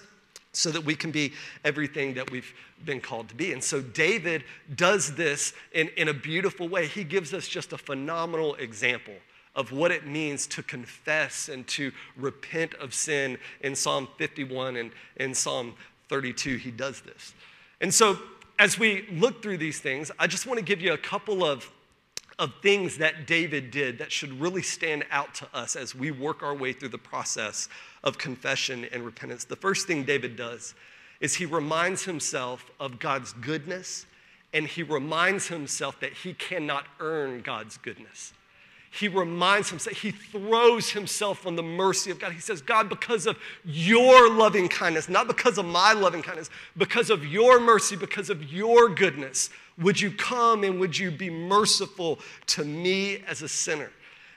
so 0.51 0.69
that 0.71 0.81
we 0.83 0.95
can 0.95 1.09
be 1.09 1.33
everything 1.63 2.13
that 2.13 2.29
we've 2.29 2.53
been 2.85 3.01
called 3.01 3.29
to 3.29 3.35
be. 3.35 3.53
And 3.53 3.63
so 3.63 3.81
David 3.81 4.43
does 4.75 5.15
this 5.15 5.53
in, 5.73 5.89
in 5.97 6.09
a 6.09 6.13
beautiful 6.13 6.67
way. 6.67 6.87
He 6.87 7.03
gives 7.03 7.33
us 7.33 7.47
just 7.47 7.73
a 7.73 7.77
phenomenal 7.77 8.55
example 8.55 9.15
of 9.55 9.71
what 9.71 9.91
it 9.91 10.05
means 10.05 10.47
to 10.47 10.63
confess 10.63 11.49
and 11.49 11.67
to 11.67 11.91
repent 12.15 12.73
of 12.75 12.93
sin 12.93 13.37
in 13.61 13.75
Psalm 13.75 14.07
51 14.17 14.77
and 14.77 14.91
in 15.17 15.33
Psalm 15.33 15.73
32. 16.07 16.57
He 16.57 16.71
does 16.71 17.01
this. 17.01 17.33
And 17.81 17.93
so, 17.93 18.19
as 18.57 18.77
we 18.77 19.07
look 19.11 19.41
through 19.41 19.57
these 19.57 19.79
things, 19.79 20.11
I 20.19 20.27
just 20.27 20.45
want 20.45 20.59
to 20.59 20.65
give 20.65 20.81
you 20.81 20.93
a 20.93 20.97
couple 20.97 21.45
of, 21.45 21.69
of 22.37 22.53
things 22.61 22.97
that 22.97 23.25
David 23.25 23.71
did 23.71 23.99
that 23.99 24.11
should 24.11 24.39
really 24.39 24.61
stand 24.61 25.05
out 25.11 25.33
to 25.35 25.47
us 25.53 25.77
as 25.77 25.95
we 25.95 26.11
work 26.11 26.43
our 26.43 26.53
way 26.53 26.73
through 26.73 26.89
the 26.89 26.97
process 26.97 27.69
of 28.03 28.17
confession 28.17 28.85
and 28.91 29.05
repentance. 29.05 29.45
The 29.45 29.55
first 29.55 29.87
thing 29.87 30.03
David 30.03 30.35
does 30.35 30.73
is 31.21 31.35
he 31.35 31.45
reminds 31.45 32.03
himself 32.03 32.69
of 32.79 32.99
God's 32.99 33.33
goodness 33.33 34.05
and 34.53 34.65
he 34.65 34.83
reminds 34.83 35.47
himself 35.47 35.99
that 35.99 36.11
he 36.11 36.33
cannot 36.33 36.85
earn 36.99 37.41
God's 37.41 37.77
goodness 37.77 38.33
he 38.91 39.07
reminds 39.07 39.69
himself, 39.69 39.97
he 39.97 40.11
throws 40.11 40.89
himself 40.89 41.45
on 41.45 41.55
the 41.55 41.63
mercy 41.63 42.09
of 42.09 42.19
God. 42.19 42.33
He 42.33 42.39
says, 42.39 42.61
God, 42.61 42.89
because 42.89 43.27
of 43.27 43.37
your 43.63 44.31
loving 44.31 44.67
kindness, 44.67 45.07
not 45.07 45.27
because 45.27 45.57
of 45.57 45.65
my 45.65 45.93
loving 45.93 46.23
kindness, 46.23 46.49
because 46.75 47.09
of 47.09 47.25
your 47.25 47.59
mercy, 47.59 47.95
because 47.95 48.29
of 48.29 48.51
your 48.51 48.89
goodness, 48.89 49.51
would 49.77 50.01
you 50.01 50.11
come 50.11 50.63
and 50.63 50.79
would 50.79 50.97
you 50.97 51.11
be 51.11 51.29
merciful 51.29 52.19
to 52.47 52.65
me 52.65 53.23
as 53.27 53.41
a 53.41 53.47
sinner? 53.47 53.91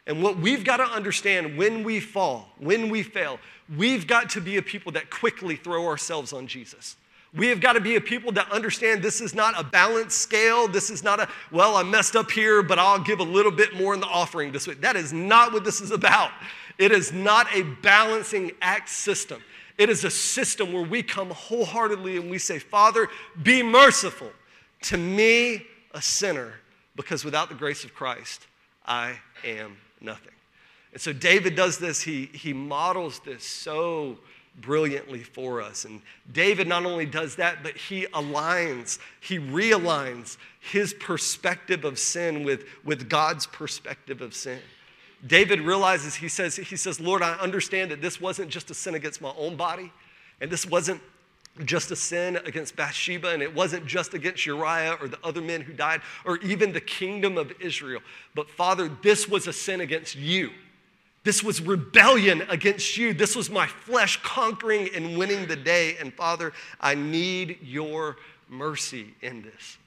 And 0.06 0.22
what 0.22 0.36
we've 0.36 0.64
got 0.64 0.78
to 0.78 0.84
understand 0.84 1.56
when 1.56 1.82
we 1.82 1.98
fall, 1.98 2.50
when 2.58 2.90
we 2.90 3.02
fail, 3.02 3.38
we've 3.76 4.06
got 4.06 4.28
to 4.30 4.40
be 4.40 4.56
a 4.56 4.62
people 4.62 4.92
that 4.92 5.10
quickly 5.10 5.56
throw 5.56 5.86
ourselves 5.86 6.32
on 6.32 6.46
Jesus. 6.46 6.96
We 7.34 7.46
have 7.48 7.60
got 7.60 7.74
to 7.74 7.80
be 7.80 7.96
a 7.96 8.00
people 8.00 8.30
that 8.32 8.50
understand 8.52 9.02
this 9.02 9.20
is 9.22 9.34
not 9.34 9.58
a 9.58 9.64
balanced 9.64 10.18
scale. 10.18 10.68
This 10.68 10.90
is 10.90 11.02
not 11.02 11.18
a, 11.18 11.28
well, 11.50 11.76
I 11.76 11.82
messed 11.82 12.14
up 12.14 12.30
here, 12.30 12.62
but 12.62 12.78
I'll 12.78 12.98
give 12.98 13.20
a 13.20 13.24
little 13.24 13.52
bit 13.52 13.74
more 13.74 13.94
in 13.94 14.00
the 14.00 14.06
offering 14.06 14.52
this 14.52 14.66
week. 14.66 14.82
That 14.82 14.96
is 14.96 15.12
not 15.14 15.52
what 15.52 15.64
this 15.64 15.80
is 15.80 15.92
about. 15.92 16.30
It 16.78 16.92
is 16.92 17.12
not 17.12 17.46
a 17.54 17.62
balancing 17.62 18.52
act 18.60 18.90
system. 18.90 19.42
It 19.78 19.88
is 19.88 20.04
a 20.04 20.10
system 20.10 20.72
where 20.72 20.82
we 20.82 21.02
come 21.02 21.30
wholeheartedly 21.30 22.18
and 22.18 22.30
we 22.30 22.38
say, 22.38 22.58
Father, 22.58 23.08
be 23.42 23.62
merciful 23.62 24.30
to 24.82 24.98
me, 24.98 25.66
a 25.92 26.02
sinner, 26.02 26.54
because 26.96 27.24
without 27.24 27.48
the 27.48 27.54
grace 27.54 27.84
of 27.84 27.94
Christ, 27.94 28.46
I 28.84 29.18
am 29.44 29.76
nothing. 30.00 30.32
And 30.92 31.00
so 31.00 31.12
David 31.12 31.56
does 31.56 31.78
this, 31.78 32.02
he, 32.02 32.26
he 32.26 32.52
models 32.52 33.20
this 33.20 33.44
so 33.44 34.18
brilliantly 34.60 35.22
for 35.22 35.62
us. 35.62 35.84
And 35.84 36.02
David 36.32 36.68
not 36.68 36.84
only 36.84 37.06
does 37.06 37.36
that, 37.36 37.62
but 37.62 37.76
he 37.76 38.06
aligns, 38.08 38.98
he 39.20 39.38
realigns 39.38 40.36
his 40.60 40.94
perspective 40.94 41.84
of 41.84 41.98
sin 41.98 42.44
with, 42.44 42.64
with 42.84 43.08
God's 43.08 43.46
perspective 43.46 44.20
of 44.20 44.34
sin. 44.34 44.60
David 45.26 45.60
realizes, 45.60 46.14
he 46.14 46.28
says, 46.28 46.56
he 46.56 46.76
says, 46.76 47.00
Lord, 47.00 47.22
I 47.22 47.34
understand 47.34 47.90
that 47.92 48.02
this 48.02 48.20
wasn't 48.20 48.50
just 48.50 48.70
a 48.70 48.74
sin 48.74 48.94
against 48.94 49.20
my 49.20 49.32
own 49.36 49.56
body, 49.56 49.92
And 50.42 50.50
this 50.50 50.66
wasn't 50.66 51.00
just 51.64 51.92
a 51.92 51.96
sin 51.96 52.36
against 52.44 52.74
Bathsheba, 52.74 53.28
and 53.28 53.42
it 53.42 53.54
wasn't 53.54 53.86
just 53.86 54.12
against 54.12 54.44
Uriah 54.44 54.96
or 55.00 55.06
the 55.06 55.18
other 55.22 55.40
men 55.40 55.60
who 55.60 55.72
died, 55.72 56.00
or 56.24 56.38
even 56.38 56.72
the 56.72 56.80
kingdom 56.80 57.38
of 57.38 57.52
Israel. 57.60 58.00
But 58.34 58.50
Father, 58.50 58.90
this 59.02 59.28
was 59.28 59.46
a 59.46 59.52
sin 59.52 59.80
against 59.80 60.16
you. 60.16 60.50
This 61.24 61.42
was 61.42 61.60
rebellion 61.60 62.42
against 62.48 62.96
you. 62.96 63.14
This 63.14 63.36
was 63.36 63.48
my 63.48 63.66
flesh 63.66 64.20
conquering 64.22 64.88
and 64.94 65.16
winning 65.16 65.46
the 65.46 65.56
day. 65.56 65.96
And 66.00 66.12
Father, 66.12 66.52
I 66.80 66.94
need 66.94 67.58
your 67.62 68.16
mercy 68.48 69.14
in 69.22 69.42
this. 69.42 69.78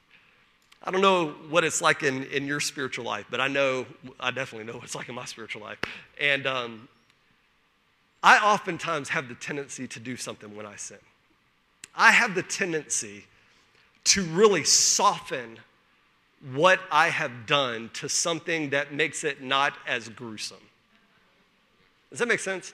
I 0.82 0.90
don't 0.90 1.02
know 1.02 1.30
what 1.50 1.64
it's 1.64 1.82
like 1.82 2.02
in, 2.02 2.24
in 2.24 2.46
your 2.46 2.60
spiritual 2.60 3.04
life, 3.04 3.26
but 3.30 3.40
I 3.40 3.48
know, 3.48 3.86
I 4.20 4.30
definitely 4.30 4.66
know 4.66 4.74
what 4.74 4.84
it's 4.84 4.94
like 4.94 5.08
in 5.08 5.14
my 5.14 5.24
spiritual 5.24 5.62
life. 5.62 5.78
And 6.20 6.46
um, 6.46 6.88
I 8.22 8.38
oftentimes 8.38 9.08
have 9.10 9.28
the 9.28 9.34
tendency 9.34 9.86
to 9.88 10.00
do 10.00 10.16
something 10.16 10.54
when 10.56 10.64
I 10.64 10.76
sin. 10.76 10.98
I 11.94 12.12
have 12.12 12.34
the 12.34 12.42
tendency 12.42 13.24
to 14.04 14.22
really 14.24 14.64
soften 14.64 15.58
what 16.54 16.80
I 16.92 17.08
have 17.08 17.46
done 17.46 17.90
to 17.94 18.08
something 18.08 18.70
that 18.70 18.92
makes 18.92 19.24
it 19.24 19.42
not 19.42 19.74
as 19.86 20.08
gruesome. 20.08 20.58
Does 22.10 22.18
that 22.20 22.28
make 22.28 22.40
sense? 22.40 22.72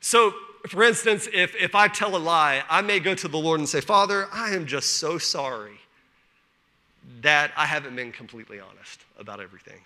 So, 0.00 0.34
for 0.66 0.82
instance, 0.82 1.28
if, 1.32 1.54
if 1.56 1.74
I 1.74 1.88
tell 1.88 2.16
a 2.16 2.18
lie, 2.18 2.64
I 2.68 2.82
may 2.82 3.00
go 3.00 3.14
to 3.14 3.28
the 3.28 3.38
Lord 3.38 3.60
and 3.60 3.68
say, 3.68 3.80
Father, 3.80 4.28
I 4.32 4.54
am 4.54 4.66
just 4.66 4.96
so 4.96 5.18
sorry 5.18 5.78
that 7.20 7.52
I 7.56 7.66
haven't 7.66 7.96
been 7.96 8.12
completely 8.12 8.60
honest 8.60 9.00
about 9.18 9.40
everything. 9.40 9.80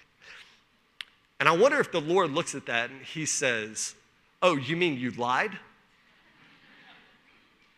And 1.39 1.49
I 1.49 1.53
wonder 1.53 1.79
if 1.79 1.93
the 1.93 2.01
Lord 2.01 2.31
looks 2.31 2.55
at 2.55 2.67
that 2.67 2.91
and 2.91 3.03
he 3.03 3.27
says, 3.27 3.95
Oh, 4.43 4.57
you 4.57 4.77
mean 4.77 4.99
you 4.99 5.11
lied? 5.13 5.59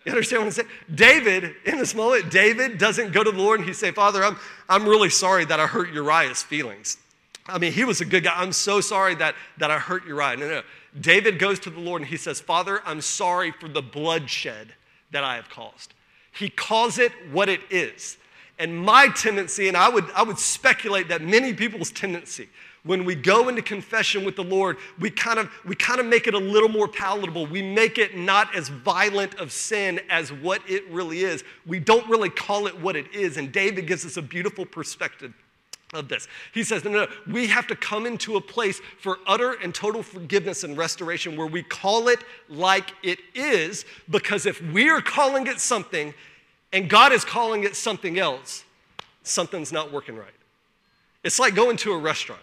You 0.04 0.12
understand 0.12 0.42
what 0.42 0.46
I'm 0.46 0.52
saying? 0.52 0.68
David, 0.94 1.54
in 1.64 1.76
this 1.78 1.94
moment, 1.94 2.30
David 2.30 2.78
doesn't 2.78 3.12
go 3.12 3.22
to 3.22 3.30
the 3.30 3.38
Lord 3.38 3.60
and 3.60 3.68
he 3.68 3.74
say, 3.74 3.90
Father, 3.90 4.24
I'm, 4.24 4.36
I'm 4.68 4.86
really 4.86 5.10
sorry 5.10 5.44
that 5.44 5.60
I 5.60 5.66
hurt 5.66 5.92
Uriah's 5.92 6.42
feelings. 6.42 6.98
I 7.46 7.58
mean, 7.58 7.72
he 7.72 7.84
was 7.84 8.00
a 8.00 8.04
good 8.04 8.24
guy. 8.24 8.32
I'm 8.34 8.52
so 8.52 8.80
sorry 8.80 9.14
that, 9.16 9.34
that 9.58 9.70
I 9.70 9.78
hurt 9.78 10.06
Uriah. 10.06 10.36
No, 10.36 10.48
no. 10.48 10.62
David 10.98 11.38
goes 11.38 11.58
to 11.60 11.70
the 11.70 11.80
Lord 11.80 12.02
and 12.02 12.08
he 12.08 12.16
says, 12.16 12.40
Father, 12.40 12.80
I'm 12.84 13.00
sorry 13.00 13.50
for 13.50 13.68
the 13.68 13.82
bloodshed 13.82 14.74
that 15.10 15.24
I 15.24 15.36
have 15.36 15.48
caused. 15.50 15.94
He 16.32 16.48
calls 16.48 16.98
it 16.98 17.12
what 17.32 17.48
it 17.48 17.60
is. 17.70 18.16
And 18.58 18.76
my 18.76 19.08
tendency, 19.08 19.68
and 19.68 19.76
I 19.76 19.88
would, 19.88 20.10
I 20.14 20.22
would 20.22 20.38
speculate 20.38 21.08
that 21.08 21.22
many 21.22 21.54
people's 21.54 21.90
tendency, 21.90 22.48
when 22.84 23.04
we 23.04 23.14
go 23.14 23.48
into 23.48 23.60
confession 23.60 24.24
with 24.24 24.36
the 24.36 24.44
Lord, 24.44 24.78
we 24.98 25.10
kind 25.10 25.38
of 25.38 25.50
we 25.64 25.74
kind 25.74 26.00
of 26.00 26.06
make 26.06 26.26
it 26.26 26.34
a 26.34 26.38
little 26.38 26.68
more 26.68 26.88
palatable. 26.88 27.46
We 27.46 27.60
make 27.60 27.98
it 27.98 28.16
not 28.16 28.54
as 28.54 28.68
violent 28.68 29.34
of 29.34 29.52
sin 29.52 30.00
as 30.08 30.32
what 30.32 30.62
it 30.68 30.88
really 30.88 31.20
is. 31.20 31.44
We 31.66 31.80
don't 31.80 32.08
really 32.08 32.30
call 32.30 32.66
it 32.66 32.80
what 32.80 32.96
it 32.96 33.12
is. 33.14 33.36
And 33.36 33.52
David 33.52 33.86
gives 33.86 34.06
us 34.06 34.16
a 34.16 34.22
beautiful 34.22 34.64
perspective 34.64 35.34
of 35.94 36.08
this. 36.08 36.28
He 36.52 36.64
says, 36.64 36.84
no, 36.84 36.90
no, 36.90 37.04
no, 37.04 37.10
we 37.32 37.46
have 37.46 37.66
to 37.68 37.76
come 37.76 38.04
into 38.06 38.36
a 38.36 38.40
place 38.40 38.80
for 39.00 39.18
utter 39.26 39.54
and 39.54 39.74
total 39.74 40.02
forgiveness 40.02 40.64
and 40.64 40.76
restoration 40.76 41.36
where 41.36 41.46
we 41.46 41.62
call 41.62 42.08
it 42.08 42.20
like 42.48 42.92
it 43.02 43.18
is, 43.34 43.84
because 44.10 44.44
if 44.44 44.60
we 44.72 44.90
are 44.90 45.00
calling 45.00 45.46
it 45.46 45.60
something 45.60 46.12
and 46.72 46.90
God 46.90 47.12
is 47.12 47.24
calling 47.24 47.64
it 47.64 47.74
something 47.74 48.18
else, 48.18 48.64
something's 49.22 49.72
not 49.72 49.90
working 49.92 50.16
right. 50.16 50.28
It's 51.24 51.38
like 51.38 51.54
going 51.54 51.76
to 51.78 51.92
a 51.92 51.98
restaurant. 51.98 52.42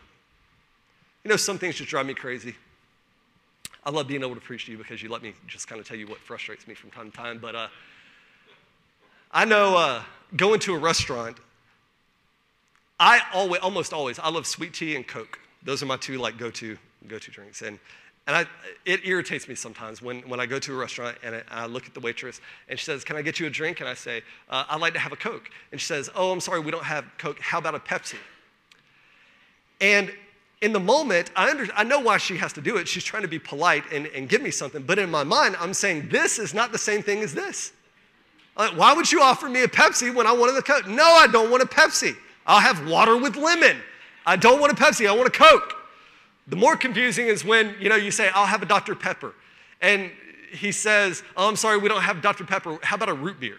You 1.24 1.30
know, 1.30 1.38
some 1.38 1.58
things 1.58 1.76
just 1.76 1.90
drive 1.90 2.06
me 2.06 2.14
crazy. 2.14 2.56
I 3.84 3.92
love 3.92 4.08
being 4.08 4.24
able 4.24 4.36
to 4.36 4.42
preach 4.42 4.66
to 4.66 4.72
you 4.72 4.78
because 4.78 5.04
you 5.04 5.10
let 5.10 5.22
me 5.22 5.34
just 5.48 5.68
kind 5.68 5.80
of 5.80 5.88
tell 5.88 5.98
you 5.98 6.08
what 6.08 6.18
frustrates 6.18 6.68
me 6.68 6.74
from 6.74 6.90
time 6.90 7.12
to 7.12 7.18
time. 7.18 7.38
But 7.38 7.56
uh, 7.56 7.68
I 9.32 9.46
know 9.46 9.78
uh, 9.78 10.04
going 10.36 10.60
to 10.62 10.74
a 10.74 10.78
restaurant 10.78 11.38
I 13.00 13.22
always, 13.34 13.62
almost 13.62 13.94
always, 13.94 14.20
I 14.20 14.30
love 14.30 14.48
sweet 14.48 14.74
tea 14.74 14.96
and 14.96 15.06
Coke. 15.06 15.40
Those 15.64 15.84
are 15.84 15.86
my 15.86 15.98
two 15.98 16.18
like 16.18 16.38
go-to 16.38 16.78
go-to 17.08 17.32
drinks. 17.32 17.62
And 17.62 17.80
and 18.28 18.36
I, 18.36 18.46
it 18.86 19.02
irritates 19.06 19.48
me 19.48 19.54
sometimes 19.54 20.02
when, 20.02 20.22
when 20.22 20.40
I 20.40 20.48
go 20.48 20.58
to 20.58 20.74
a 20.74 20.76
restaurant 20.76 21.16
and 21.22 21.44
I, 21.52 21.68
look 21.68 21.86
at 21.86 21.94
the 21.94 22.00
waitress 22.00 22.42
and 22.68 22.80
she 22.80 22.86
says, 22.86 23.04
Can 23.04 23.16
I 23.16 23.22
get 23.22 23.40
you 23.40 23.46
a 23.46 23.52
drink? 23.52 23.82
And 23.82 23.90
I 23.90 23.94
say, 23.94 24.24
uh, 24.50 24.64
I'd 24.68 24.82
like 24.82 24.94
to 24.94 25.00
have 25.00 25.12
a 25.12 25.16
Coke. 25.16 25.50
And 25.72 25.80
she 25.80 25.86
says, 25.86 26.10
Oh, 26.16 26.32
I'm 26.32 26.40
sorry, 26.40 26.60
we 26.60 26.72
don't 26.72 26.84
have 26.84 27.06
Coke. 27.20 27.40
How 27.40 27.60
about 27.60 27.76
a 27.76 27.80
Pepsi? 27.80 28.18
And 29.80 30.12
in 30.62 30.74
the 30.74 30.80
moment, 30.80 31.30
I, 31.36 31.52
under, 31.52 31.68
I 31.76 31.84
know 31.84 32.00
why 32.00 32.18
she 32.18 32.38
has 32.38 32.52
to 32.54 32.62
do 32.62 32.78
it. 32.78 32.88
She's 32.88 33.04
trying 33.04 33.22
to 33.22 33.28
be 33.28 33.38
polite 33.38 33.84
and, 33.92 34.08
and 34.08 34.28
give 34.28 34.42
me 34.42 34.50
something. 34.50 34.82
But 34.82 34.98
in 34.98 35.12
my 35.12 35.24
mind, 35.24 35.56
I'm 35.60 35.76
saying, 35.76 36.10
This 36.10 36.40
is 36.40 36.52
not 36.52 36.72
the 36.72 36.80
same 36.80 37.04
thing 37.04 37.22
as 37.22 37.36
this. 37.36 37.74
Like, 38.58 38.76
why 38.76 38.94
would 38.94 39.12
you 39.12 39.22
offer 39.22 39.50
me 39.50 39.62
a 39.64 39.68
Pepsi 39.68 40.16
when 40.16 40.26
I 40.26 40.32
wanted 40.32 40.56
a 40.56 40.64
Coke? 40.64 40.88
No, 40.88 41.04
I 41.04 41.28
don't 41.28 41.52
want 41.52 41.62
a 41.62 41.68
Pepsi. 41.68 42.16
I'll 42.46 42.60
have 42.60 42.88
water 42.88 43.18
with 43.18 43.36
lemon. 43.36 43.78
I 44.26 44.36
don't 44.36 44.60
want 44.60 44.72
a 44.72 44.76
Pepsi, 44.76 45.08
I 45.08 45.12
want 45.16 45.28
a 45.28 45.32
Coke. 45.32 45.74
The 46.48 46.56
more 46.56 46.76
confusing 46.76 47.28
is 47.28 47.44
when, 47.44 47.76
you 47.80 47.90
know, 47.90 47.96
you 47.96 48.12
say, 48.12 48.30
I'll 48.34 48.46
have 48.46 48.62
a 48.62 48.68
Dr. 48.68 48.96
Pepper. 48.96 49.34
And 49.82 50.12
he 50.52 50.72
says, 50.72 51.24
Oh, 51.36 51.48
I'm 51.48 51.56
sorry, 51.56 51.78
we 51.78 51.90
don't 51.90 52.02
have 52.02 52.22
Dr. 52.22 52.44
Pepper. 52.44 52.78
How 52.84 52.96
about 52.96 53.10
a 53.10 53.14
root 53.14 53.40
beer? 53.40 53.58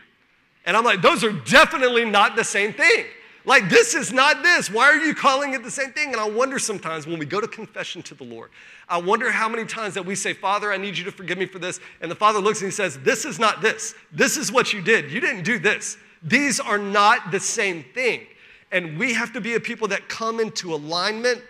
And 0.64 0.76
I'm 0.76 0.84
like, 0.84 1.02
those 1.02 1.22
are 1.22 1.32
definitely 1.32 2.04
not 2.04 2.36
the 2.36 2.44
same 2.44 2.72
thing. 2.72 3.06
Like, 3.44 3.68
this 3.68 3.94
is 3.94 4.12
not 4.12 4.42
this. 4.42 4.68
Why 4.68 4.88
are 4.88 4.96
you 4.96 5.14
calling 5.14 5.54
it 5.54 5.62
the 5.62 5.70
same 5.70 5.92
thing? 5.92 6.10
And 6.10 6.20
I 6.20 6.28
wonder 6.28 6.58
sometimes 6.58 7.06
when 7.06 7.20
we 7.20 7.26
go 7.26 7.40
to 7.40 7.46
confession 7.46 8.02
to 8.02 8.14
the 8.16 8.24
Lord, 8.24 8.50
I 8.88 8.98
wonder 8.98 9.30
how 9.30 9.48
many 9.48 9.64
times 9.64 9.94
that 9.94 10.04
we 10.04 10.16
say, 10.16 10.32
Father, 10.32 10.72
I 10.72 10.76
need 10.76 10.98
you 10.98 11.04
to 11.04 11.12
forgive 11.12 11.38
me 11.38 11.46
for 11.46 11.60
this. 11.60 11.78
And 12.00 12.10
the 12.10 12.16
Father 12.16 12.40
looks 12.40 12.60
and 12.60 12.66
he 12.66 12.72
says, 12.72 12.98
This 12.98 13.24
is 13.24 13.38
not 13.38 13.62
this. 13.62 13.94
This 14.10 14.36
is 14.36 14.50
what 14.50 14.72
you 14.72 14.82
did. 14.82 15.12
You 15.12 15.20
didn't 15.20 15.44
do 15.44 15.60
this. 15.60 15.96
These 16.24 16.58
are 16.58 16.78
not 16.78 17.30
the 17.30 17.38
same 17.38 17.84
thing. 17.94 18.26
And 18.72 18.98
we 18.98 19.14
have 19.14 19.32
to 19.32 19.40
be 19.40 19.54
a 19.54 19.60
people 19.60 19.88
that 19.88 20.08
come 20.08 20.40
into 20.40 20.74
alignment 20.74 21.42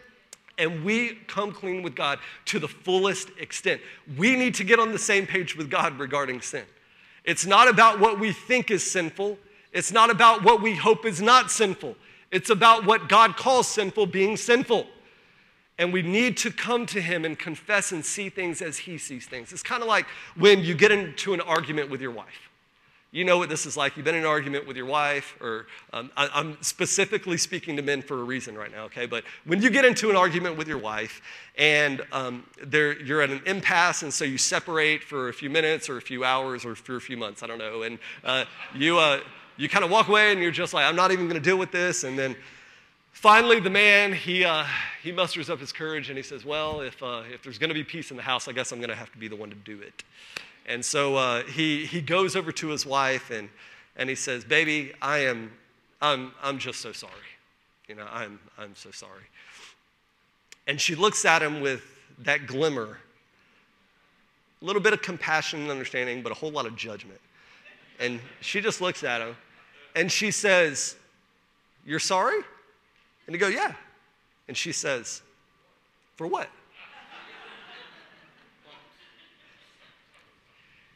and 0.58 0.84
we 0.84 1.18
come 1.26 1.52
clean 1.52 1.82
with 1.82 1.94
God 1.94 2.18
to 2.46 2.58
the 2.58 2.68
fullest 2.68 3.28
extent. 3.38 3.80
We 4.16 4.36
need 4.36 4.54
to 4.54 4.64
get 4.64 4.78
on 4.78 4.92
the 4.92 4.98
same 4.98 5.26
page 5.26 5.56
with 5.56 5.70
God 5.70 5.98
regarding 5.98 6.40
sin. 6.40 6.64
It's 7.24 7.44
not 7.44 7.68
about 7.68 8.00
what 8.00 8.18
we 8.18 8.32
think 8.32 8.70
is 8.70 8.88
sinful, 8.88 9.38
it's 9.72 9.92
not 9.92 10.10
about 10.10 10.42
what 10.42 10.62
we 10.62 10.74
hope 10.74 11.04
is 11.04 11.20
not 11.20 11.50
sinful. 11.50 11.96
It's 12.32 12.50
about 12.50 12.84
what 12.84 13.08
God 13.08 13.36
calls 13.36 13.68
sinful 13.68 14.06
being 14.06 14.36
sinful. 14.36 14.86
And 15.78 15.92
we 15.92 16.02
need 16.02 16.36
to 16.38 16.50
come 16.50 16.86
to 16.86 17.00
Him 17.00 17.24
and 17.24 17.38
confess 17.38 17.92
and 17.92 18.04
see 18.04 18.30
things 18.30 18.62
as 18.62 18.78
He 18.78 18.98
sees 18.98 19.26
things. 19.26 19.52
It's 19.52 19.62
kind 19.62 19.82
of 19.82 19.88
like 19.88 20.06
when 20.34 20.62
you 20.62 20.74
get 20.74 20.90
into 20.90 21.34
an 21.34 21.40
argument 21.40 21.90
with 21.90 22.00
your 22.00 22.10
wife. 22.10 22.45
You 23.12 23.24
know 23.24 23.38
what 23.38 23.48
this 23.48 23.66
is 23.66 23.76
like. 23.76 23.96
You've 23.96 24.04
been 24.04 24.14
in 24.14 24.22
an 24.22 24.26
argument 24.26 24.66
with 24.66 24.76
your 24.76 24.86
wife, 24.86 25.36
or 25.40 25.66
um, 25.92 26.10
I, 26.16 26.28
I'm 26.34 26.60
specifically 26.62 27.36
speaking 27.36 27.76
to 27.76 27.82
men 27.82 28.02
for 28.02 28.20
a 28.20 28.24
reason 28.24 28.58
right 28.58 28.70
now, 28.70 28.84
okay? 28.84 29.06
But 29.06 29.24
when 29.44 29.62
you 29.62 29.70
get 29.70 29.84
into 29.84 30.10
an 30.10 30.16
argument 30.16 30.58
with 30.58 30.68
your 30.68 30.78
wife 30.78 31.22
and 31.56 32.02
um, 32.12 32.44
you're 32.70 33.22
at 33.22 33.30
an 33.30 33.42
impasse, 33.46 34.02
and 34.02 34.12
so 34.12 34.24
you 34.24 34.38
separate 34.38 35.02
for 35.02 35.28
a 35.28 35.32
few 35.32 35.48
minutes 35.48 35.88
or 35.88 35.96
a 35.96 36.02
few 36.02 36.24
hours 36.24 36.64
or 36.64 36.74
for 36.74 36.96
a 36.96 37.00
few 37.00 37.16
months, 37.16 37.42
I 37.42 37.46
don't 37.46 37.58
know, 37.58 37.82
and 37.82 37.98
uh, 38.24 38.44
you, 38.74 38.98
uh, 38.98 39.20
you 39.56 39.68
kind 39.68 39.84
of 39.84 39.90
walk 39.90 40.08
away 40.08 40.32
and 40.32 40.42
you're 40.42 40.50
just 40.50 40.74
like, 40.74 40.84
I'm 40.84 40.96
not 40.96 41.12
even 41.12 41.26
going 41.26 41.40
to 41.40 41.48
deal 41.48 41.56
with 41.56 41.72
this. 41.72 42.04
And 42.04 42.18
then 42.18 42.36
finally, 43.12 43.60
the 43.60 43.70
man, 43.70 44.12
he, 44.12 44.44
uh, 44.44 44.66
he 45.02 45.12
musters 45.12 45.48
up 45.48 45.58
his 45.58 45.72
courage 45.72 46.08
and 46.08 46.16
he 46.16 46.22
says, 46.22 46.44
Well, 46.44 46.80
if, 46.80 47.02
uh, 47.02 47.22
if 47.32 47.42
there's 47.42 47.58
going 47.58 47.68
to 47.68 47.74
be 47.74 47.84
peace 47.84 48.10
in 48.10 48.16
the 48.16 48.22
house, 48.22 48.48
I 48.48 48.52
guess 48.52 48.72
I'm 48.72 48.78
going 48.78 48.90
to 48.90 48.96
have 48.96 49.10
to 49.12 49.18
be 49.18 49.28
the 49.28 49.36
one 49.36 49.48
to 49.48 49.56
do 49.56 49.80
it. 49.80 50.04
And 50.66 50.84
so 50.84 51.14
uh, 51.14 51.44
he, 51.44 51.86
he 51.86 52.00
goes 52.00 52.34
over 52.34 52.50
to 52.52 52.68
his 52.68 52.84
wife 52.84 53.30
and, 53.30 53.48
and 53.96 54.08
he 54.08 54.16
says, 54.16 54.44
Baby, 54.44 54.92
I 55.00 55.18
am, 55.18 55.52
I'm, 56.02 56.32
I'm 56.42 56.58
just 56.58 56.80
so 56.80 56.92
sorry. 56.92 57.12
You 57.88 57.94
know, 57.94 58.06
I'm, 58.12 58.40
I'm 58.58 58.74
so 58.74 58.90
sorry. 58.90 59.22
And 60.66 60.80
she 60.80 60.96
looks 60.96 61.24
at 61.24 61.40
him 61.40 61.60
with 61.60 61.84
that 62.18 62.48
glimmer, 62.48 62.98
a 64.60 64.64
little 64.64 64.82
bit 64.82 64.92
of 64.92 65.02
compassion 65.02 65.60
and 65.60 65.70
understanding, 65.70 66.22
but 66.22 66.32
a 66.32 66.34
whole 66.34 66.50
lot 66.50 66.66
of 66.66 66.74
judgment. 66.74 67.20
And 68.00 68.20
she 68.40 68.60
just 68.60 68.80
looks 68.80 69.04
at 69.04 69.20
him 69.20 69.36
and 69.94 70.10
she 70.10 70.32
says, 70.32 70.96
You're 71.86 72.00
sorry? 72.00 72.40
And 73.26 73.34
he 73.34 73.38
goes, 73.38 73.54
Yeah. 73.54 73.72
And 74.48 74.56
she 74.56 74.72
says, 74.72 75.22
For 76.16 76.26
what? 76.26 76.48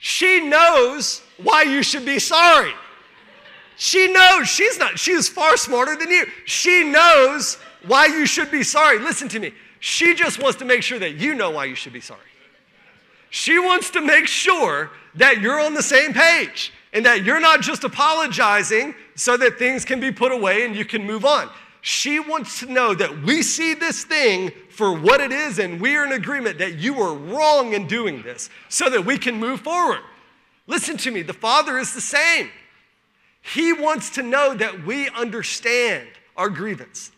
She 0.00 0.40
knows 0.40 1.22
why 1.36 1.62
you 1.62 1.82
should 1.82 2.06
be 2.06 2.18
sorry. 2.18 2.72
She 3.76 4.10
knows 4.10 4.48
she's 4.48 4.78
not, 4.78 4.98
she 4.98 5.12
is 5.12 5.28
far 5.28 5.56
smarter 5.56 5.94
than 5.94 6.10
you. 6.10 6.26
She 6.46 6.84
knows 6.84 7.58
why 7.86 8.06
you 8.06 8.26
should 8.26 8.50
be 8.50 8.62
sorry. 8.62 8.98
Listen 8.98 9.28
to 9.28 9.38
me. 9.38 9.52
She 9.78 10.14
just 10.14 10.42
wants 10.42 10.58
to 10.58 10.64
make 10.64 10.82
sure 10.82 10.98
that 10.98 11.14
you 11.14 11.34
know 11.34 11.50
why 11.50 11.66
you 11.66 11.74
should 11.74 11.92
be 11.92 12.00
sorry. 12.00 12.20
She 13.28 13.58
wants 13.58 13.90
to 13.90 14.00
make 14.00 14.26
sure 14.26 14.90
that 15.14 15.40
you're 15.40 15.60
on 15.60 15.74
the 15.74 15.82
same 15.82 16.12
page 16.12 16.72
and 16.92 17.04
that 17.04 17.22
you're 17.24 17.40
not 17.40 17.60
just 17.60 17.84
apologizing 17.84 18.94
so 19.14 19.36
that 19.36 19.58
things 19.58 19.84
can 19.84 20.00
be 20.00 20.10
put 20.10 20.32
away 20.32 20.64
and 20.64 20.74
you 20.74 20.84
can 20.84 21.04
move 21.04 21.24
on. 21.24 21.48
She 21.82 22.20
wants 22.20 22.60
to 22.60 22.66
know 22.66 22.94
that 22.94 23.22
we 23.22 23.42
see 23.42 23.74
this 23.74 24.04
thing 24.04 24.52
for 24.70 24.96
what 24.96 25.20
it 25.20 25.32
is 25.32 25.58
and 25.58 25.80
we 25.80 25.96
are 25.96 26.04
in 26.04 26.12
agreement 26.12 26.58
that 26.58 26.76
you 26.76 26.94
were 26.94 27.14
wrong 27.14 27.72
in 27.72 27.86
doing 27.86 28.22
this 28.22 28.50
so 28.68 28.90
that 28.90 29.04
we 29.04 29.16
can 29.16 29.36
move 29.36 29.60
forward. 29.60 30.00
Listen 30.66 30.96
to 30.98 31.10
me, 31.10 31.22
the 31.22 31.32
Father 31.32 31.78
is 31.78 31.94
the 31.94 32.00
same. 32.00 32.50
He 33.42 33.72
wants 33.72 34.10
to 34.10 34.22
know 34.22 34.54
that 34.54 34.84
we 34.84 35.08
understand 35.10 36.06
our 36.36 36.50
grievance. 36.50 37.12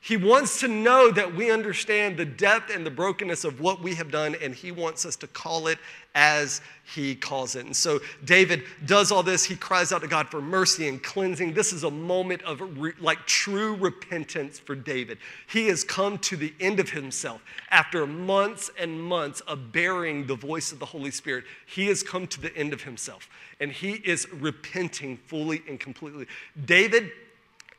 He 0.00 0.16
wants 0.16 0.60
to 0.60 0.68
know 0.68 1.10
that 1.10 1.34
we 1.34 1.50
understand 1.50 2.16
the 2.16 2.24
depth 2.24 2.74
and 2.74 2.86
the 2.86 2.90
brokenness 2.90 3.44
of 3.44 3.60
what 3.60 3.82
we 3.82 3.94
have 3.96 4.10
done, 4.10 4.36
and 4.40 4.54
He 4.54 4.72
wants 4.72 5.04
us 5.04 5.16
to 5.16 5.26
call 5.26 5.66
it 5.66 5.78
as 6.18 6.60
He 6.96 7.14
calls 7.14 7.54
it. 7.54 7.64
And 7.64 7.76
so 7.76 8.00
David 8.24 8.64
does 8.86 9.12
all 9.12 9.22
this. 9.22 9.44
He 9.44 9.54
cries 9.54 9.92
out 9.92 10.00
to 10.00 10.08
God 10.08 10.28
for 10.28 10.42
mercy 10.42 10.88
and 10.88 11.00
cleansing. 11.00 11.54
This 11.54 11.72
is 11.72 11.84
a 11.84 11.90
moment 11.90 12.42
of 12.42 12.60
re- 12.76 12.92
like 12.98 13.24
true 13.24 13.76
repentance 13.76 14.58
for 14.58 14.74
David. 14.74 15.18
He 15.46 15.68
has 15.68 15.84
come 15.84 16.18
to 16.18 16.36
the 16.36 16.52
end 16.58 16.80
of 16.80 16.90
himself 16.90 17.40
after 17.70 18.04
months 18.04 18.68
and 18.76 19.00
months 19.00 19.40
of 19.42 19.70
bearing 19.70 20.26
the 20.26 20.34
voice 20.34 20.72
of 20.72 20.80
the 20.80 20.86
Holy 20.86 21.12
Spirit. 21.12 21.44
He 21.66 21.86
has 21.86 22.02
come 22.02 22.26
to 22.26 22.40
the 22.40 22.54
end 22.56 22.72
of 22.72 22.82
himself, 22.82 23.28
and 23.60 23.70
he 23.70 23.92
is 23.92 24.28
repenting 24.32 25.18
fully 25.18 25.62
and 25.68 25.78
completely. 25.78 26.26
David 26.64 27.12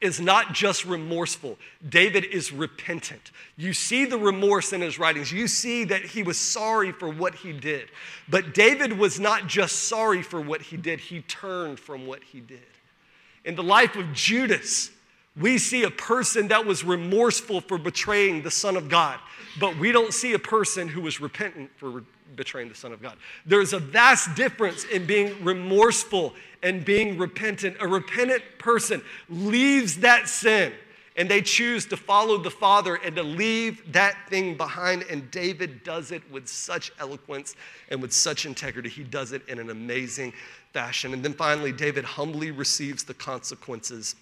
is 0.02 0.22
not 0.22 0.54
just 0.54 0.86
remorseful, 0.86 1.58
David 1.88 2.24
is 2.24 2.54
repentant. 2.54 3.32
You 3.58 3.74
see 3.74 4.06
the 4.06 4.18
remorse 4.18 4.72
in 4.72 4.82
his 4.82 4.98
writings, 4.98 5.32
you 5.32 5.48
see 5.48 5.84
that 5.86 6.04
he 6.04 6.24
was 6.24 6.40
sorry 6.40 6.92
for 6.92 7.10
what 7.10 7.36
he 7.36 7.52
did. 7.52 7.90
But 8.30 8.54
David 8.54 8.98
was 8.98 9.20
not 9.20 9.48
just 9.48 9.88
sorry 9.88 10.22
for 10.22 10.40
what 10.40 10.62
he 10.62 10.78
did, 10.78 11.00
he 11.00 11.22
turned 11.24 11.80
from 11.80 12.08
what 12.08 12.24
he 12.24 12.40
did. 12.40 12.60
In 13.44 13.56
the 13.56 13.64
life 13.64 13.96
of 13.96 14.14
Judas, 14.14 14.92
we 15.36 15.58
see 15.58 15.84
a 15.84 15.92
person 15.92 16.48
that 16.50 16.66
was 16.66 16.84
remorseful 16.84 17.62
for 17.62 17.78
betraying 17.78 18.42
the 18.42 18.52
Son 18.52 18.78
of 18.78 18.90
God, 18.90 19.20
but 19.60 19.78
we 19.78 19.92
don't 19.92 20.14
see 20.14 20.34
a 20.34 20.40
person 20.40 20.88
who 20.88 21.02
was 21.02 21.20
repentant 21.20 21.70
for 21.78 22.04
betraying 22.36 22.70
the 22.70 22.76
Son 22.76 22.92
of 22.92 23.02
God. 23.02 23.18
There's 23.46 23.74
a 23.74 23.80
vast 23.80 24.36
difference 24.36 24.84
in 24.86 25.06
being 25.06 25.44
remorseful 25.44 26.34
and 26.64 26.84
being 26.84 27.18
repentant. 27.18 27.78
A 27.80 27.88
repentant 27.88 28.44
person 28.58 29.02
leaves 29.30 29.98
that 29.98 30.28
sin 30.28 30.74
and 31.20 31.28
they 31.28 31.42
choose 31.42 31.86
to 31.88 31.98
follow 31.98 32.38
the 32.38 32.50
Father 32.50 32.96
and 32.96 33.14
to 33.18 33.24
leave 33.24 33.92
that 33.92 34.16
thing 34.30 34.56
behind. 34.56 35.04
And 35.10 35.30
David 35.32 35.84
does 35.84 36.12
it 36.12 36.24
with 36.32 36.48
such 36.48 36.94
eloquence 36.98 37.58
and 37.90 38.02
with 38.02 38.14
such 38.14 38.46
integrity. 38.46 38.88
He 38.88 39.04
does 39.04 39.34
it 39.34 39.42
in 39.50 39.60
an 39.60 39.70
amazing 39.70 40.32
fashion. 40.72 41.14
And 41.14 41.22
then 41.22 41.34
finally, 41.34 41.74
David 41.74 42.06
humbly 42.06 42.52
receives 42.52 43.04
the 43.04 43.14
consequences 43.14 44.16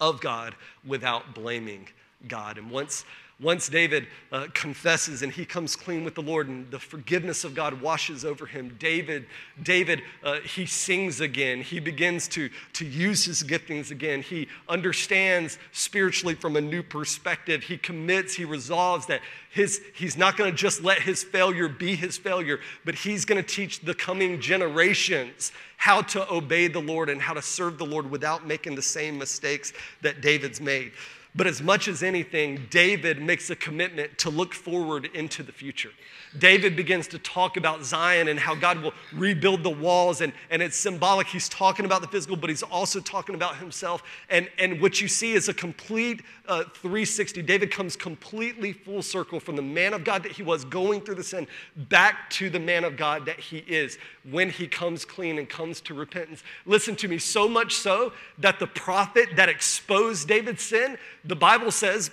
of 0.00 0.20
God 0.20 0.54
without 0.86 1.34
blaming 1.34 1.88
God. 2.28 2.58
And 2.58 2.70
once 2.70 3.04
once 3.42 3.68
David 3.70 4.06
uh, 4.32 4.48
confesses 4.52 5.22
and 5.22 5.32
he 5.32 5.46
comes 5.46 5.74
clean 5.74 6.04
with 6.04 6.14
the 6.14 6.20
Lord 6.20 6.48
and 6.48 6.70
the 6.70 6.78
forgiveness 6.78 7.42
of 7.42 7.54
God 7.54 7.80
washes 7.80 8.24
over 8.24 8.44
him, 8.44 8.76
David, 8.78 9.26
David, 9.62 10.02
uh, 10.22 10.40
he 10.40 10.66
sings 10.66 11.20
again. 11.20 11.62
He 11.62 11.80
begins 11.80 12.28
to, 12.28 12.50
to 12.74 12.84
use 12.84 13.24
his 13.24 13.42
giftings 13.42 13.90
again. 13.90 14.20
He 14.20 14.48
understands 14.68 15.58
spiritually 15.72 16.34
from 16.34 16.56
a 16.56 16.60
new 16.60 16.82
perspective. 16.82 17.62
He 17.62 17.78
commits, 17.78 18.34
he 18.34 18.44
resolves 18.44 19.06
that 19.06 19.22
his, 19.50 19.80
he's 19.94 20.18
not 20.18 20.36
going 20.36 20.50
to 20.50 20.56
just 20.56 20.82
let 20.82 21.00
his 21.00 21.24
failure 21.24 21.68
be 21.68 21.96
his 21.96 22.18
failure, 22.18 22.60
but 22.84 22.94
he's 22.94 23.24
going 23.24 23.42
to 23.42 23.48
teach 23.48 23.80
the 23.80 23.94
coming 23.94 24.40
generations 24.40 25.52
how 25.78 26.02
to 26.02 26.30
obey 26.30 26.68
the 26.68 26.80
Lord 26.80 27.08
and 27.08 27.22
how 27.22 27.32
to 27.32 27.40
serve 27.40 27.78
the 27.78 27.86
Lord 27.86 28.10
without 28.10 28.46
making 28.46 28.74
the 28.74 28.82
same 28.82 29.16
mistakes 29.16 29.72
that 30.02 30.20
David's 30.20 30.60
made. 30.60 30.92
But 31.34 31.46
as 31.46 31.62
much 31.62 31.86
as 31.86 32.02
anything, 32.02 32.66
David 32.70 33.22
makes 33.22 33.50
a 33.50 33.56
commitment 33.56 34.18
to 34.18 34.30
look 34.30 34.52
forward 34.52 35.08
into 35.14 35.44
the 35.44 35.52
future. 35.52 35.90
David 36.38 36.74
begins 36.74 37.06
to 37.08 37.18
talk 37.18 37.56
about 37.56 37.84
Zion 37.84 38.26
and 38.28 38.38
how 38.38 38.54
God 38.54 38.82
will 38.82 38.92
rebuild 39.12 39.62
the 39.62 39.70
walls, 39.70 40.20
and, 40.20 40.32
and 40.50 40.60
it's 40.60 40.76
symbolic. 40.76 41.28
He's 41.28 41.48
talking 41.48 41.84
about 41.84 42.02
the 42.02 42.08
physical, 42.08 42.36
but 42.36 42.50
he's 42.50 42.64
also 42.64 43.00
talking 43.00 43.36
about 43.36 43.56
himself. 43.56 44.02
And, 44.28 44.48
and 44.58 44.80
what 44.80 45.00
you 45.00 45.06
see 45.06 45.32
is 45.32 45.48
a 45.48 45.54
complete 45.54 46.22
uh, 46.50 46.64
360. 46.64 47.42
David 47.42 47.70
comes 47.70 47.94
completely 47.94 48.72
full 48.72 49.02
circle 49.02 49.38
from 49.38 49.54
the 49.54 49.62
man 49.62 49.94
of 49.94 50.02
God 50.02 50.24
that 50.24 50.32
he 50.32 50.42
was 50.42 50.64
going 50.64 51.00
through 51.00 51.14
the 51.14 51.22
sin 51.22 51.46
back 51.76 52.28
to 52.30 52.50
the 52.50 52.58
man 52.58 52.82
of 52.82 52.96
God 52.96 53.24
that 53.26 53.38
he 53.38 53.58
is 53.58 53.98
when 54.28 54.50
he 54.50 54.66
comes 54.66 55.04
clean 55.04 55.38
and 55.38 55.48
comes 55.48 55.80
to 55.82 55.94
repentance. 55.94 56.42
Listen 56.66 56.96
to 56.96 57.08
me, 57.08 57.18
so 57.18 57.48
much 57.48 57.76
so 57.76 58.12
that 58.38 58.58
the 58.58 58.66
prophet 58.66 59.28
that 59.36 59.48
exposed 59.48 60.26
David's 60.26 60.62
sin, 60.62 60.98
the 61.24 61.36
Bible 61.36 61.70
says, 61.70 62.10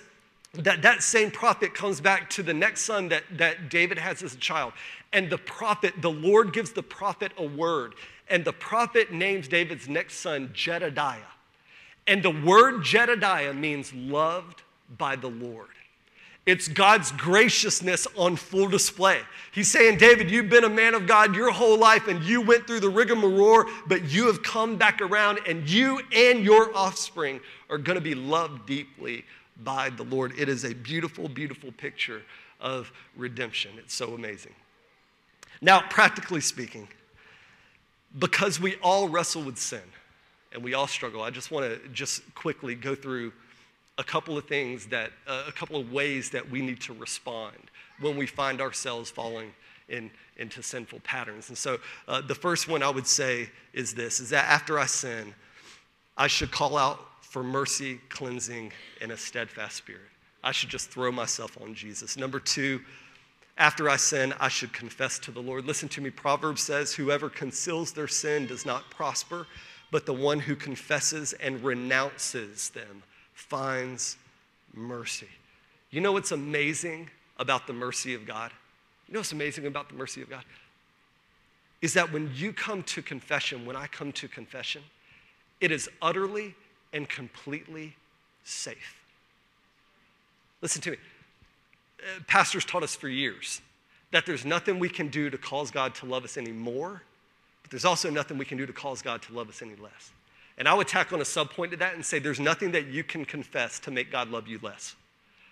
that 0.54 0.82
that 0.82 1.02
same 1.02 1.30
prophet 1.30 1.74
comes 1.74 2.00
back 2.00 2.30
to 2.30 2.42
the 2.42 2.54
next 2.54 2.82
son 2.82 3.08
that, 3.08 3.22
that 3.32 3.68
David 3.68 3.98
has 3.98 4.22
as 4.22 4.34
a 4.34 4.38
child. 4.38 4.72
And 5.12 5.28
the 5.28 5.38
prophet, 5.38 5.94
the 6.00 6.10
Lord 6.10 6.52
gives 6.52 6.72
the 6.72 6.82
prophet 6.82 7.32
a 7.36 7.44
word. 7.44 7.94
And 8.30 8.44
the 8.44 8.52
prophet 8.52 9.12
names 9.12 9.48
David's 9.48 9.88
next 9.88 10.18
son 10.18 10.50
Jedediah. 10.54 11.18
And 12.08 12.22
the 12.22 12.30
word 12.30 12.82
Jedediah 12.82 13.52
means 13.52 13.92
loved 13.92 14.62
by 14.96 15.14
the 15.14 15.28
Lord. 15.28 15.68
It's 16.46 16.66
God's 16.66 17.12
graciousness 17.12 18.06
on 18.16 18.36
full 18.36 18.68
display. 18.68 19.20
He's 19.52 19.70
saying, 19.70 19.98
David, 19.98 20.30
you've 20.30 20.48
been 20.48 20.64
a 20.64 20.70
man 20.70 20.94
of 20.94 21.06
God 21.06 21.36
your 21.36 21.50
whole 21.50 21.78
life 21.78 22.08
and 22.08 22.24
you 22.24 22.40
went 22.40 22.66
through 22.66 22.80
the 22.80 22.88
rigmarole, 22.88 23.66
but 23.86 24.10
you 24.10 24.26
have 24.28 24.42
come 24.42 24.76
back 24.78 25.02
around 25.02 25.40
and 25.46 25.68
you 25.68 26.00
and 26.14 26.42
your 26.42 26.74
offspring 26.74 27.40
are 27.68 27.76
going 27.76 27.96
to 27.96 28.00
be 28.00 28.14
loved 28.14 28.64
deeply 28.64 29.26
by 29.62 29.90
the 29.90 30.04
Lord. 30.04 30.32
It 30.38 30.48
is 30.48 30.64
a 30.64 30.74
beautiful, 30.74 31.28
beautiful 31.28 31.70
picture 31.72 32.22
of 32.60 32.90
redemption. 33.14 33.72
It's 33.76 33.94
so 33.94 34.14
amazing. 34.14 34.54
Now, 35.60 35.82
practically 35.90 36.40
speaking, 36.40 36.88
because 38.18 38.58
we 38.58 38.76
all 38.76 39.06
wrestle 39.10 39.42
with 39.42 39.58
sin 39.58 39.82
and 40.52 40.62
we 40.62 40.74
all 40.74 40.86
struggle, 40.86 41.22
I 41.22 41.30
just 41.30 41.50
want 41.50 41.66
to 41.66 41.88
just 41.90 42.22
quickly 42.34 42.74
go 42.74 42.94
through 42.94 43.32
a 43.98 44.04
couple 44.04 44.38
of 44.38 44.44
things 44.46 44.86
that, 44.86 45.10
uh, 45.26 45.44
a 45.46 45.52
couple 45.52 45.78
of 45.78 45.92
ways 45.92 46.30
that 46.30 46.48
we 46.48 46.62
need 46.62 46.80
to 46.82 46.92
respond 46.92 47.56
when 48.00 48.16
we 48.16 48.26
find 48.26 48.60
ourselves 48.60 49.10
falling 49.10 49.52
in, 49.88 50.10
into 50.36 50.62
sinful 50.62 51.00
patterns. 51.00 51.48
And 51.48 51.58
so 51.58 51.78
uh, 52.06 52.20
the 52.20 52.34
first 52.34 52.68
one 52.68 52.82
I 52.82 52.90
would 52.90 53.06
say 53.06 53.50
is 53.72 53.94
this, 53.94 54.20
is 54.20 54.30
that 54.30 54.44
after 54.44 54.78
I 54.78 54.86
sin, 54.86 55.34
I 56.16 56.28
should 56.28 56.50
call 56.50 56.76
out 56.76 57.00
for 57.22 57.42
mercy, 57.42 58.00
cleansing, 58.08 58.72
and 59.00 59.12
a 59.12 59.16
steadfast 59.16 59.76
spirit. 59.76 60.02
I 60.42 60.52
should 60.52 60.68
just 60.68 60.90
throw 60.90 61.10
myself 61.10 61.60
on 61.60 61.74
Jesus. 61.74 62.16
Number 62.16 62.40
two, 62.40 62.80
after 63.58 63.90
I 63.90 63.96
sin, 63.96 64.32
I 64.38 64.48
should 64.48 64.72
confess 64.72 65.18
to 65.20 65.32
the 65.32 65.42
Lord. 65.42 65.66
Listen 65.66 65.88
to 65.90 66.00
me, 66.00 66.10
Proverbs 66.10 66.62
says, 66.62 66.94
Whoever 66.94 67.28
conceals 67.28 67.92
their 67.92 68.06
sin 68.06 68.46
does 68.46 68.64
not 68.64 68.88
prosper, 68.90 69.46
but 69.90 70.06
the 70.06 70.12
one 70.12 70.40
who 70.40 70.54
confesses 70.54 71.32
and 71.34 71.62
renounces 71.62 72.70
them 72.70 73.02
finds 73.34 74.16
mercy. 74.74 75.28
You 75.90 76.00
know 76.00 76.12
what's 76.12 76.32
amazing 76.32 77.08
about 77.38 77.66
the 77.66 77.72
mercy 77.72 78.14
of 78.14 78.26
God? 78.26 78.52
You 79.06 79.14
know 79.14 79.20
what's 79.20 79.32
amazing 79.32 79.66
about 79.66 79.88
the 79.88 79.94
mercy 79.94 80.20
of 80.20 80.28
God? 80.28 80.44
Is 81.80 81.94
that 81.94 82.12
when 82.12 82.30
you 82.34 82.52
come 82.52 82.82
to 82.84 83.00
confession, 83.00 83.64
when 83.64 83.76
I 83.76 83.86
come 83.86 84.12
to 84.12 84.28
confession, 84.28 84.82
it 85.60 85.70
is 85.70 85.88
utterly 86.02 86.54
and 86.92 87.08
completely 87.08 87.96
safe. 88.44 88.96
Listen 90.60 90.82
to 90.82 90.90
me. 90.92 90.96
Uh, 92.00 92.20
pastors 92.26 92.64
taught 92.64 92.82
us 92.82 92.94
for 92.94 93.08
years 93.08 93.60
that 94.10 94.24
there's 94.24 94.44
nothing 94.44 94.78
we 94.78 94.88
can 94.88 95.08
do 95.08 95.30
to 95.30 95.38
cause 95.38 95.70
God 95.70 95.94
to 95.96 96.06
love 96.06 96.24
us 96.24 96.36
any 96.36 96.52
more, 96.52 97.02
but 97.68 97.72
there's 97.72 97.84
also 97.84 98.08
nothing 98.08 98.38
we 98.38 98.46
can 98.46 98.56
do 98.56 98.64
to 98.64 98.72
cause 98.72 99.02
God 99.02 99.20
to 99.22 99.34
love 99.34 99.50
us 99.50 99.60
any 99.60 99.76
less. 99.76 100.10
And 100.56 100.66
I 100.66 100.72
would 100.72 100.88
tack 100.88 101.12
on 101.12 101.20
a 101.20 101.24
subpoint 101.24 101.72
to 101.72 101.76
that 101.76 101.94
and 101.94 102.02
say 102.02 102.18
there's 102.18 102.40
nothing 102.40 102.72
that 102.72 102.86
you 102.86 103.04
can 103.04 103.26
confess 103.26 103.78
to 103.80 103.90
make 103.90 104.10
God 104.10 104.30
love 104.30 104.48
you 104.48 104.58
less. 104.62 104.96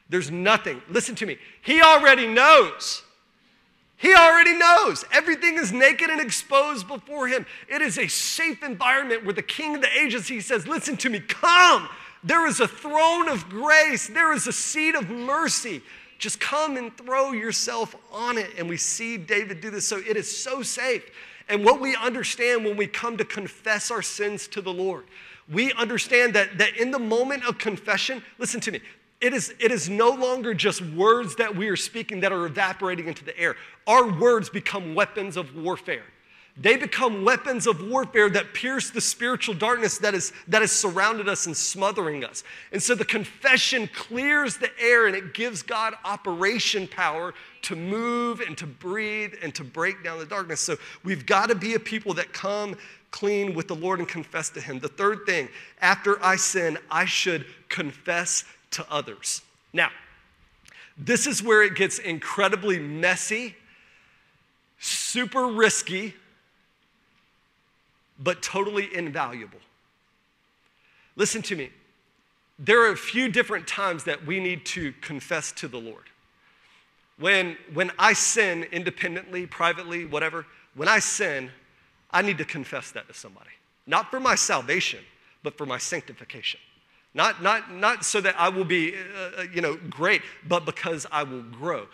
There's 0.08 0.30
nothing. 0.30 0.80
Listen 0.88 1.14
to 1.16 1.26
me. 1.26 1.36
He 1.60 1.82
already 1.82 2.26
knows. 2.26 3.02
He 3.98 4.14
already 4.14 4.56
knows. 4.56 5.04
Everything 5.12 5.56
is 5.56 5.72
naked 5.72 6.08
and 6.08 6.18
exposed 6.18 6.88
before 6.88 7.28
him. 7.28 7.44
It 7.68 7.82
is 7.82 7.98
a 7.98 8.08
safe 8.08 8.62
environment 8.62 9.24
where 9.24 9.34
the 9.34 9.42
king 9.42 9.74
of 9.74 9.82
the 9.82 9.98
ages, 9.98 10.26
he 10.26 10.40
says, 10.40 10.66
Listen 10.66 10.96
to 10.98 11.10
me, 11.10 11.20
come. 11.20 11.86
There 12.24 12.46
is 12.46 12.60
a 12.60 12.68
throne 12.68 13.28
of 13.28 13.48
grace, 13.50 14.08
there 14.08 14.32
is 14.32 14.46
a 14.46 14.52
seat 14.52 14.94
of 14.94 15.10
mercy. 15.10 15.82
Just 16.18 16.40
come 16.40 16.78
and 16.78 16.96
throw 16.96 17.32
yourself 17.32 17.94
on 18.10 18.38
it. 18.38 18.50
And 18.56 18.68
we 18.68 18.78
see 18.78 19.18
David 19.18 19.60
do 19.60 19.70
this. 19.70 19.86
So 19.86 19.98
it 19.98 20.16
is 20.16 20.34
so 20.34 20.62
safe. 20.62 21.10
And 21.48 21.64
what 21.64 21.80
we 21.80 21.94
understand 21.96 22.64
when 22.64 22.76
we 22.76 22.86
come 22.86 23.16
to 23.16 23.24
confess 23.24 23.90
our 23.90 24.02
sins 24.02 24.48
to 24.48 24.60
the 24.60 24.72
Lord, 24.72 25.04
we 25.48 25.72
understand 25.74 26.34
that, 26.34 26.58
that 26.58 26.76
in 26.76 26.90
the 26.90 26.98
moment 26.98 27.44
of 27.46 27.58
confession, 27.58 28.22
listen 28.38 28.60
to 28.62 28.72
me, 28.72 28.80
it 29.20 29.32
is, 29.32 29.54
it 29.58 29.70
is 29.70 29.88
no 29.88 30.10
longer 30.10 30.52
just 30.54 30.82
words 30.82 31.36
that 31.36 31.54
we 31.56 31.68
are 31.68 31.76
speaking 31.76 32.20
that 32.20 32.32
are 32.32 32.46
evaporating 32.46 33.06
into 33.06 33.24
the 33.24 33.38
air. 33.38 33.56
Our 33.86 34.12
words 34.18 34.50
become 34.50 34.94
weapons 34.94 35.36
of 35.36 35.54
warfare. 35.56 36.04
They 36.58 36.76
become 36.76 37.22
weapons 37.22 37.66
of 37.66 37.86
warfare 37.86 38.30
that 38.30 38.54
pierce 38.54 38.88
the 38.88 39.00
spiritual 39.00 39.54
darkness 39.54 39.98
that, 39.98 40.14
is, 40.14 40.32
that 40.48 40.62
has 40.62 40.72
surrounded 40.72 41.28
us 41.28 41.44
and 41.44 41.54
smothering 41.54 42.24
us. 42.24 42.44
And 42.72 42.82
so 42.82 42.94
the 42.94 43.04
confession 43.04 43.90
clears 43.94 44.56
the 44.56 44.70
air 44.80 45.06
and 45.06 45.14
it 45.14 45.34
gives 45.34 45.62
God 45.62 45.94
operation 46.02 46.88
power 46.88 47.34
to 47.62 47.76
move 47.76 48.40
and 48.40 48.56
to 48.56 48.66
breathe 48.66 49.34
and 49.42 49.54
to 49.54 49.64
break 49.64 50.02
down 50.02 50.18
the 50.18 50.24
darkness. 50.24 50.60
So 50.60 50.76
we've 51.04 51.26
got 51.26 51.50
to 51.50 51.54
be 51.54 51.74
a 51.74 51.78
people 51.78 52.14
that 52.14 52.32
come 52.32 52.76
clean 53.10 53.54
with 53.54 53.68
the 53.68 53.76
Lord 53.76 53.98
and 53.98 54.08
confess 54.08 54.48
to 54.50 54.60
Him. 54.60 54.78
The 54.78 54.88
third 54.88 55.26
thing, 55.26 55.48
after 55.82 56.22
I 56.24 56.36
sin, 56.36 56.78
I 56.90 57.04
should 57.04 57.44
confess 57.68 58.44
to 58.72 58.86
others. 58.90 59.42
Now, 59.74 59.90
this 60.96 61.26
is 61.26 61.42
where 61.42 61.62
it 61.62 61.74
gets 61.74 61.98
incredibly 61.98 62.78
messy, 62.78 63.56
super 64.78 65.48
risky 65.48 66.14
but 68.18 68.42
totally 68.42 68.94
invaluable. 68.94 69.58
Listen 71.16 71.42
to 71.42 71.56
me. 71.56 71.70
There 72.58 72.82
are 72.82 72.92
a 72.92 72.96
few 72.96 73.28
different 73.28 73.66
times 73.66 74.04
that 74.04 74.24
we 74.24 74.40
need 74.40 74.64
to 74.66 74.92
confess 75.00 75.52
to 75.52 75.68
the 75.68 75.78
Lord. 75.78 76.04
When, 77.18 77.56
when 77.72 77.90
I 77.98 78.12
sin 78.12 78.64
independently, 78.72 79.46
privately, 79.46 80.04
whatever, 80.04 80.46
when 80.74 80.88
I 80.88 80.98
sin, 80.98 81.50
I 82.10 82.22
need 82.22 82.38
to 82.38 82.44
confess 82.44 82.90
that 82.92 83.08
to 83.08 83.14
somebody. 83.14 83.50
Not 83.86 84.10
for 84.10 84.20
my 84.20 84.34
salvation, 84.34 85.00
but 85.42 85.56
for 85.56 85.66
my 85.66 85.78
sanctification. 85.78 86.60
Not, 87.14 87.42
not, 87.42 87.72
not 87.72 88.04
so 88.04 88.20
that 88.20 88.38
I 88.38 88.50
will 88.50 88.64
be, 88.64 88.94
uh, 88.94 89.40
uh 89.40 89.44
you 89.52 89.62
know, 89.62 89.78
great, 89.88 90.20
but 90.46 90.66
because 90.66 91.06
I 91.10 91.22
will 91.22 91.42
grow. 91.42 91.86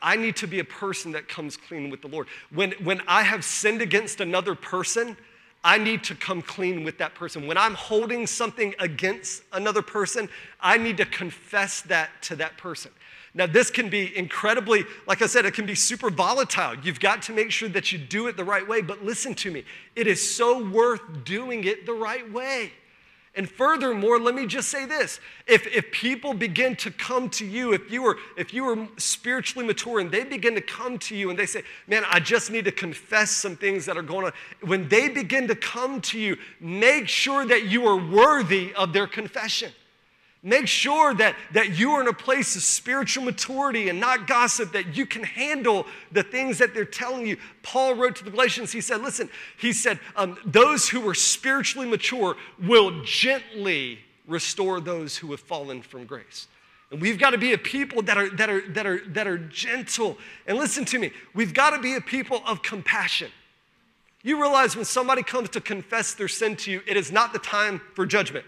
I 0.00 0.14
need 0.14 0.36
to 0.36 0.46
be 0.46 0.60
a 0.60 0.64
person 0.64 1.10
that 1.12 1.28
comes 1.28 1.56
clean 1.56 1.90
with 1.90 2.00
the 2.00 2.06
Lord. 2.06 2.28
When, 2.52 2.72
when 2.84 3.02
I 3.08 3.22
have 3.22 3.44
sinned 3.44 3.82
against 3.82 4.20
another 4.20 4.54
person, 4.54 5.16
I 5.64 5.78
need 5.78 6.04
to 6.04 6.14
come 6.14 6.40
clean 6.40 6.84
with 6.84 6.98
that 6.98 7.14
person. 7.14 7.46
When 7.46 7.58
I'm 7.58 7.74
holding 7.74 8.26
something 8.26 8.74
against 8.78 9.42
another 9.52 9.82
person, 9.82 10.28
I 10.60 10.78
need 10.78 10.96
to 10.98 11.04
confess 11.04 11.82
that 11.82 12.10
to 12.22 12.36
that 12.36 12.56
person. 12.56 12.92
Now, 13.34 13.46
this 13.46 13.70
can 13.70 13.88
be 13.88 14.16
incredibly, 14.16 14.84
like 15.06 15.20
I 15.20 15.26
said, 15.26 15.44
it 15.44 15.54
can 15.54 15.66
be 15.66 15.74
super 15.74 16.10
volatile. 16.10 16.74
You've 16.82 17.00
got 17.00 17.22
to 17.22 17.32
make 17.32 17.50
sure 17.50 17.68
that 17.68 17.92
you 17.92 17.98
do 17.98 18.26
it 18.26 18.36
the 18.36 18.44
right 18.44 18.66
way, 18.66 18.80
but 18.80 19.04
listen 19.04 19.34
to 19.36 19.50
me, 19.50 19.64
it 19.94 20.06
is 20.06 20.34
so 20.34 20.68
worth 20.70 21.24
doing 21.24 21.64
it 21.64 21.86
the 21.86 21.92
right 21.92 22.30
way. 22.32 22.72
And 23.38 23.48
furthermore, 23.48 24.18
let 24.18 24.34
me 24.34 24.46
just 24.46 24.68
say 24.68 24.84
this. 24.84 25.20
If, 25.46 25.64
if 25.68 25.92
people 25.92 26.34
begin 26.34 26.74
to 26.74 26.90
come 26.90 27.30
to 27.30 27.46
you, 27.46 27.72
if 27.72 27.88
you, 27.88 28.04
are, 28.04 28.16
if 28.36 28.52
you 28.52 28.64
were 28.64 28.88
spiritually 28.96 29.64
mature 29.64 30.00
and 30.00 30.10
they 30.10 30.24
begin 30.24 30.56
to 30.56 30.60
come 30.60 30.98
to 30.98 31.14
you 31.14 31.30
and 31.30 31.38
they 31.38 31.46
say, 31.46 31.62
Man, 31.86 32.02
I 32.10 32.18
just 32.18 32.50
need 32.50 32.64
to 32.64 32.72
confess 32.72 33.30
some 33.30 33.54
things 33.54 33.86
that 33.86 33.96
are 33.96 34.02
going 34.02 34.26
on, 34.26 34.32
when 34.62 34.88
they 34.88 35.08
begin 35.08 35.46
to 35.46 35.54
come 35.54 36.00
to 36.00 36.18
you, 36.18 36.36
make 36.58 37.06
sure 37.06 37.46
that 37.46 37.66
you 37.66 37.86
are 37.86 37.96
worthy 37.96 38.74
of 38.74 38.92
their 38.92 39.06
confession. 39.06 39.70
Make 40.42 40.68
sure 40.68 41.14
that, 41.14 41.34
that 41.52 41.78
you 41.78 41.90
are 41.92 42.00
in 42.00 42.06
a 42.06 42.12
place 42.12 42.54
of 42.54 42.62
spiritual 42.62 43.24
maturity 43.24 43.88
and 43.88 43.98
not 43.98 44.28
gossip, 44.28 44.72
that 44.72 44.96
you 44.96 45.04
can 45.04 45.24
handle 45.24 45.84
the 46.12 46.22
things 46.22 46.58
that 46.58 46.74
they're 46.74 46.84
telling 46.84 47.26
you. 47.26 47.36
Paul 47.62 47.94
wrote 47.94 48.14
to 48.16 48.24
the 48.24 48.30
Galatians, 48.30 48.70
he 48.70 48.80
said, 48.80 49.02
Listen, 49.02 49.28
he 49.58 49.72
said, 49.72 49.98
um, 50.14 50.38
those 50.44 50.88
who 50.88 51.08
are 51.08 51.14
spiritually 51.14 51.88
mature 51.88 52.36
will 52.62 53.02
gently 53.02 53.98
restore 54.28 54.80
those 54.80 55.16
who 55.16 55.32
have 55.32 55.40
fallen 55.40 55.82
from 55.82 56.04
grace. 56.04 56.46
And 56.92 57.00
we've 57.00 57.18
got 57.18 57.30
to 57.30 57.38
be 57.38 57.52
a 57.52 57.58
people 57.58 58.02
that 58.02 58.16
are, 58.16 58.30
that 58.36 58.48
are, 58.48 58.68
that 58.68 58.86
are, 58.86 59.00
that 59.08 59.26
are 59.26 59.38
gentle. 59.38 60.18
And 60.46 60.56
listen 60.56 60.84
to 60.86 60.98
me, 61.00 61.10
we've 61.34 61.52
got 61.52 61.70
to 61.70 61.80
be 61.80 61.96
a 61.96 62.00
people 62.00 62.42
of 62.46 62.62
compassion. 62.62 63.30
You 64.22 64.40
realize 64.40 64.76
when 64.76 64.84
somebody 64.84 65.22
comes 65.22 65.48
to 65.50 65.60
confess 65.60 66.14
their 66.14 66.28
sin 66.28 66.56
to 66.56 66.70
you, 66.70 66.82
it 66.86 66.96
is 66.96 67.10
not 67.10 67.32
the 67.32 67.38
time 67.38 67.80
for 67.94 68.06
judgment. 68.06 68.44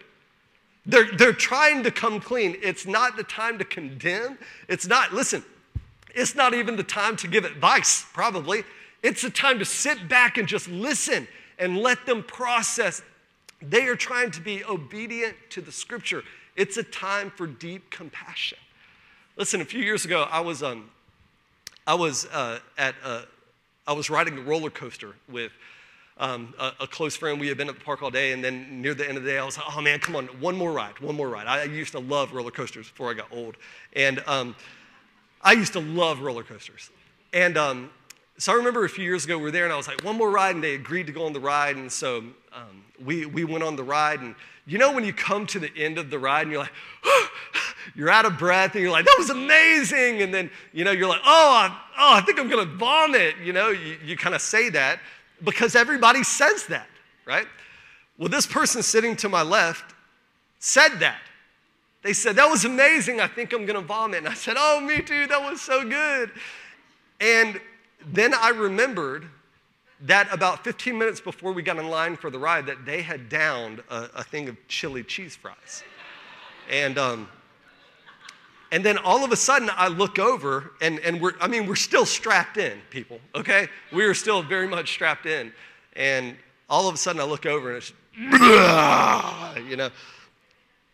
They're, 0.91 1.07
they're 1.17 1.33
trying 1.33 1.85
to 1.85 1.93
come 1.93 2.21
clean. 2.21 2.57
It's 2.63 2.85
not 2.85 3.17
the 3.17 3.23
time 3.23 3.59
to 3.59 3.65
condemn. 3.65 4.39
It's 4.69 4.89
not, 4.89 5.13
listen, 5.13 5.45
it's 6.15 6.35
not 6.35 6.53
even 6.53 6.75
the 6.75 6.83
time 6.83 7.17
to 7.19 7.29
give 7.29 7.45
advice, 7.45 8.05
probably. 8.13 8.65
It's 9.03 9.23
the 9.23 9.31
time 9.31 9.61
to 9.61 9.65
sit 9.65 10.09
back 10.09 10.37
and 10.37 10.49
just 10.49 10.69
listen 10.69 11.29
and 11.61 11.77
let 11.77 12.07
them 12.07 12.25
process. 12.25 13.03
They 13.63 13.87
are 13.87 13.95
trying 13.95 14.33
to 14.33 14.41
be 14.41 14.65
obedient 14.65 15.37
to 15.51 15.61
the 15.61 15.71
scripture. 15.71 16.25
It's 16.57 16.77
a 16.77 16.83
time 16.83 17.31
for 17.31 17.47
deep 17.47 17.89
compassion. 17.91 18.59
Listen, 19.37 19.61
a 19.61 19.65
few 19.65 19.83
years 19.83 20.05
ago, 20.05 20.27
I 20.29 20.41
was, 20.41 20.61
um, 20.61 20.91
I 21.87 21.95
was 21.95 22.27
uh, 22.27 22.59
at, 22.77 22.97
uh, 23.05 23.23
I 23.87 23.93
was 23.93 24.11
riding 24.11 24.37
a 24.39 24.43
roller 24.43 24.71
coaster 24.71 25.15
with 25.29 25.53
um, 26.21 26.55
a, 26.59 26.73
a, 26.81 26.87
close 26.87 27.17
friend. 27.17 27.41
We 27.41 27.49
had 27.49 27.57
been 27.57 27.71
at 27.71 27.75
the 27.75 27.81
park 27.81 28.03
all 28.03 28.11
day, 28.11 28.33
and 28.33 28.45
then 28.45 28.83
near 28.83 28.93
the 28.93 29.09
end 29.09 29.17
of 29.17 29.25
the 29.25 29.31
day, 29.31 29.39
I 29.39 29.45
was 29.45 29.57
like, 29.57 29.67
oh 29.75 29.81
man, 29.81 29.99
come 29.99 30.15
on, 30.15 30.27
one 30.39 30.55
more 30.55 30.71
ride, 30.71 30.99
one 31.01 31.17
more 31.17 31.31
ride. 31.31 31.47
I, 31.47 31.65
used 31.65 31.93
to 31.93 31.99
love 31.99 32.33
roller 32.33 32.51
coasters 32.51 32.89
before 32.89 33.11
I 33.11 33.15
got 33.15 33.27
old. 33.33 33.57
And 33.95 34.23
um, 34.27 34.55
I 35.41 35.53
used 35.53 35.73
to 35.73 35.81
love 35.81 36.21
roller 36.21 36.43
coasters. 36.43 36.91
And 37.33 37.57
um, 37.57 37.91
so 38.37 38.53
I 38.53 38.57
remember 38.57 38.85
a 38.85 38.89
few 38.89 39.05
years 39.05 39.25
ago, 39.25 39.39
we 39.39 39.45
were 39.45 39.51
there, 39.51 39.65
and 39.65 39.73
I 39.73 39.77
was 39.79 39.89
like, 39.89 40.05
one 40.05 40.17
more 40.17 40.31
ride, 40.31 40.55
and 40.55 40.63
they 40.63 40.75
agreed 40.75 41.07
to 41.07 41.13
go 41.13 41.25
on 41.25 41.33
the 41.33 41.41
ride. 41.41 41.77
And 41.77 41.91
so 41.91 42.19
um, 42.53 42.85
we, 43.03 43.25
we 43.25 43.45
went 43.45 43.65
on 43.65 43.77
the 43.77 43.85
ride. 43.85 44.21
And 44.21 44.35
you 44.67 44.77
know, 44.77 44.93
when 44.93 45.05
you 45.05 45.15
come 45.15 45.47
to 45.47 45.59
the 45.59 45.71
end 45.75 45.97
of 45.97 46.11
the 46.11 46.19
ride, 46.19 46.43
and 46.43 46.53
you're 46.53 46.61
like, 46.61 46.73
you're 47.95 48.11
out 48.11 48.27
of 48.27 48.39
breath, 48.39 48.75
and 48.75 48.83
you're 48.83 48.93
like, 48.93 49.07
that 49.07 49.17
was 49.19 49.31
amazing. 49.31 50.21
And 50.21 50.35
then, 50.35 50.51
you 50.75 50.85
know, 50.85 50.91
you're 50.91 51.09
like, 51.09 51.23
oh, 51.25 51.51
I, 51.51 51.79
oh, 51.99 52.15
I 52.17 52.21
think 52.21 52.39
I'm 52.39 52.51
going 52.51 52.69
to 52.69 52.77
vomit. 52.77 53.37
You 53.43 53.55
know, 53.55 53.71
you, 53.71 53.97
you 54.05 54.17
kind 54.19 54.35
of 54.35 54.43
say 54.43 54.69
that 54.69 55.01
because 55.45 55.75
everybody 55.75 56.23
says 56.23 56.67
that, 56.67 56.87
right? 57.27 57.47
Well, 58.19 58.29
this 58.29 58.47
person 58.47 58.83
sitting 58.83 59.17
to 59.17 59.29
my 59.29 59.43
left 59.43 59.95
said 60.59 61.01
that. 61.01 61.21
They 62.03 62.13
said, 62.13 62.37
That 62.37 62.49
was 62.49 62.65
amazing. 62.65 63.21
I 63.21 63.27
think 63.27 63.53
I'm 63.53 63.67
going 63.67 63.81
to 63.81 63.87
vomit. 63.87 64.19
And 64.19 64.29
I 64.29 64.35
said, 64.35 64.57
Oh, 64.59 64.81
me 64.81 65.01
too. 65.03 65.27
That 65.27 65.43
was 65.43 65.61
so 65.61 65.87
good. 65.89 66.31
And 67.21 67.61
then 68.07 68.33
I 68.35 68.51
remembered 68.51 69.27
that 70.03 70.33
about 70.33 70.65
15 70.65 70.97
minutes 70.97 71.21
before 71.21 71.53
we 71.53 71.63
got 71.63 71.77
in 71.77 71.89
line 71.89 72.17
for 72.17 72.31
the 72.31 72.39
ride, 72.39 72.67
that 72.67 72.87
they 72.87 73.03
had 73.03 73.29
downed 73.29 73.83
a, 73.91 74.09
a 74.17 74.25
thing 74.25 74.49
of 74.49 74.57
chili 74.69 75.03
cheese 75.03 75.37
fries. 75.37 75.83
And, 76.71 76.97
um, 76.97 77.29
and 78.73 78.85
then 78.85 78.99
all 78.99 79.25
of 79.25 79.33
a 79.33 79.37
sudden, 79.37 79.69
I 79.75 79.89
look 79.89 80.19
over, 80.19 80.73
and, 80.81 81.01
and 81.01 81.21
we're, 81.21 81.33
I 81.41 81.49
mean, 81.49 81.67
we're 81.67 81.75
still 81.75 82.07
strapped 82.07 82.57
in, 82.57 82.79
people, 82.91 83.19
okay? 83.35 83.69
We 83.93 84.05
are 84.05 84.15
still 84.15 84.43
very 84.43 84.69
much 84.69 84.93
strapped 84.93 85.27
in. 85.27 85.53
And 85.97 86.37
all 86.69 86.89
of 86.89 86.95
a 86.95 86.99
sudden, 86.99 87.21
I 87.21 87.25
look 87.25 87.47
over, 87.47 87.75
and 87.75 87.79
it's, 87.79 87.93
you 89.69 89.77
know, 89.77 89.91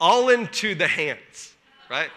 all 0.01 0.31
into 0.31 0.75
the 0.75 0.87
hands, 0.87 1.55
right? 1.91 2.09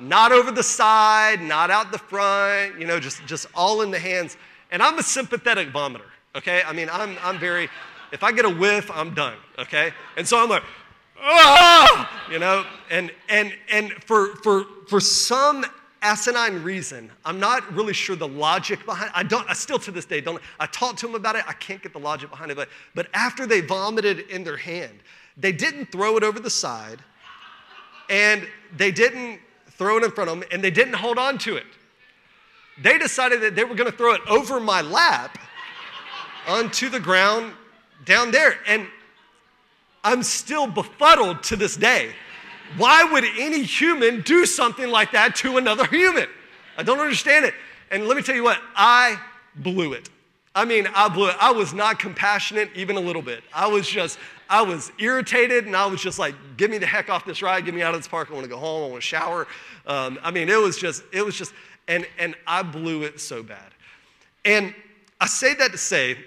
Not 0.00 0.30
over 0.30 0.52
the 0.52 0.62
side, 0.62 1.42
not 1.42 1.70
out 1.72 1.90
the 1.90 1.98
front, 1.98 2.78
you 2.78 2.86
know, 2.86 3.00
just, 3.00 3.24
just 3.26 3.46
all 3.56 3.82
in 3.82 3.90
the 3.90 3.98
hands. 3.98 4.36
And 4.70 4.80
I'm 4.80 4.96
a 4.98 5.02
sympathetic 5.02 5.72
vomiter, 5.72 6.02
okay? 6.36 6.62
I 6.64 6.72
mean, 6.72 6.88
I'm, 6.92 7.16
I'm 7.24 7.40
very, 7.40 7.68
if 8.12 8.22
I 8.22 8.30
get 8.30 8.44
a 8.44 8.50
whiff, 8.50 8.92
I'm 8.92 9.12
done, 9.12 9.36
okay? 9.58 9.92
And 10.16 10.26
so 10.26 10.40
I'm 10.40 10.48
like, 10.48 10.62
ah! 11.20 12.26
you 12.30 12.38
know, 12.38 12.64
and 12.90 13.12
and 13.28 13.52
and 13.70 13.92
for 14.04 14.36
for 14.36 14.66
for 14.88 15.00
some 15.00 15.64
asinine 16.02 16.62
reason, 16.62 17.10
I'm 17.24 17.40
not 17.40 17.70
really 17.74 17.92
sure 17.92 18.16
the 18.16 18.28
logic 18.28 18.84
behind. 18.84 19.10
I 19.14 19.22
don't. 19.22 19.48
I 19.48 19.54
still 19.54 19.78
to 19.80 19.90
this 19.90 20.04
day 20.04 20.20
don't. 20.20 20.40
I 20.60 20.66
talked 20.66 20.98
to 21.00 21.06
them 21.06 21.14
about 21.14 21.36
it. 21.36 21.44
I 21.46 21.52
can't 21.54 21.82
get 21.82 21.92
the 21.92 21.98
logic 21.98 22.30
behind 22.30 22.50
it. 22.50 22.56
But 22.56 22.68
but 22.94 23.08
after 23.14 23.46
they 23.46 23.60
vomited 23.60 24.20
in 24.30 24.44
their 24.44 24.56
hand, 24.56 25.00
they 25.36 25.52
didn't 25.52 25.92
throw 25.92 26.16
it 26.16 26.22
over 26.22 26.40
the 26.40 26.50
side, 26.50 27.00
and 28.10 28.46
they 28.76 28.90
didn't 28.90 29.40
throw 29.70 29.98
it 29.98 30.04
in 30.04 30.10
front 30.10 30.30
of 30.30 30.38
them, 30.38 30.48
and 30.52 30.62
they 30.62 30.70
didn't 30.70 30.94
hold 30.94 31.18
on 31.18 31.38
to 31.38 31.56
it. 31.56 31.66
They 32.82 32.98
decided 32.98 33.40
that 33.42 33.56
they 33.56 33.64
were 33.64 33.74
going 33.74 33.90
to 33.90 33.96
throw 33.96 34.14
it 34.14 34.20
over 34.28 34.60
my 34.60 34.82
lap 34.82 35.38
onto 36.46 36.88
the 36.88 37.00
ground 37.00 37.52
down 38.04 38.30
there, 38.30 38.58
and 38.66 38.86
I'm 40.04 40.22
still 40.22 40.66
befuddled 40.66 41.42
to 41.44 41.56
this 41.56 41.76
day. 41.76 42.12
Why 42.76 43.04
would 43.04 43.24
any 43.38 43.62
human 43.62 44.20
do 44.22 44.46
something 44.46 44.90
like 44.90 45.12
that 45.12 45.34
to 45.36 45.56
another 45.56 45.86
human? 45.86 46.28
I 46.76 46.82
don't 46.82 47.00
understand 47.00 47.44
it. 47.44 47.54
And 47.90 48.06
let 48.06 48.16
me 48.16 48.22
tell 48.22 48.34
you 48.34 48.44
what, 48.44 48.60
I 48.76 49.18
blew 49.56 49.94
it. 49.94 50.10
I 50.54 50.64
mean, 50.64 50.86
I 50.94 51.08
blew 51.08 51.28
it. 51.28 51.36
I 51.40 51.52
was 51.52 51.72
not 51.72 51.98
compassionate 51.98 52.70
even 52.74 52.96
a 52.96 53.00
little 53.00 53.22
bit. 53.22 53.42
I 53.54 53.66
was 53.68 53.88
just, 53.88 54.18
I 54.50 54.62
was 54.62 54.92
irritated 54.98 55.66
and 55.66 55.76
I 55.76 55.86
was 55.86 56.02
just 56.02 56.18
like, 56.18 56.34
get 56.56 56.70
me 56.70 56.78
the 56.78 56.86
heck 56.86 57.08
off 57.08 57.24
this 57.24 57.42
ride, 57.42 57.64
get 57.64 57.74
me 57.74 57.82
out 57.82 57.94
of 57.94 58.00
this 58.00 58.08
park. 58.08 58.28
I 58.30 58.34
want 58.34 58.44
to 58.44 58.50
go 58.50 58.58
home, 58.58 58.84
I 58.84 58.90
want 58.90 59.02
to 59.02 59.06
shower. 59.06 59.46
Um, 59.86 60.18
I 60.22 60.30
mean, 60.30 60.48
it 60.48 60.60
was 60.60 60.76
just, 60.76 61.04
it 61.12 61.24
was 61.24 61.36
just, 61.36 61.52
and, 61.86 62.06
and 62.18 62.34
I 62.46 62.62
blew 62.62 63.02
it 63.02 63.20
so 63.20 63.42
bad. 63.42 63.72
And 64.44 64.74
I 65.20 65.26
say 65.26 65.54
that 65.54 65.72
to 65.72 65.78
say 65.78 66.18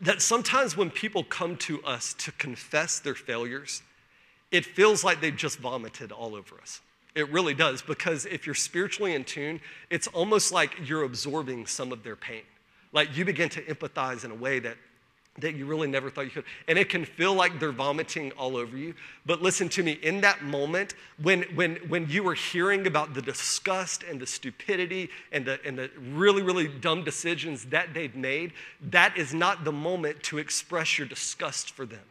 that 0.00 0.20
sometimes 0.22 0.76
when 0.76 0.90
people 0.90 1.24
come 1.24 1.56
to 1.56 1.82
us 1.82 2.14
to 2.14 2.32
confess 2.32 2.98
their 2.98 3.14
failures, 3.14 3.82
it 4.50 4.64
feels 4.64 5.02
like 5.02 5.20
they've 5.20 5.36
just 5.36 5.58
vomited 5.58 6.12
all 6.12 6.34
over 6.34 6.60
us. 6.60 6.80
It 7.14 7.30
really 7.30 7.54
does, 7.54 7.80
because 7.80 8.26
if 8.26 8.44
you're 8.44 8.54
spiritually 8.54 9.14
in 9.14 9.24
tune, 9.24 9.60
it's 9.90 10.06
almost 10.08 10.52
like 10.52 10.88
you're 10.88 11.04
absorbing 11.04 11.66
some 11.66 11.90
of 11.92 12.02
their 12.02 12.16
pain. 12.16 12.42
Like 12.92 13.16
you 13.16 13.24
begin 13.24 13.48
to 13.50 13.62
empathize 13.62 14.24
in 14.24 14.30
a 14.30 14.34
way 14.34 14.58
that 14.60 14.76
that 15.38 15.54
you 15.54 15.66
really 15.66 15.88
never 15.88 16.10
thought 16.10 16.24
you 16.24 16.30
could. 16.30 16.44
And 16.68 16.78
it 16.78 16.88
can 16.88 17.04
feel 17.04 17.34
like 17.34 17.60
they're 17.60 17.72
vomiting 17.72 18.32
all 18.32 18.56
over 18.56 18.76
you. 18.76 18.94
But 19.26 19.42
listen 19.42 19.68
to 19.70 19.82
me, 19.82 19.92
in 19.92 20.20
that 20.22 20.42
moment, 20.42 20.94
when, 21.22 21.42
when, 21.54 21.76
when 21.88 22.08
you 22.08 22.22
were 22.22 22.34
hearing 22.34 22.86
about 22.86 23.14
the 23.14 23.22
disgust 23.22 24.02
and 24.02 24.18
the 24.18 24.26
stupidity 24.26 25.10
and 25.32 25.44
the, 25.44 25.60
and 25.64 25.78
the 25.78 25.90
really, 26.12 26.42
really 26.42 26.68
dumb 26.68 27.04
decisions 27.04 27.66
that 27.66 27.92
they've 27.92 28.16
made, 28.16 28.52
that 28.90 29.16
is 29.16 29.34
not 29.34 29.64
the 29.64 29.72
moment 29.72 30.22
to 30.24 30.38
express 30.38 30.98
your 30.98 31.06
disgust 31.06 31.72
for 31.72 31.84
them. 31.84 32.04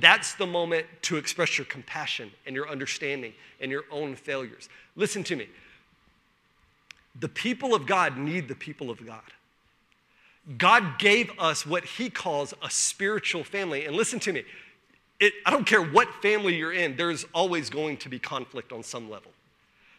That's 0.00 0.34
the 0.34 0.46
moment 0.46 0.86
to 1.02 1.16
express 1.16 1.58
your 1.58 1.66
compassion 1.66 2.32
and 2.44 2.56
your 2.56 2.68
understanding 2.68 3.32
and 3.60 3.70
your 3.70 3.84
own 3.90 4.16
failures. 4.16 4.68
Listen 4.96 5.22
to 5.24 5.36
me. 5.36 5.48
The 7.20 7.28
people 7.28 7.74
of 7.74 7.86
God 7.86 8.18
need 8.18 8.48
the 8.48 8.54
people 8.54 8.90
of 8.90 9.04
God. 9.06 9.22
God 10.58 10.98
gave 10.98 11.30
us 11.38 11.66
what 11.66 11.84
He 11.84 12.08
calls 12.08 12.54
a 12.62 12.70
spiritual 12.70 13.42
family. 13.42 13.86
And 13.86 13.96
listen 13.96 14.20
to 14.20 14.32
me, 14.32 14.44
it, 15.18 15.32
I 15.44 15.50
don't 15.50 15.66
care 15.66 15.82
what 15.82 16.08
family 16.22 16.56
you're 16.56 16.72
in, 16.72 16.96
there's 16.96 17.24
always 17.32 17.70
going 17.70 17.96
to 17.98 18.08
be 18.08 18.18
conflict 18.18 18.72
on 18.72 18.82
some 18.82 19.10
level. 19.10 19.32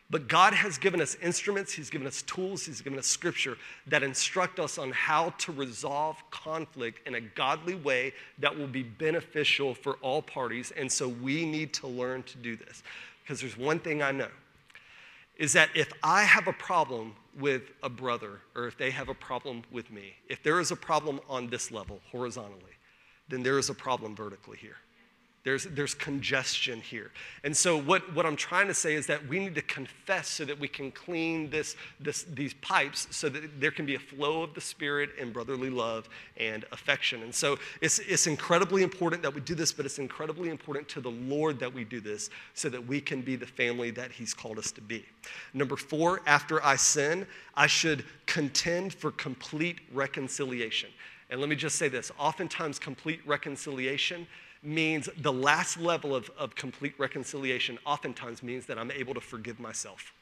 But 0.10 0.30
God 0.30 0.54
has 0.54 0.78
given 0.78 1.02
us 1.02 1.18
instruments, 1.22 1.74
He's 1.74 1.90
given 1.90 2.08
us 2.08 2.22
tools, 2.22 2.66
He's 2.66 2.80
given 2.80 2.98
us 2.98 3.08
scripture 3.08 3.58
that 3.88 4.04
instruct 4.04 4.58
us 4.58 4.78
on 4.78 4.92
how 4.92 5.32
to 5.40 5.52
resolve 5.52 6.16
conflict 6.32 7.06
in 7.06 7.16
a 7.16 7.22
godly 7.22 7.76
way 7.76 8.14
that 8.40 8.58
will 8.58 8.68
be 8.68 8.84
beneficial 8.84 9.74
for 9.74 9.96
all 9.96 10.22
parties. 10.22 10.72
And 10.78 10.90
so 10.90 11.10
we 11.10 11.46
need 11.46 11.74
to 11.74 11.88
learn 11.88 12.24
to 12.24 12.38
do 12.38 12.56
this. 12.56 12.84
Because 13.22 13.42
there's 13.42 13.58
one 13.58 13.80
thing 13.80 14.02
I 14.02 14.12
know 14.12 14.30
is 15.38 15.54
that 15.54 15.70
if 15.76 15.92
I 16.04 16.24
have 16.24 16.48
a 16.48 16.54
problem 16.54 17.16
with 17.40 17.64
a 17.84 17.90
brother 17.90 18.42
or 18.56 18.68
if 18.68 18.78
they 18.78 18.92
have 18.92 19.10
a 19.10 19.14
problem 19.14 19.64
with 19.72 19.92
me, 19.92 20.14
if 20.28 20.42
there 20.44 20.60
is 20.60 20.72
a 20.72 20.76
problem 20.76 21.20
on 21.30 21.48
this 21.48 21.72
level, 21.72 22.02
horizontally, 22.12 22.74
then 23.30 23.44
there 23.44 23.60
is 23.60 23.70
a 23.70 23.74
problem 23.74 24.16
vertically 24.16 24.58
here. 24.58 24.78
There's, 25.48 25.64
there's 25.64 25.94
congestion 25.94 26.82
here. 26.82 27.10
And 27.46 27.56
so, 27.56 27.78
what, 27.80 28.14
what 28.14 28.26
I'm 28.26 28.36
trying 28.36 28.68
to 28.68 28.74
say 28.74 28.96
is 28.96 29.08
that 29.08 29.26
we 29.30 29.40
need 29.40 29.56
to 29.56 29.62
confess 29.62 30.28
so 30.28 30.44
that 30.44 30.60
we 30.60 30.68
can 30.68 30.92
clean 30.92 31.50
this, 31.50 31.78
this, 32.02 32.24
these 32.24 32.54
pipes 32.56 33.08
so 33.12 33.30
that 33.30 33.62
there 33.62 33.72
can 33.72 33.86
be 33.86 33.96
a 33.96 34.00
flow 34.00 34.44
of 34.44 34.54
the 34.54 34.60
Spirit 34.60 35.12
and 35.18 35.32
brotherly 35.32 35.70
love 35.70 36.10
and 36.36 36.66
affection. 36.74 37.24
And 37.24 37.34
so, 37.34 37.58
it's, 37.80 38.00
it's 38.00 38.28
incredibly 38.28 38.84
important 38.84 39.24
that 39.24 39.34
we 39.34 39.40
do 39.40 39.56
this, 39.56 39.72
but 39.72 39.86
it's 39.86 40.00
incredibly 40.00 40.50
important 40.50 40.90
to 40.90 41.00
the 41.00 41.12
Lord 41.12 41.60
that 41.62 41.74
we 41.74 41.86
do 41.86 42.02
this 42.02 42.30
so 42.54 42.68
that 42.68 42.86
we 42.86 43.00
can 43.00 43.22
be 43.22 43.38
the 43.38 43.48
family 43.48 43.90
that 43.92 44.12
He's 44.12 44.34
called 44.34 44.60
us 44.60 44.74
to 44.74 44.82
be. 44.82 45.06
Number 45.54 45.78
four, 45.78 46.20
after 46.26 46.62
I 46.62 46.76
sin, 46.76 47.26
I 47.56 47.68
should 47.68 48.04
contend 48.26 48.94
for 48.94 49.12
complete 49.12 49.80
reconciliation. 49.94 50.90
And 51.30 51.40
let 51.40 51.48
me 51.48 51.56
just 51.56 51.78
say 51.78 51.88
this 51.88 52.12
oftentimes, 52.20 52.80
complete 52.80 53.22
reconciliation 53.26 54.28
means 54.64 55.10
the 55.18 55.32
last 55.32 55.80
level 55.80 56.16
of, 56.16 56.30
of 56.38 56.56
complete 56.56 56.94
reconciliation 56.98 57.78
oftentimes 57.86 58.44
means 58.44 58.66
that 58.66 58.78
I'm 58.78 58.92
able 58.92 59.14
to 59.14 59.22
forgive 59.22 59.60
myself. 59.60 60.14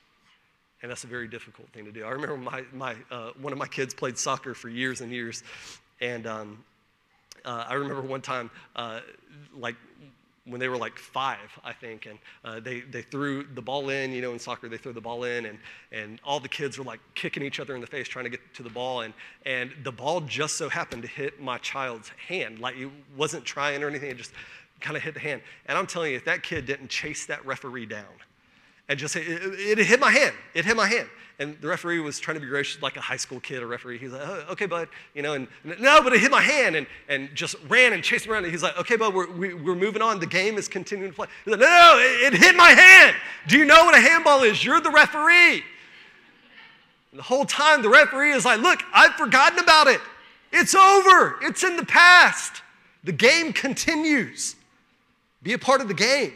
And 0.82 0.92
that's 0.92 1.04
a 1.04 1.08
very 1.08 1.28
difficult 1.28 1.70
thing 1.70 1.86
to 1.86 1.92
do. 1.92 2.04
I 2.04 2.10
remember 2.10 2.38
my, 2.38 2.64
my, 2.74 2.96
uh, 3.10 3.32
one 3.42 3.54
of 3.54 3.60
my 3.60 3.68
kids 3.68 3.94
played 3.94 4.18
soccer 4.18 4.54
for 4.54 4.70
years 4.70 5.02
and 5.02 5.12
years. 5.12 5.44
And 6.02 6.28
um, 6.28 6.64
uh, 7.44 7.66
I 7.68 7.74
remember 7.76 8.02
one 8.02 8.22
time, 8.22 8.52
uh, 8.76 9.00
like 9.58 9.76
when 10.48 10.60
they 10.60 10.68
were 10.68 10.78
like 10.78 10.98
five, 11.00 11.60
I 11.64 11.74
think, 11.74 12.06
and 12.06 12.20
uh, 12.44 12.60
they, 12.60 12.82
they 12.82 13.02
threw 13.02 13.44
the 13.44 13.62
ball 13.62 13.90
in, 13.90 14.12
you 14.12 14.22
know, 14.22 14.32
in 14.32 14.40
soccer, 14.40 14.70
they 14.70 14.78
throw 14.78 14.92
the 14.92 15.02
ball 15.02 15.24
in, 15.24 15.48
and, 15.48 15.58
and 15.92 16.20
all 16.24 16.40
the 16.40 16.48
kids 16.50 16.78
were 16.78 16.84
like 16.84 17.00
kicking 17.16 17.42
each 17.42 17.60
other 17.60 17.74
in 17.74 17.82
the 17.82 17.88
face 17.88 18.08
trying 18.08 18.26
to 18.26 18.30
get 18.30 18.40
to 18.54 18.64
the 18.64 18.70
ball, 18.70 19.02
and, 19.02 19.14
and 19.46 19.72
the 19.84 19.92
ball 19.92 20.22
just 20.22 20.56
so 20.56 20.70
happened 20.70 21.02
to 21.02 21.08
hit 21.08 21.42
my 21.42 21.58
child's 21.58 22.10
hand. 22.28 22.60
Like, 22.60 22.78
it 22.78 22.90
wasn't 23.18 23.44
trying 23.44 23.84
or 23.84 23.88
anything, 23.88 24.12
it 24.12 24.18
just 24.18 24.34
kind 24.82 24.96
of 24.96 25.02
hit 25.02 25.16
the 25.16 25.20
hand. 25.20 25.42
And 25.66 25.78
I'm 25.78 25.88
telling 25.88 26.12
you, 26.12 26.18
if 26.18 26.26
that 26.26 26.44
kid 26.44 26.66
didn't 26.66 26.90
chase 26.90 27.26
that 27.26 27.44
referee 27.46 27.88
down, 27.88 28.06
and 28.88 29.00
just 29.00 29.14
say, 29.14 29.22
it, 29.22 29.80
it, 29.80 29.86
hit 29.86 30.00
my 30.00 30.12
hand. 30.12 30.34
It 30.54 30.66
hit 30.66 30.76
my 30.76 30.88
hand. 30.88 31.08
And 31.38 31.60
the 31.60 31.68
referee 31.68 32.00
was 32.00 32.20
trying 32.20 32.36
to 32.36 32.42
be 32.42 32.48
gracious, 32.48 32.82
like 32.82 32.96
a 32.96 33.02
high 33.02 33.18
school 33.18 33.42
kid, 33.42 33.62
a 33.62 33.66
referee. 33.66 33.98
He's 33.98 34.12
like, 34.12 34.22
oh, 34.24 34.46
okay, 34.52 34.68
bud, 34.68 34.88
you 35.14 35.22
know, 35.22 35.34
and 35.34 35.48
no, 35.64 36.02
but 36.02 36.14
it 36.14 36.22
hit 36.22 36.32
my 36.32 36.42
hand 36.42 36.78
and, 36.78 36.88
and 37.10 37.30
just 37.36 37.56
ran 37.68 37.92
and 37.92 38.02
chased 38.02 38.26
me 38.26 38.32
around. 38.32 38.46
And 38.46 38.54
he's 38.54 38.64
like, 38.64 38.78
okay, 38.78 38.96
bud, 38.96 39.14
we're, 39.14 39.30
we, 39.32 39.52
are 39.52 39.58
we 39.58 39.72
are 39.72 39.76
moving 39.76 40.02
on. 40.02 40.20
The 40.20 40.28
game 40.28 40.58
is 40.58 40.70
continuing 40.70 41.12
to 41.12 41.16
play. 41.16 41.28
He's 41.44 41.52
like, 41.52 41.60
no, 41.60 41.68
no, 41.68 42.00
it, 42.00 42.34
it 42.34 42.40
hit 42.40 42.56
my 42.56 42.70
hand. 42.70 43.16
Do 43.48 43.58
you 43.58 43.66
know 43.66 43.84
what 43.84 43.98
a 43.98 44.00
handball 44.00 44.44
is? 44.44 44.64
You're 44.64 44.80
the 44.80 44.92
referee. 44.92 45.64
And 47.12 47.20
the 47.20 47.24
whole 47.24 47.46
time, 47.46 47.82
the 47.82 47.90
referee 47.90 48.32
is 48.32 48.46
like, 48.46 48.62
look, 48.62 48.82
I've 48.94 49.16
forgotten 49.16 49.60
about 49.60 49.88
it. 49.88 50.00
It's 50.54 50.74
over. 50.74 51.38
It's 51.42 51.64
in 51.64 51.76
the 51.76 51.86
past. 51.86 52.62
The 53.04 53.12
game 53.12 53.52
continues. 53.52 54.56
Be 55.44 55.54
a 55.54 55.60
part 55.60 55.82
of 55.82 55.90
the 55.90 55.94
game. 55.94 56.34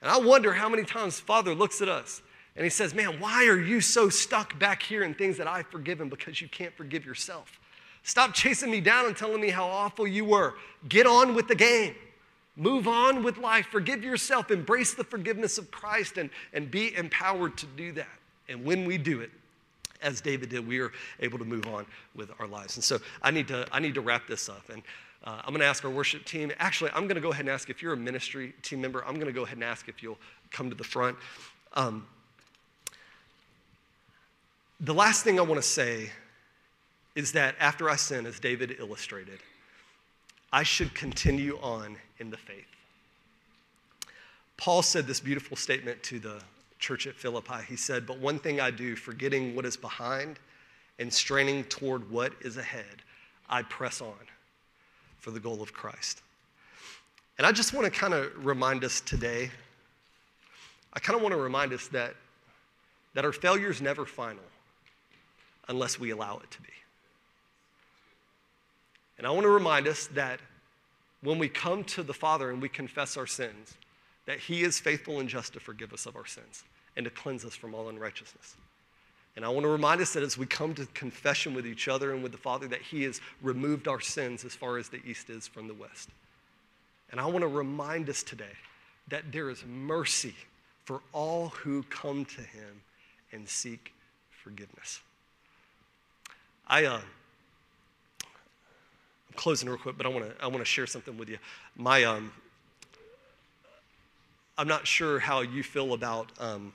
And 0.00 0.10
I 0.10 0.18
wonder 0.18 0.52
how 0.52 0.68
many 0.68 0.84
times 0.84 1.18
Father 1.18 1.54
looks 1.54 1.80
at 1.80 1.88
us 1.88 2.22
and 2.56 2.64
he 2.64 2.70
says, 2.70 2.94
Man, 2.94 3.20
why 3.20 3.46
are 3.46 3.60
you 3.60 3.80
so 3.80 4.08
stuck 4.08 4.58
back 4.58 4.82
here 4.82 5.02
in 5.02 5.14
things 5.14 5.36
that 5.38 5.46
I've 5.46 5.66
forgiven 5.66 6.08
because 6.08 6.40
you 6.40 6.48
can't 6.48 6.76
forgive 6.76 7.04
yourself? 7.04 7.58
Stop 8.02 8.32
chasing 8.32 8.70
me 8.70 8.80
down 8.80 9.06
and 9.06 9.16
telling 9.16 9.40
me 9.40 9.50
how 9.50 9.66
awful 9.66 10.06
you 10.06 10.24
were. 10.24 10.54
Get 10.88 11.06
on 11.06 11.34
with 11.34 11.48
the 11.48 11.54
game. 11.54 11.94
Move 12.56 12.88
on 12.88 13.22
with 13.22 13.38
life. 13.38 13.66
Forgive 13.66 14.02
yourself. 14.02 14.50
Embrace 14.50 14.94
the 14.94 15.04
forgiveness 15.04 15.58
of 15.58 15.70
Christ 15.70 16.18
and, 16.18 16.30
and 16.52 16.70
be 16.70 16.96
empowered 16.96 17.56
to 17.58 17.66
do 17.66 17.92
that. 17.92 18.08
And 18.48 18.64
when 18.64 18.84
we 18.84 18.98
do 18.98 19.20
it, 19.20 19.30
as 20.02 20.20
David 20.20 20.48
did, 20.48 20.66
we 20.66 20.80
are 20.80 20.92
able 21.20 21.38
to 21.38 21.44
move 21.44 21.66
on 21.66 21.86
with 22.14 22.30
our 22.38 22.46
lives. 22.46 22.76
And 22.76 22.84
so 22.84 22.98
I 23.22 23.30
need 23.30 23.48
to, 23.48 23.66
I 23.70 23.78
need 23.78 23.94
to 23.94 24.00
wrap 24.00 24.26
this 24.26 24.48
up. 24.48 24.68
And 24.70 24.82
uh, 25.24 25.40
I'm 25.44 25.50
going 25.50 25.60
to 25.60 25.66
ask 25.66 25.84
our 25.84 25.90
worship 25.90 26.24
team. 26.24 26.52
Actually, 26.58 26.90
I'm 26.92 27.04
going 27.04 27.16
to 27.16 27.20
go 27.20 27.30
ahead 27.30 27.44
and 27.44 27.50
ask 27.50 27.70
if 27.70 27.82
you're 27.82 27.92
a 27.92 27.96
ministry 27.96 28.54
team 28.62 28.80
member, 28.80 29.04
I'm 29.04 29.14
going 29.14 29.26
to 29.26 29.32
go 29.32 29.42
ahead 29.42 29.56
and 29.56 29.64
ask 29.64 29.88
if 29.88 30.02
you'll 30.02 30.18
come 30.50 30.70
to 30.70 30.76
the 30.76 30.84
front. 30.84 31.16
Um, 31.74 32.06
the 34.80 34.94
last 34.94 35.24
thing 35.24 35.38
I 35.38 35.42
want 35.42 35.60
to 35.60 35.68
say 35.68 36.10
is 37.16 37.32
that 37.32 37.56
after 37.58 37.90
I 37.90 37.96
sin, 37.96 38.26
as 38.26 38.38
David 38.38 38.76
illustrated, 38.78 39.40
I 40.52 40.62
should 40.62 40.94
continue 40.94 41.58
on 41.60 41.96
in 42.18 42.30
the 42.30 42.36
faith. 42.36 42.64
Paul 44.56 44.82
said 44.82 45.06
this 45.06 45.20
beautiful 45.20 45.56
statement 45.56 46.02
to 46.04 46.20
the 46.20 46.40
church 46.78 47.06
at 47.08 47.14
Philippi. 47.14 47.62
He 47.68 47.76
said, 47.76 48.06
But 48.06 48.18
one 48.18 48.38
thing 48.38 48.60
I 48.60 48.70
do, 48.70 48.94
forgetting 48.94 49.56
what 49.56 49.66
is 49.66 49.76
behind 49.76 50.38
and 51.00 51.12
straining 51.12 51.64
toward 51.64 52.08
what 52.10 52.32
is 52.40 52.56
ahead, 52.56 53.02
I 53.48 53.62
press 53.62 54.00
on 54.00 54.14
for 55.28 55.32
the 55.32 55.40
goal 55.40 55.60
of 55.60 55.74
Christ. 55.74 56.22
And 57.36 57.46
I 57.46 57.52
just 57.52 57.74
want 57.74 57.84
to 57.84 57.90
kind 57.90 58.14
of 58.14 58.46
remind 58.46 58.82
us 58.82 59.02
today, 59.02 59.50
I 60.94 61.00
kind 61.00 61.16
of 61.18 61.22
want 61.22 61.34
to 61.34 61.38
remind 61.38 61.74
us 61.74 61.86
that, 61.88 62.14
that 63.12 63.26
our 63.26 63.32
failure 63.32 63.68
is 63.68 63.82
never 63.82 64.06
final 64.06 64.42
unless 65.68 66.00
we 66.00 66.12
allow 66.12 66.38
it 66.38 66.50
to 66.50 66.62
be. 66.62 66.72
And 69.18 69.26
I 69.26 69.30
want 69.30 69.42
to 69.42 69.50
remind 69.50 69.86
us 69.86 70.06
that 70.14 70.40
when 71.20 71.38
we 71.38 71.50
come 71.50 71.84
to 71.84 72.02
the 72.02 72.14
Father 72.14 72.50
and 72.50 72.62
we 72.62 72.70
confess 72.70 73.18
our 73.18 73.26
sins, 73.26 73.74
that 74.24 74.38
He 74.38 74.62
is 74.62 74.80
faithful 74.80 75.20
and 75.20 75.28
just 75.28 75.52
to 75.52 75.60
forgive 75.60 75.92
us 75.92 76.06
of 76.06 76.16
our 76.16 76.24
sins 76.24 76.64
and 76.96 77.04
to 77.04 77.10
cleanse 77.10 77.44
us 77.44 77.54
from 77.54 77.74
all 77.74 77.90
unrighteousness. 77.90 78.56
And 79.38 79.44
I 79.44 79.50
want 79.50 79.62
to 79.62 79.68
remind 79.68 80.00
us 80.00 80.14
that 80.14 80.24
as 80.24 80.36
we 80.36 80.46
come 80.46 80.74
to 80.74 80.86
confession 80.94 81.54
with 81.54 81.64
each 81.64 81.86
other 81.86 82.12
and 82.12 82.24
with 82.24 82.32
the 82.32 82.38
Father, 82.38 82.66
that 82.66 82.82
He 82.82 83.04
has 83.04 83.20
removed 83.40 83.86
our 83.86 84.00
sins 84.00 84.44
as 84.44 84.52
far 84.52 84.78
as 84.78 84.88
the 84.88 85.00
east 85.06 85.30
is 85.30 85.46
from 85.46 85.68
the 85.68 85.74
west. 85.74 86.08
And 87.12 87.20
I 87.20 87.26
want 87.26 87.42
to 87.42 87.46
remind 87.46 88.10
us 88.10 88.24
today 88.24 88.56
that 89.06 89.30
there 89.30 89.48
is 89.48 89.64
mercy 89.64 90.34
for 90.84 91.02
all 91.12 91.50
who 91.50 91.84
come 91.84 92.24
to 92.24 92.40
Him 92.40 92.82
and 93.30 93.48
seek 93.48 93.92
forgiveness. 94.42 95.02
I, 96.66 96.86
uh, 96.86 97.00
I'm 98.20 98.26
closing 99.36 99.68
real 99.68 99.78
quick, 99.78 99.96
but 99.96 100.04
I 100.04 100.08
want 100.08 100.36
to 100.36 100.44
I 100.44 100.48
want 100.48 100.58
to 100.58 100.64
share 100.64 100.88
something 100.88 101.16
with 101.16 101.28
you. 101.28 101.38
My, 101.76 102.02
um, 102.02 102.32
I'm 104.58 104.66
not 104.66 104.84
sure 104.84 105.20
how 105.20 105.42
you 105.42 105.62
feel 105.62 105.92
about 105.92 106.32
um, 106.40 106.72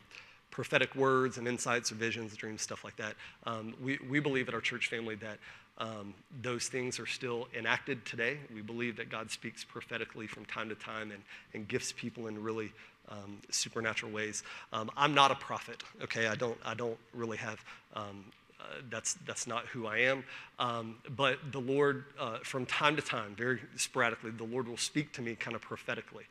prophetic 0.54 0.96
words 0.96 1.40
and 1.40 1.48
insights 1.48 1.92
or 1.92 1.96
visions, 1.96 2.36
dreams, 2.38 2.62
stuff 2.62 2.84
like 2.84 2.96
that. 2.96 3.16
Um, 3.48 3.74
we, 3.82 3.98
we 4.08 4.20
believe 4.20 4.48
at 4.48 4.54
our 4.54 4.62
church 4.62 4.88
family 4.88 5.16
that 5.16 5.40
um, 5.80 6.14
those 6.44 6.68
things 6.68 7.00
are 7.00 7.08
still 7.08 7.48
enacted 7.58 8.06
today. 8.06 8.38
We 8.54 8.62
believe 8.62 8.96
that 8.98 9.10
God 9.10 9.32
speaks 9.32 9.64
prophetically 9.64 10.28
from 10.28 10.46
time 10.46 10.70
to 10.70 10.76
time 10.76 11.10
and, 11.10 11.24
and 11.56 11.68
gifts 11.68 11.92
people 11.92 12.28
in 12.28 12.42
really 12.42 12.72
um, 13.10 13.40
supernatural 13.50 14.12
ways. 14.12 14.44
Um, 14.72 14.92
I'm 14.96 15.16
not 15.16 15.32
a 15.32 15.36
prophet, 15.36 15.82
okay? 16.04 16.28
I 16.28 16.36
don't, 16.36 16.58
I 16.64 16.76
don't 16.76 17.00
really 17.16 17.38
have. 17.38 17.60
Um, 17.96 18.24
uh, 18.60 18.66
that's, 18.92 19.16
that's 19.26 19.48
not 19.48 19.66
who 19.66 19.88
I 19.88 19.98
am. 19.98 20.24
Um, 20.60 20.98
but 21.18 21.40
the 21.52 21.60
Lord, 21.60 22.06
uh, 22.20 22.38
from 22.44 22.68
time 22.68 22.96
to 22.96 23.02
time, 23.02 23.34
very 23.36 23.60
sporadically, 23.76 24.30
the 24.30 24.44
Lord 24.44 24.68
will 24.68 24.78
speak 24.78 25.12
to 25.14 25.24
me 25.24 25.34
kind 25.34 25.56
of 25.56 25.64
prophetically. 25.64 26.26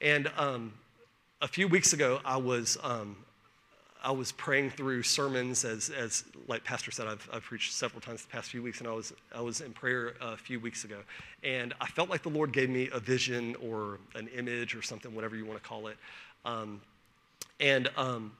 And 0.00 0.28
a 1.40 1.48
few 1.48 1.68
weeks 1.68 1.92
ago, 1.92 2.20
I 2.24 2.36
was, 2.36 2.76
um, 2.82 3.16
I 4.02 4.12
was 4.12 4.32
praying 4.32 4.70
through 4.70 5.02
sermons 5.02 5.64
as, 5.64 5.90
as 5.90 6.24
like 6.46 6.62
Pastor 6.62 6.90
said, 6.90 7.06
I've, 7.08 7.28
I've 7.32 7.42
preached 7.42 7.72
several 7.72 8.00
times 8.00 8.22
the 8.22 8.28
past 8.28 8.50
few 8.50 8.62
weeks, 8.62 8.78
and 8.78 8.88
I 8.88 8.92
was, 8.92 9.12
I 9.34 9.40
was 9.40 9.60
in 9.60 9.72
prayer 9.72 10.14
a 10.20 10.36
few 10.36 10.60
weeks 10.60 10.84
ago. 10.84 10.98
And 11.42 11.74
I 11.80 11.86
felt 11.86 12.08
like 12.08 12.22
the 12.22 12.28
Lord 12.28 12.52
gave 12.52 12.70
me 12.70 12.88
a 12.92 13.00
vision 13.00 13.56
or 13.56 13.98
an 14.14 14.28
image 14.28 14.74
or 14.76 14.82
something, 14.82 15.14
whatever 15.14 15.36
you 15.36 15.44
want 15.44 15.60
to 15.60 15.68
call 15.68 15.88
it. 15.88 15.96
Um, 16.44 16.80
and 17.60 17.90
um, 17.96 18.32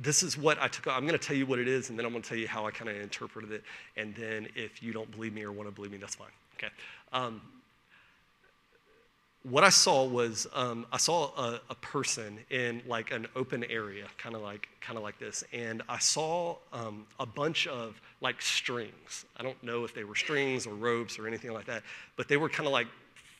this 0.00 0.22
is 0.22 0.38
what 0.38 0.60
I 0.62 0.68
took. 0.68 0.86
I'm 0.86 1.06
going 1.06 1.18
to 1.18 1.26
tell 1.26 1.36
you 1.36 1.46
what 1.46 1.58
it 1.58 1.66
is, 1.66 1.90
and 1.90 1.98
then 1.98 2.06
I'm 2.06 2.12
going 2.12 2.22
to 2.22 2.28
tell 2.28 2.38
you 2.38 2.46
how 2.46 2.66
I 2.66 2.70
kind 2.70 2.88
of 2.88 2.96
interpreted 2.96 3.50
it. 3.50 3.64
And 3.96 4.14
then 4.14 4.46
if 4.54 4.82
you 4.82 4.92
don't 4.92 5.10
believe 5.10 5.34
me 5.34 5.42
or 5.42 5.50
want 5.50 5.68
to 5.68 5.74
believe 5.74 5.90
me, 5.90 5.98
that's 5.98 6.14
fine. 6.14 6.28
Okay. 6.56 6.72
Um, 7.12 7.40
what 9.42 9.64
I 9.64 9.70
saw 9.70 10.04
was 10.04 10.46
um, 10.52 10.84
I 10.92 10.98
saw 10.98 11.30
a, 11.36 11.60
a, 11.70 11.74
person 11.76 12.38
in 12.50 12.82
like 12.86 13.10
an 13.10 13.26
open 13.34 13.64
area, 13.64 14.04
kind 14.18 14.34
of 14.34 14.42
like 14.42 14.68
kind 14.80 14.98
of 14.98 15.02
like 15.02 15.18
this, 15.18 15.42
and 15.52 15.82
I 15.88 15.98
saw 15.98 16.56
um, 16.74 17.06
a 17.18 17.24
bunch 17.24 17.66
of 17.66 17.98
like 18.20 18.42
strings. 18.42 19.24
I 19.38 19.42
don't 19.42 19.60
know 19.62 19.84
if 19.84 19.94
they 19.94 20.04
were 20.04 20.14
strings 20.14 20.66
or 20.66 20.74
ropes 20.74 21.18
or 21.18 21.26
anything 21.26 21.52
like 21.52 21.64
that, 21.66 21.82
but 22.16 22.28
they 22.28 22.36
were 22.36 22.50
kind 22.50 22.66
of 22.66 22.72
like 22.72 22.86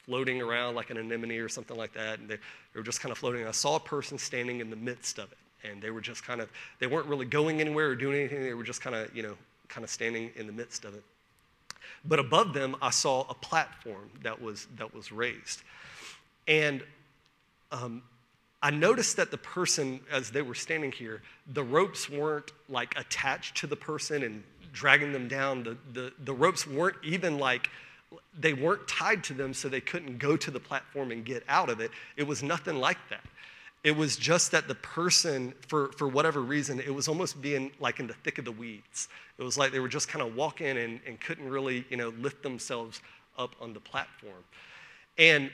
floating 0.06 0.40
around 0.40 0.74
like 0.74 0.88
an 0.88 0.96
anemone 0.96 1.38
or 1.38 1.50
something 1.50 1.76
like 1.76 1.92
that, 1.92 2.18
and 2.18 2.28
they, 2.28 2.36
they 2.36 2.80
were 2.80 2.82
just 2.82 3.00
kind 3.00 3.12
of 3.12 3.18
floating. 3.18 3.46
I 3.46 3.50
saw 3.50 3.76
a 3.76 3.80
person 3.80 4.16
standing 4.16 4.60
in 4.60 4.70
the 4.70 4.76
midst 4.76 5.18
of 5.18 5.30
it, 5.30 5.68
and 5.68 5.82
they 5.82 5.90
were 5.90 6.00
just 6.00 6.24
kind 6.24 6.40
of 6.40 6.48
they 6.78 6.86
weren't 6.86 7.08
really 7.08 7.26
going 7.26 7.60
anywhere 7.60 7.88
or 7.88 7.94
doing 7.94 8.20
anything. 8.20 8.42
They 8.42 8.54
were 8.54 8.64
just 8.64 8.80
kind 8.80 8.96
of 8.96 9.14
you 9.14 9.22
know 9.22 9.34
kind 9.68 9.84
of 9.84 9.90
standing 9.90 10.30
in 10.36 10.46
the 10.46 10.52
midst 10.52 10.86
of 10.86 10.94
it. 10.94 11.04
But 12.04 12.18
above 12.18 12.54
them, 12.54 12.76
I 12.80 12.90
saw 12.90 13.26
a 13.28 13.34
platform 13.34 14.10
that 14.22 14.40
was 14.40 14.66
that 14.76 14.94
was 14.94 15.12
raised. 15.12 15.62
And 16.48 16.82
um, 17.70 18.02
I 18.62 18.70
noticed 18.70 19.16
that 19.16 19.30
the 19.30 19.38
person, 19.38 20.00
as 20.10 20.30
they 20.30 20.42
were 20.42 20.54
standing 20.54 20.92
here, 20.92 21.22
the 21.52 21.62
ropes 21.62 22.10
weren't 22.10 22.52
like 22.68 22.98
attached 22.98 23.56
to 23.58 23.66
the 23.66 23.76
person 23.76 24.22
and 24.22 24.42
dragging 24.72 25.12
them 25.12 25.28
down. 25.28 25.62
The, 25.62 25.76
the, 25.92 26.12
the 26.24 26.34
ropes 26.34 26.66
weren't 26.66 26.96
even 27.02 27.38
like, 27.38 27.70
they 28.38 28.52
weren't 28.52 28.86
tied 28.86 29.24
to 29.24 29.34
them 29.34 29.54
so 29.54 29.68
they 29.68 29.80
couldn't 29.80 30.18
go 30.18 30.36
to 30.36 30.50
the 30.50 30.60
platform 30.60 31.10
and 31.10 31.24
get 31.24 31.42
out 31.48 31.70
of 31.70 31.80
it. 31.80 31.90
It 32.16 32.26
was 32.26 32.42
nothing 32.42 32.76
like 32.76 32.98
that. 33.08 33.24
It 33.82 33.96
was 33.96 34.16
just 34.16 34.52
that 34.52 34.68
the 34.68 34.74
person, 34.74 35.54
for, 35.66 35.88
for 35.92 36.06
whatever 36.06 36.40
reason, 36.40 36.80
it 36.80 36.94
was 36.94 37.08
almost 37.08 37.40
being 37.40 37.72
like 37.80 37.98
in 37.98 38.06
the 38.06 38.14
thick 38.14 38.38
of 38.38 38.44
the 38.44 38.52
weeds. 38.52 39.08
It 39.38 39.42
was 39.42 39.56
like 39.56 39.72
they 39.72 39.80
were 39.80 39.88
just 39.88 40.08
kind 40.08 40.22
of 40.26 40.36
walking 40.36 40.76
and, 40.76 41.00
and 41.06 41.18
couldn't 41.18 41.48
really, 41.48 41.86
you 41.88 41.96
know, 41.96 42.10
lift 42.10 42.42
themselves 42.42 43.00
up 43.38 43.54
on 43.60 43.72
the 43.72 43.80
platform. 43.80 44.44
And 45.16 45.50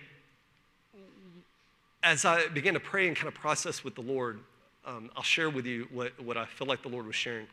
as 2.03 2.24
I 2.24 2.49
began 2.49 2.74
to 2.74 2.81
pray 2.81 3.07
and 3.07 3.16
kind 3.16 3.29
of 3.29 3.35
process 3.35 3.85
with 3.85 3.95
the 3.95 4.01
Lord, 4.01 4.41
um, 4.85 5.11
I'll 5.16 5.22
share 5.22 5.51
with 5.51 5.66
you 5.66 5.89
what, 5.93 6.18
what 6.20 6.37
I 6.37 6.47
feel 6.47 6.66
like 6.66 6.83
the 6.83 6.89
Lord 6.89 7.07
was 7.07 7.16
sharing 7.16 7.47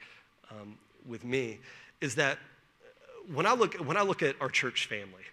um, 0.51 0.75
with 1.07 1.23
me 1.23 1.59
is 2.01 2.15
that 2.15 2.37
when 3.33 3.45
I 3.45 3.53
look, 3.53 3.75
when 3.75 3.97
I 3.97 4.01
look 4.01 4.21
at 4.21 4.35
our 4.41 4.49
church 4.49 4.87
family, 4.87 5.23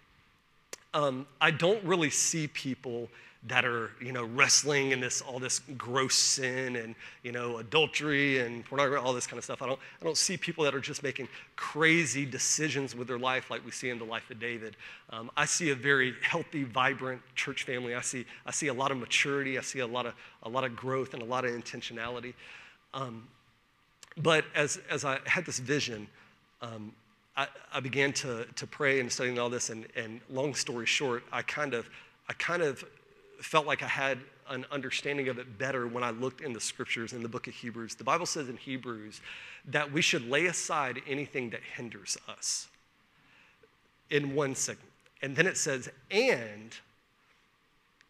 um, 0.93 1.25
I 1.39 1.51
don't 1.51 1.83
really 1.83 2.09
see 2.09 2.47
people 2.47 3.09
that 3.47 3.65
are 3.65 3.89
you 3.99 4.11
know 4.11 4.23
wrestling 4.23 4.91
in 4.91 4.99
this 4.99 5.21
all 5.21 5.39
this 5.39 5.61
gross 5.75 6.15
sin 6.15 6.75
and 6.75 6.93
you 7.23 7.31
know 7.31 7.57
adultery 7.57 8.39
and 8.39 8.63
pornography 8.65 9.03
all 9.03 9.13
this 9.13 9.25
kind 9.25 9.39
of 9.39 9.43
stuff. 9.43 9.61
I 9.61 9.67
don't 9.67 9.79
i 9.99 10.05
don't 10.05 10.17
see 10.17 10.37
people 10.37 10.63
that 10.65 10.75
are 10.75 10.79
just 10.79 11.01
making 11.01 11.27
crazy 11.55 12.25
decisions 12.25 12.95
with 12.95 13.07
their 13.07 13.17
life 13.17 13.49
like 13.49 13.65
we 13.65 13.71
see 13.71 13.89
in 13.89 13.97
the 13.97 14.05
life 14.05 14.29
of 14.29 14.39
david. 14.39 14.75
Um, 15.09 15.31
i 15.35 15.45
see 15.45 15.71
a 15.71 15.75
very 15.75 16.13
healthy 16.21 16.63
vibrant 16.63 17.21
church 17.35 17.63
family. 17.63 17.95
I 17.95 18.01
see 18.01 18.25
i 18.45 18.51
see 18.51 18.67
a 18.67 18.73
lot 18.73 18.91
of 18.91 18.97
maturity. 18.97 19.57
I 19.57 19.61
see 19.61 19.79
a 19.79 19.87
lot 19.87 20.05
of 20.05 20.13
a 20.43 20.49
lot 20.49 20.63
of 20.63 20.75
growth 20.75 21.13
and 21.13 21.23
a 21.23 21.25
lot 21.25 21.43
of 21.43 21.51
intentionality. 21.51 22.33
Um, 22.93 23.27
but 24.17 24.45
as 24.53 24.79
as 24.89 25.05
i 25.05 25.19
had 25.25 25.45
this 25.45 25.59
vision 25.59 26.07
um, 26.61 26.91
I, 27.35 27.47
I, 27.73 27.79
began 27.79 28.13
to, 28.13 28.45
to 28.55 28.67
pray 28.67 28.99
and 28.99 29.11
studying 29.11 29.39
all 29.39 29.49
this 29.49 29.71
and, 29.71 29.87
and 29.95 30.19
long 30.29 30.53
story 30.53 30.85
short 30.85 31.23
i 31.31 31.41
kind 31.41 31.73
of 31.73 31.89
i 32.27 32.33
kind 32.33 32.61
of 32.61 32.83
felt 33.43 33.65
like 33.65 33.83
I 33.83 33.87
had 33.87 34.19
an 34.49 34.65
understanding 34.71 35.29
of 35.29 35.39
it 35.39 35.57
better 35.57 35.87
when 35.87 36.03
I 36.03 36.11
looked 36.11 36.41
in 36.41 36.53
the 36.53 36.59
scriptures 36.59 37.13
in 37.13 37.23
the 37.23 37.29
book 37.29 37.47
of 37.47 37.53
Hebrews. 37.53 37.95
The 37.95 38.03
Bible 38.03 38.25
says 38.25 38.49
in 38.49 38.57
Hebrews 38.57 39.21
that 39.65 39.91
we 39.91 40.01
should 40.01 40.29
lay 40.29 40.47
aside 40.47 41.01
anything 41.07 41.49
that 41.51 41.61
hinders 41.75 42.17
us 42.27 42.67
in 44.09 44.35
one 44.35 44.55
second. 44.55 44.83
And 45.21 45.35
then 45.35 45.47
it 45.47 45.57
says, 45.57 45.89
and 46.09 46.75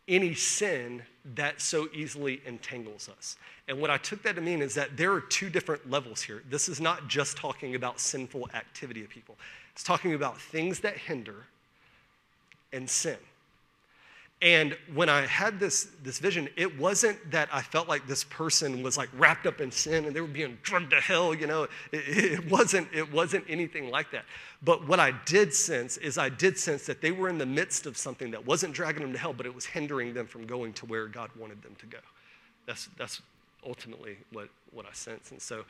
any 0.08 0.34
sin 0.34 1.04
that 1.36 1.62
so 1.62 1.88
easily 1.94 2.42
entangles 2.46 3.10
us. 3.10 3.38
And 3.68 3.80
what 3.80 3.90
I 3.90 3.98
took 3.98 4.24
that 4.24 4.36
to 4.36 4.42
mean 4.42 4.62
is 4.62 4.74
that 4.76 4.98
there 4.98 5.14
are 5.14 5.22
two 5.22 5.50
different 5.50 5.90
levels 5.90 6.22
here. 6.22 6.42
This 6.50 6.68
is 6.68 6.82
not 6.82 7.08
just 7.08 7.38
talking 7.38 7.76
about 7.76 8.00
sinful 8.00 8.50
activity 8.54 9.04
of 9.04 9.10
people, 9.10 9.36
it's 9.72 9.84
talking 9.84 10.14
about 10.14 10.42
things 10.42 10.80
that 10.82 10.98
hinder 10.98 11.46
and 12.74 12.90
sin. 12.90 13.18
And 14.42 14.76
when 14.96 15.08
I 15.08 15.28
had 15.28 15.60
this, 15.60 15.89
this 16.02 16.18
vision, 16.18 16.50
it 16.56 16.80
wasn't 16.80 17.30
that 17.30 17.48
I 17.54 17.62
felt 17.62 17.88
like 17.88 18.08
this 18.08 18.24
person 18.24 18.82
was 18.82 18.98
like 18.98 19.10
wrapped 19.16 19.46
up 19.46 19.62
in 19.62 19.70
sin 19.70 20.06
and 20.06 20.16
they 20.16 20.22
were 20.22 20.28
being 20.28 20.58
drugged 20.64 20.92
to 20.92 21.00
hell, 21.00 21.36
you 21.36 21.46
know. 21.46 21.68
It, 21.92 22.08
it, 22.08 22.52
wasn't, 22.52 22.88
it 22.92 23.12
wasn't 23.14 23.46
anything 23.48 23.92
like 23.92 24.10
that. 24.12 24.26
But 24.64 24.88
what 24.88 25.00
I 25.00 25.14
did 25.26 25.54
sense 25.54 25.98
is 25.98 26.18
I 26.18 26.30
did 26.30 26.58
sense 26.58 26.88
that 26.88 27.02
they 27.02 27.12
were 27.12 27.30
in 27.30 27.38
the 27.38 27.46
midst 27.46 27.86
of 27.86 27.96
something 27.98 28.32
that 28.32 28.44
wasn't 28.44 28.74
dragging 28.74 29.04
them 29.04 29.14
to 29.14 29.20
hell, 29.20 29.34
but 29.34 29.46
it 29.46 29.54
was 29.54 29.66
hindering 29.66 30.16
them 30.16 30.26
from 30.26 30.48
going 30.48 30.74
to 30.74 30.88
where 30.88 31.08
God 31.08 31.30
wanted 31.39 31.62
them 31.62 31.76
to 31.78 31.86
go. 31.86 32.00
That's, 32.66 32.89
that's 32.98 33.22
ultimately 33.64 34.18
what, 34.32 34.50
what 34.72 34.88
I 34.88 34.94
sense. 34.94 35.30
And 35.30 35.39
so 35.39 35.66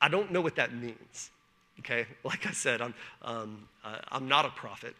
I 0.00 0.08
don't 0.08 0.32
know 0.32 0.40
what 0.40 0.56
that 0.56 0.72
means, 0.72 1.30
okay? 1.80 2.06
Like 2.24 2.46
I 2.46 2.52
said, 2.52 2.80
I'm, 2.80 2.94
um, 3.20 3.68
I'm 4.10 4.26
not 4.26 4.46
a 4.46 4.50
prophet. 4.50 4.94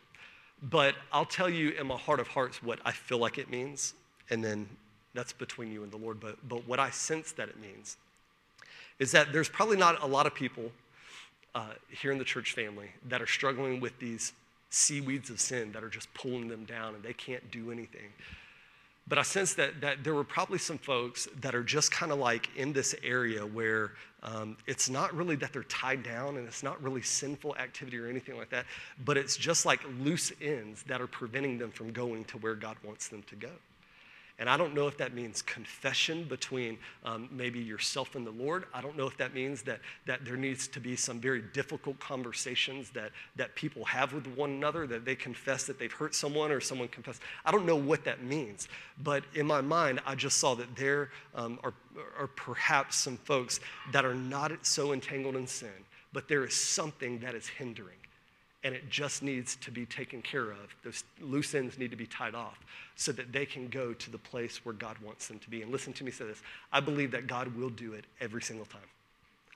But 0.62 0.96
I'll 1.12 1.24
tell 1.24 1.48
you 1.48 1.70
in 1.70 1.86
my 1.86 1.96
heart 1.96 2.20
of 2.20 2.28
hearts 2.28 2.62
what 2.62 2.80
I 2.84 2.92
feel 2.92 3.18
like 3.18 3.38
it 3.38 3.50
means, 3.50 3.94
and 4.30 4.42
then 4.42 4.68
that's 5.14 5.32
between 5.32 5.72
you 5.72 5.82
and 5.82 5.92
the 5.92 5.96
Lord. 5.96 6.20
But, 6.20 6.36
but 6.48 6.66
what 6.66 6.80
I 6.80 6.90
sense 6.90 7.32
that 7.32 7.48
it 7.48 7.60
means 7.60 7.96
is 8.98 9.12
that 9.12 9.32
there's 9.32 9.48
probably 9.48 9.76
not 9.76 10.02
a 10.02 10.06
lot 10.06 10.26
of 10.26 10.34
people 10.34 10.70
uh, 11.54 11.70
here 11.88 12.12
in 12.12 12.18
the 12.18 12.24
church 12.24 12.52
family 12.52 12.90
that 13.08 13.22
are 13.22 13.26
struggling 13.26 13.80
with 13.80 13.98
these 13.98 14.32
seaweeds 14.70 15.30
of 15.30 15.40
sin 15.40 15.72
that 15.72 15.82
are 15.82 15.88
just 15.88 16.12
pulling 16.14 16.48
them 16.48 16.64
down 16.64 16.94
and 16.94 17.02
they 17.02 17.12
can't 17.12 17.50
do 17.50 17.70
anything. 17.70 18.12
But 19.08 19.18
I 19.18 19.22
sense 19.22 19.54
that, 19.54 19.80
that 19.80 20.04
there 20.04 20.14
were 20.14 20.24
probably 20.24 20.58
some 20.58 20.76
folks 20.76 21.28
that 21.40 21.54
are 21.54 21.62
just 21.62 21.90
kind 21.90 22.12
of 22.12 22.18
like 22.18 22.50
in 22.56 22.72
this 22.72 22.94
area 23.02 23.46
where 23.46 23.92
um, 24.22 24.56
it's 24.66 24.90
not 24.90 25.14
really 25.14 25.36
that 25.36 25.52
they're 25.52 25.62
tied 25.64 26.02
down 26.02 26.36
and 26.36 26.46
it's 26.46 26.62
not 26.62 26.82
really 26.82 27.02
sinful 27.02 27.56
activity 27.56 27.98
or 27.98 28.06
anything 28.06 28.36
like 28.36 28.50
that, 28.50 28.66
but 29.04 29.16
it's 29.16 29.36
just 29.36 29.64
like 29.64 29.80
loose 30.00 30.32
ends 30.42 30.82
that 30.84 31.00
are 31.00 31.06
preventing 31.06 31.56
them 31.58 31.70
from 31.70 31.92
going 31.92 32.24
to 32.24 32.38
where 32.38 32.54
God 32.54 32.76
wants 32.84 33.08
them 33.08 33.22
to 33.24 33.36
go. 33.36 33.50
And 34.40 34.48
I 34.48 34.56
don't 34.56 34.72
know 34.72 34.86
if 34.86 34.96
that 34.98 35.14
means 35.14 35.42
confession 35.42 36.22
between 36.22 36.78
um, 37.04 37.28
maybe 37.32 37.58
yourself 37.58 38.14
and 38.14 38.24
the 38.24 38.30
Lord. 38.30 38.66
I 38.72 38.80
don't 38.80 38.96
know 38.96 39.08
if 39.08 39.16
that 39.16 39.34
means 39.34 39.62
that, 39.62 39.80
that 40.06 40.24
there 40.24 40.36
needs 40.36 40.68
to 40.68 40.80
be 40.80 40.94
some 40.94 41.18
very 41.20 41.42
difficult 41.52 41.98
conversations 41.98 42.90
that, 42.90 43.10
that 43.34 43.56
people 43.56 43.84
have 43.84 44.12
with 44.12 44.28
one 44.28 44.50
another, 44.50 44.86
that 44.86 45.04
they 45.04 45.16
confess 45.16 45.64
that 45.64 45.80
they've 45.80 45.92
hurt 45.92 46.14
someone 46.14 46.52
or 46.52 46.60
someone 46.60 46.86
confess. 46.86 47.18
I 47.44 47.50
don't 47.50 47.66
know 47.66 47.76
what 47.76 48.04
that 48.04 48.22
means. 48.22 48.68
But 49.02 49.24
in 49.34 49.44
my 49.44 49.60
mind, 49.60 50.00
I 50.06 50.14
just 50.14 50.38
saw 50.38 50.54
that 50.54 50.76
there 50.76 51.10
um, 51.34 51.58
are, 51.64 51.74
are 52.16 52.28
perhaps 52.28 52.96
some 52.96 53.16
folks 53.16 53.58
that 53.90 54.04
are 54.04 54.14
not 54.14 54.52
so 54.64 54.92
entangled 54.92 55.34
in 55.34 55.48
sin, 55.48 55.68
but 56.12 56.28
there 56.28 56.44
is 56.44 56.54
something 56.54 57.18
that 57.20 57.34
is 57.34 57.48
hindering 57.48 57.97
and 58.64 58.74
it 58.74 58.90
just 58.90 59.22
needs 59.22 59.56
to 59.56 59.70
be 59.70 59.86
taken 59.86 60.20
care 60.20 60.50
of. 60.50 60.74
Those 60.82 61.04
loose 61.20 61.54
ends 61.54 61.78
need 61.78 61.90
to 61.92 61.96
be 61.96 62.06
tied 62.06 62.34
off 62.34 62.58
so 62.96 63.12
that 63.12 63.32
they 63.32 63.46
can 63.46 63.68
go 63.68 63.92
to 63.94 64.10
the 64.10 64.18
place 64.18 64.64
where 64.64 64.74
God 64.74 64.96
wants 64.98 65.28
them 65.28 65.38
to 65.40 65.50
be. 65.50 65.62
And 65.62 65.70
listen 65.70 65.92
to 65.94 66.04
me 66.04 66.10
say 66.10 66.26
this 66.26 66.42
I 66.72 66.80
believe 66.80 67.10
that 67.12 67.26
God 67.26 67.54
will 67.56 67.70
do 67.70 67.92
it 67.92 68.04
every 68.20 68.42
single 68.42 68.66
time. 68.66 68.80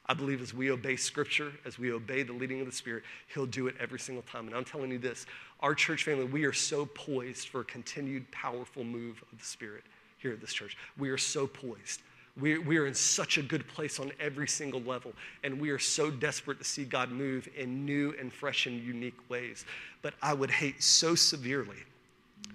I 0.07 0.15
believe 0.15 0.43
as 0.43 0.53
we 0.53 0.71
obey 0.71 0.97
Scripture, 0.97 1.53
as 1.65 1.79
we 1.79 1.93
obey 1.93 2.23
the 2.23 2.33
leading 2.33 2.61
of 2.61 2.67
the 2.67 2.73
Spirit, 2.73 3.05
He'll 3.33 3.47
do 3.47 3.69
it 3.69 3.77
every 3.79 4.01
single 4.01 4.23
time. 4.23 4.47
And 4.47 4.57
I'm 4.57 4.65
telling 4.65 4.91
you 4.91 4.99
this 4.99 5.27
our 5.61 5.75
church 5.75 6.05
family, 6.05 6.25
we 6.25 6.45
are 6.45 6.53
so 6.53 6.87
poised 6.87 7.49
for 7.49 7.61
a 7.61 7.65
continued 7.65 8.31
powerful 8.33 8.85
move 8.85 9.23
of 9.33 9.39
the 9.39 9.45
Spirit 9.45 9.85
here 10.19 10.33
at 10.33 10.41
this 10.41 10.53
church. 10.53 10.77
We 10.99 11.11
are 11.11 11.19
so 11.19 11.47
poised. 11.47 12.03
We, 12.41 12.59
we 12.59 12.79
are 12.79 12.87
in 12.87 12.95
such 12.95 13.37
a 13.37 13.43
good 13.43 13.67
place 13.69 14.01
on 14.01 14.11
every 14.19 14.49
single 14.49 14.81
level, 14.81 15.13
and 15.45 15.61
we 15.61 15.71
are 15.71 15.79
so 15.79 16.11
desperate 16.11 16.59
to 16.59 16.65
see 16.65 16.85
God 16.85 17.11
move 17.11 17.49
in 17.57 17.85
new 17.85 18.15
and 18.19 18.33
fresh 18.33 18.67
and 18.67 18.83
unique 18.83 19.19
ways. 19.29 19.67
But 20.01 20.15
I 20.23 20.33
would 20.33 20.51
hate 20.51 20.83
so 20.83 21.15
severely 21.15 21.77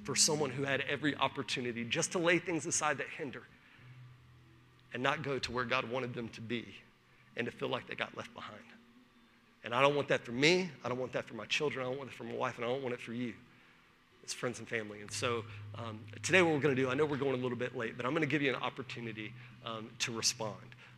for 0.03 0.15
someone 0.15 0.49
who 0.49 0.63
had 0.63 0.81
every 0.89 1.15
opportunity 1.17 1.83
just 1.83 2.11
to 2.13 2.17
lay 2.17 2.39
things 2.39 2.65
aside 2.65 2.97
that 2.97 3.07
hinder 3.15 3.43
and 4.93 5.03
not 5.03 5.21
go 5.21 5.37
to 5.37 5.51
where 5.51 5.65
God 5.65 5.89
wanted 5.89 6.13
them 6.13 6.29
to 6.29 6.41
be 6.41 6.65
and 7.35 7.45
to 7.45 7.51
feel 7.51 7.69
like 7.69 7.87
they 7.87 7.95
got 7.95 8.17
left 8.17 8.33
behind. 8.33 8.57
And 9.63 9.75
I 9.75 9.81
don't 9.81 9.95
want 9.95 10.07
that 10.07 10.21
for 10.21 10.31
me. 10.31 10.71
I 10.83 10.89
don't 10.89 10.97
want 10.97 11.13
that 11.13 11.25
for 11.25 11.35
my 11.35 11.45
children. 11.45 11.85
I 11.85 11.89
don't 11.89 11.99
want 11.99 12.09
it 12.09 12.15
for 12.15 12.23
my 12.23 12.33
wife, 12.33 12.55
and 12.57 12.65
I 12.65 12.69
don't 12.69 12.81
want 12.81 12.95
it 12.95 13.01
for 13.01 13.13
you 13.13 13.33
as 14.27 14.33
friends 14.33 14.59
and 14.59 14.67
family. 14.67 14.99
And 14.99 15.09
so 15.09 15.45
um, 15.75 15.99
today, 16.21 16.41
what 16.41 16.53
we're 16.53 16.59
going 16.59 16.75
to 16.75 16.81
do, 16.81 16.89
I 16.89 16.95
know 16.95 17.05
we're 17.05 17.17
going 17.17 17.33
a 17.33 17.41
little 17.41 17.57
bit 17.57 17.77
late, 17.77 17.95
but 17.95 18.05
I'm 18.05 18.11
going 18.11 18.21
to 18.21 18.27
give 18.27 18.41
you 18.41 18.49
an 18.49 18.61
opportunity 18.61 19.33
um, 19.65 19.89
to 19.99 20.11
respond. 20.11 20.55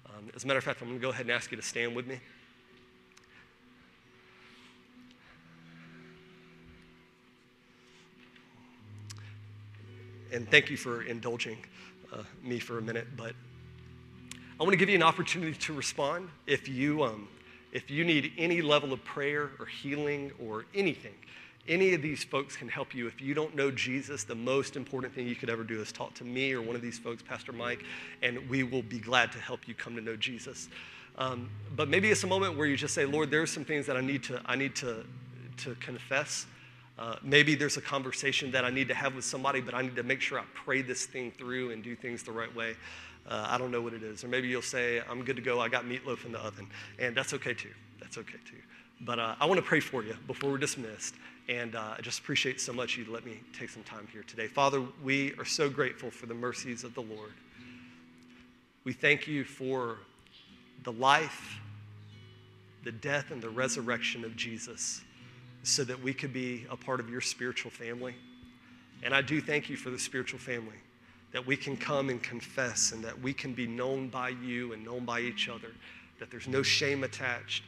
Um, 0.08 0.32
as 0.36 0.44
a 0.44 0.48
matter 0.48 0.58
of 0.58 0.64
fact, 0.64 0.82
I'm 0.82 0.88
going 0.88 1.00
to 1.00 1.02
go 1.02 1.12
ahead 1.12 1.28
and 1.28 1.32
ask 1.32 1.52
you 1.52 1.58
to 1.58 1.64
stand 1.64 1.96
with 1.96 2.08
me. 2.08 2.20
And 10.32 10.50
thank 10.50 10.70
you 10.70 10.78
for 10.78 11.04
indulging 11.04 11.58
uh, 12.12 12.24
me 12.44 12.60
for 12.60 12.80
a 12.80 12.82
minute, 12.82 13.08
but 13.16 13.34
I 14.60 14.64
want 14.64 14.72
to 14.72 14.78
give 14.78 14.90
you 14.90 14.96
an 14.96 15.04
opportunity 15.04 15.54
to 15.54 15.74
respond 15.74 16.30
if 16.48 16.68
you, 16.68 17.04
um, 17.04 17.28
if 17.72 17.92
you 17.92 18.04
need 18.04 18.34
any 18.38 18.62
level 18.62 18.92
of 18.92 19.04
prayer 19.04 19.52
or 19.60 19.66
healing 19.68 20.32
or 20.40 20.66
anything. 20.74 21.14
Any 21.68 21.94
of 21.94 22.02
these 22.02 22.24
folks 22.24 22.56
can 22.56 22.68
help 22.68 22.96
you. 22.96 23.06
If 23.08 23.22
you 23.22 23.34
don't 23.34 23.56
know 23.56 23.70
Jesus, 23.70 24.24
the 24.24 24.36
most 24.36 24.76
important 24.76 25.14
thing 25.14 25.28
you 25.28 25.36
could 25.36 25.50
ever 25.50 25.64
do 25.64 25.82
is 25.82 25.92
talk 25.92 26.14
to 26.16 26.24
me 26.24 26.54
or 26.54 26.62
one 26.62 26.76
of 26.76 26.82
these 26.82 26.98
folks, 26.98 27.22
Pastor 27.22 27.52
Mike, 27.52 27.84
and 28.24 28.50
we 28.50 28.64
will 28.64 28.82
be 28.82 29.00
glad 29.00 29.32
to 29.34 29.40
help 29.40 29.68
you 29.68 29.76
come 29.76 29.96
to 29.96 30.02
know 30.02 30.16
Jesus. 30.16 30.70
Um, 31.18 31.50
but 31.76 31.90
maybe 31.90 32.10
it's 32.10 32.24
a 32.24 32.28
moment 32.28 32.58
where 32.58 32.66
you 32.66 32.78
just 32.78 32.96
say, 32.96 33.06
Lord, 33.06 33.30
there's 33.30 33.52
some 33.52 33.66
things 33.66 33.86
that 33.86 33.98
I 33.98 34.02
need 34.02 34.24
to, 34.24 34.42
I 34.46 34.56
need 34.56 34.76
to, 34.78 35.06
to 35.58 35.76
confess. 35.76 36.48
Uh, 36.98 37.18
maybe 37.22 37.56
there's 37.56 37.78
a 37.78 37.82
conversation 37.82 38.52
that 38.52 38.66
I 38.66 38.70
need 38.70 38.88
to 38.88 38.94
have 38.94 39.16
with 39.16 39.26
somebody, 39.26 39.62
but 39.62 39.74
I 39.74 39.82
need 39.82 39.96
to 39.96 40.04
make 40.04 40.22
sure 40.22 40.40
I 40.40 40.46
pray 40.54 40.82
this 40.82 41.06
thing 41.06 41.32
through 41.32 41.72
and 41.72 41.84
do 41.84 41.96
things 41.96 42.24
the 42.24 42.32
right 42.32 42.54
way. 42.56 42.76
Uh, 43.28 43.46
I 43.48 43.58
don't 43.58 43.72
know 43.72 43.82
what 43.82 43.94
it 43.94 44.02
is. 44.02 44.24
Or 44.24 44.28
maybe 44.28 44.48
you'll 44.48 44.62
say, 44.62 45.02
I'm 45.10 45.24
good 45.24 45.36
to 45.36 45.42
go. 45.42 45.60
I 45.60 45.70
got 45.70 45.86
meatloaf 45.86 46.26
in 46.26 46.32
the 46.32 46.40
oven. 46.40 46.68
And 46.98 47.16
that's 47.16 47.34
okay 47.34 47.54
too. 47.54 47.70
That's 48.00 48.18
okay 48.18 48.38
too. 48.46 48.58
But 49.02 49.20
uh, 49.20 49.36
I 49.40 49.46
want 49.46 49.60
to 49.60 49.66
pray 49.66 49.80
for 49.80 50.04
you 50.04 50.16
before 50.28 50.50
we're 50.52 50.58
dismissed. 50.58 51.16
And 51.50 51.76
uh, 51.76 51.96
I 51.98 52.02
just 52.02 52.20
appreciate 52.20 52.62
so 52.62 52.72
much 52.72 52.96
you 52.96 53.06
let 53.10 53.26
me 53.26 53.40
take 53.58 53.72
some 53.72 53.82
time 53.82 54.08
here 54.14 54.22
today. 54.22 54.46
Father, 54.46 54.84
we 55.04 55.34
are 55.40 55.46
so 55.46 55.68
grateful 55.68 56.12
for 56.12 56.28
the 56.28 56.34
mercies 56.36 56.84
of 56.84 56.94
the 56.94 57.02
Lord. 57.02 57.32
We 58.84 58.94
thank 58.94 59.28
you 59.28 59.44
for 59.44 59.98
the 60.84 60.92
life, 60.92 61.60
the 62.84 62.92
death, 62.92 63.32
and 63.32 63.42
the 63.42 63.50
resurrection 63.50 64.24
of 64.24 64.36
Jesus 64.36 65.02
so 65.64 65.84
that 65.86 66.00
we 66.00 66.14
could 66.14 66.32
be 66.32 66.68
a 66.70 66.78
part 66.78 67.00
of 67.00 67.10
your 67.10 67.20
spiritual 67.20 67.72
family. 67.72 68.14
And 69.02 69.12
I 69.12 69.24
do 69.24 69.42
thank 69.42 69.72
you 69.72 69.76
for 69.76 69.90
the 69.90 70.00
spiritual 70.00 70.40
family 70.40 70.78
that 71.32 71.46
we 71.46 71.58
can 71.58 71.76
come 71.76 72.10
and 72.10 72.22
confess 72.22 72.92
and 72.92 73.04
that 73.04 73.20
we 73.20 73.34
can 73.34 73.54
be 73.54 73.66
known 73.66 74.10
by 74.10 74.30
you 74.30 74.74
and 74.74 74.86
known 74.86 75.04
by 75.04 75.20
each 75.20 75.50
other, 75.50 75.72
that 76.20 76.30
there's 76.30 76.48
no 76.48 76.62
shame 76.62 77.04
attached, 77.04 77.64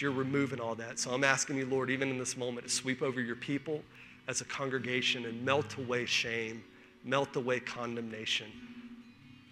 you're 0.00 0.12
removing 0.12 0.60
all 0.60 0.74
that. 0.76 0.98
So 0.98 1.10
I'm 1.10 1.24
asking 1.24 1.56
you, 1.56 1.66
Lord, 1.66 1.90
even 1.90 2.10
in 2.10 2.18
this 2.18 2.36
moment, 2.36 2.66
to 2.66 2.72
sweep 2.72 3.02
over 3.02 3.20
your 3.20 3.36
people 3.36 3.82
as 4.26 4.40
a 4.40 4.44
congregation 4.44 5.24
and 5.24 5.42
melt 5.44 5.76
away 5.78 6.04
shame, 6.04 6.62
melt 7.04 7.34
away 7.36 7.60
condemnation. 7.60 8.46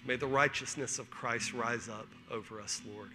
May 0.04 0.16
the 0.16 0.26
righteousness 0.26 0.98
of 0.98 1.10
Christ 1.10 1.52
rise 1.52 1.88
up 1.88 2.06
over 2.30 2.60
us, 2.60 2.82
Lord, 2.94 3.10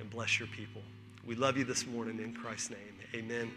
and 0.00 0.08
bless 0.08 0.38
your 0.38 0.48
people. 0.48 0.82
We 1.26 1.34
love 1.34 1.58
you 1.58 1.64
this 1.64 1.86
morning 1.86 2.18
in 2.20 2.32
Christ's 2.32 2.70
name. 2.70 2.78
Amen. 3.14 3.50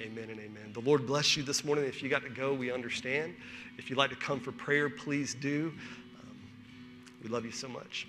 Amen 0.00 0.30
and 0.30 0.40
amen. 0.40 0.72
The 0.72 0.80
Lord 0.80 1.06
bless 1.06 1.36
you 1.36 1.44
this 1.44 1.64
morning. 1.64 1.84
If 1.84 2.02
you 2.02 2.08
got 2.08 2.22
to 2.22 2.28
go, 2.28 2.52
we 2.52 2.72
understand. 2.72 3.34
If 3.78 3.88
you'd 3.88 3.96
like 3.96 4.10
to 4.10 4.16
come 4.16 4.40
for 4.40 4.50
prayer, 4.50 4.88
please 4.88 5.34
do. 5.34 5.72
Um, 6.20 6.36
we 7.22 7.28
love 7.28 7.44
you 7.44 7.52
so 7.52 7.68
much. 7.68 8.08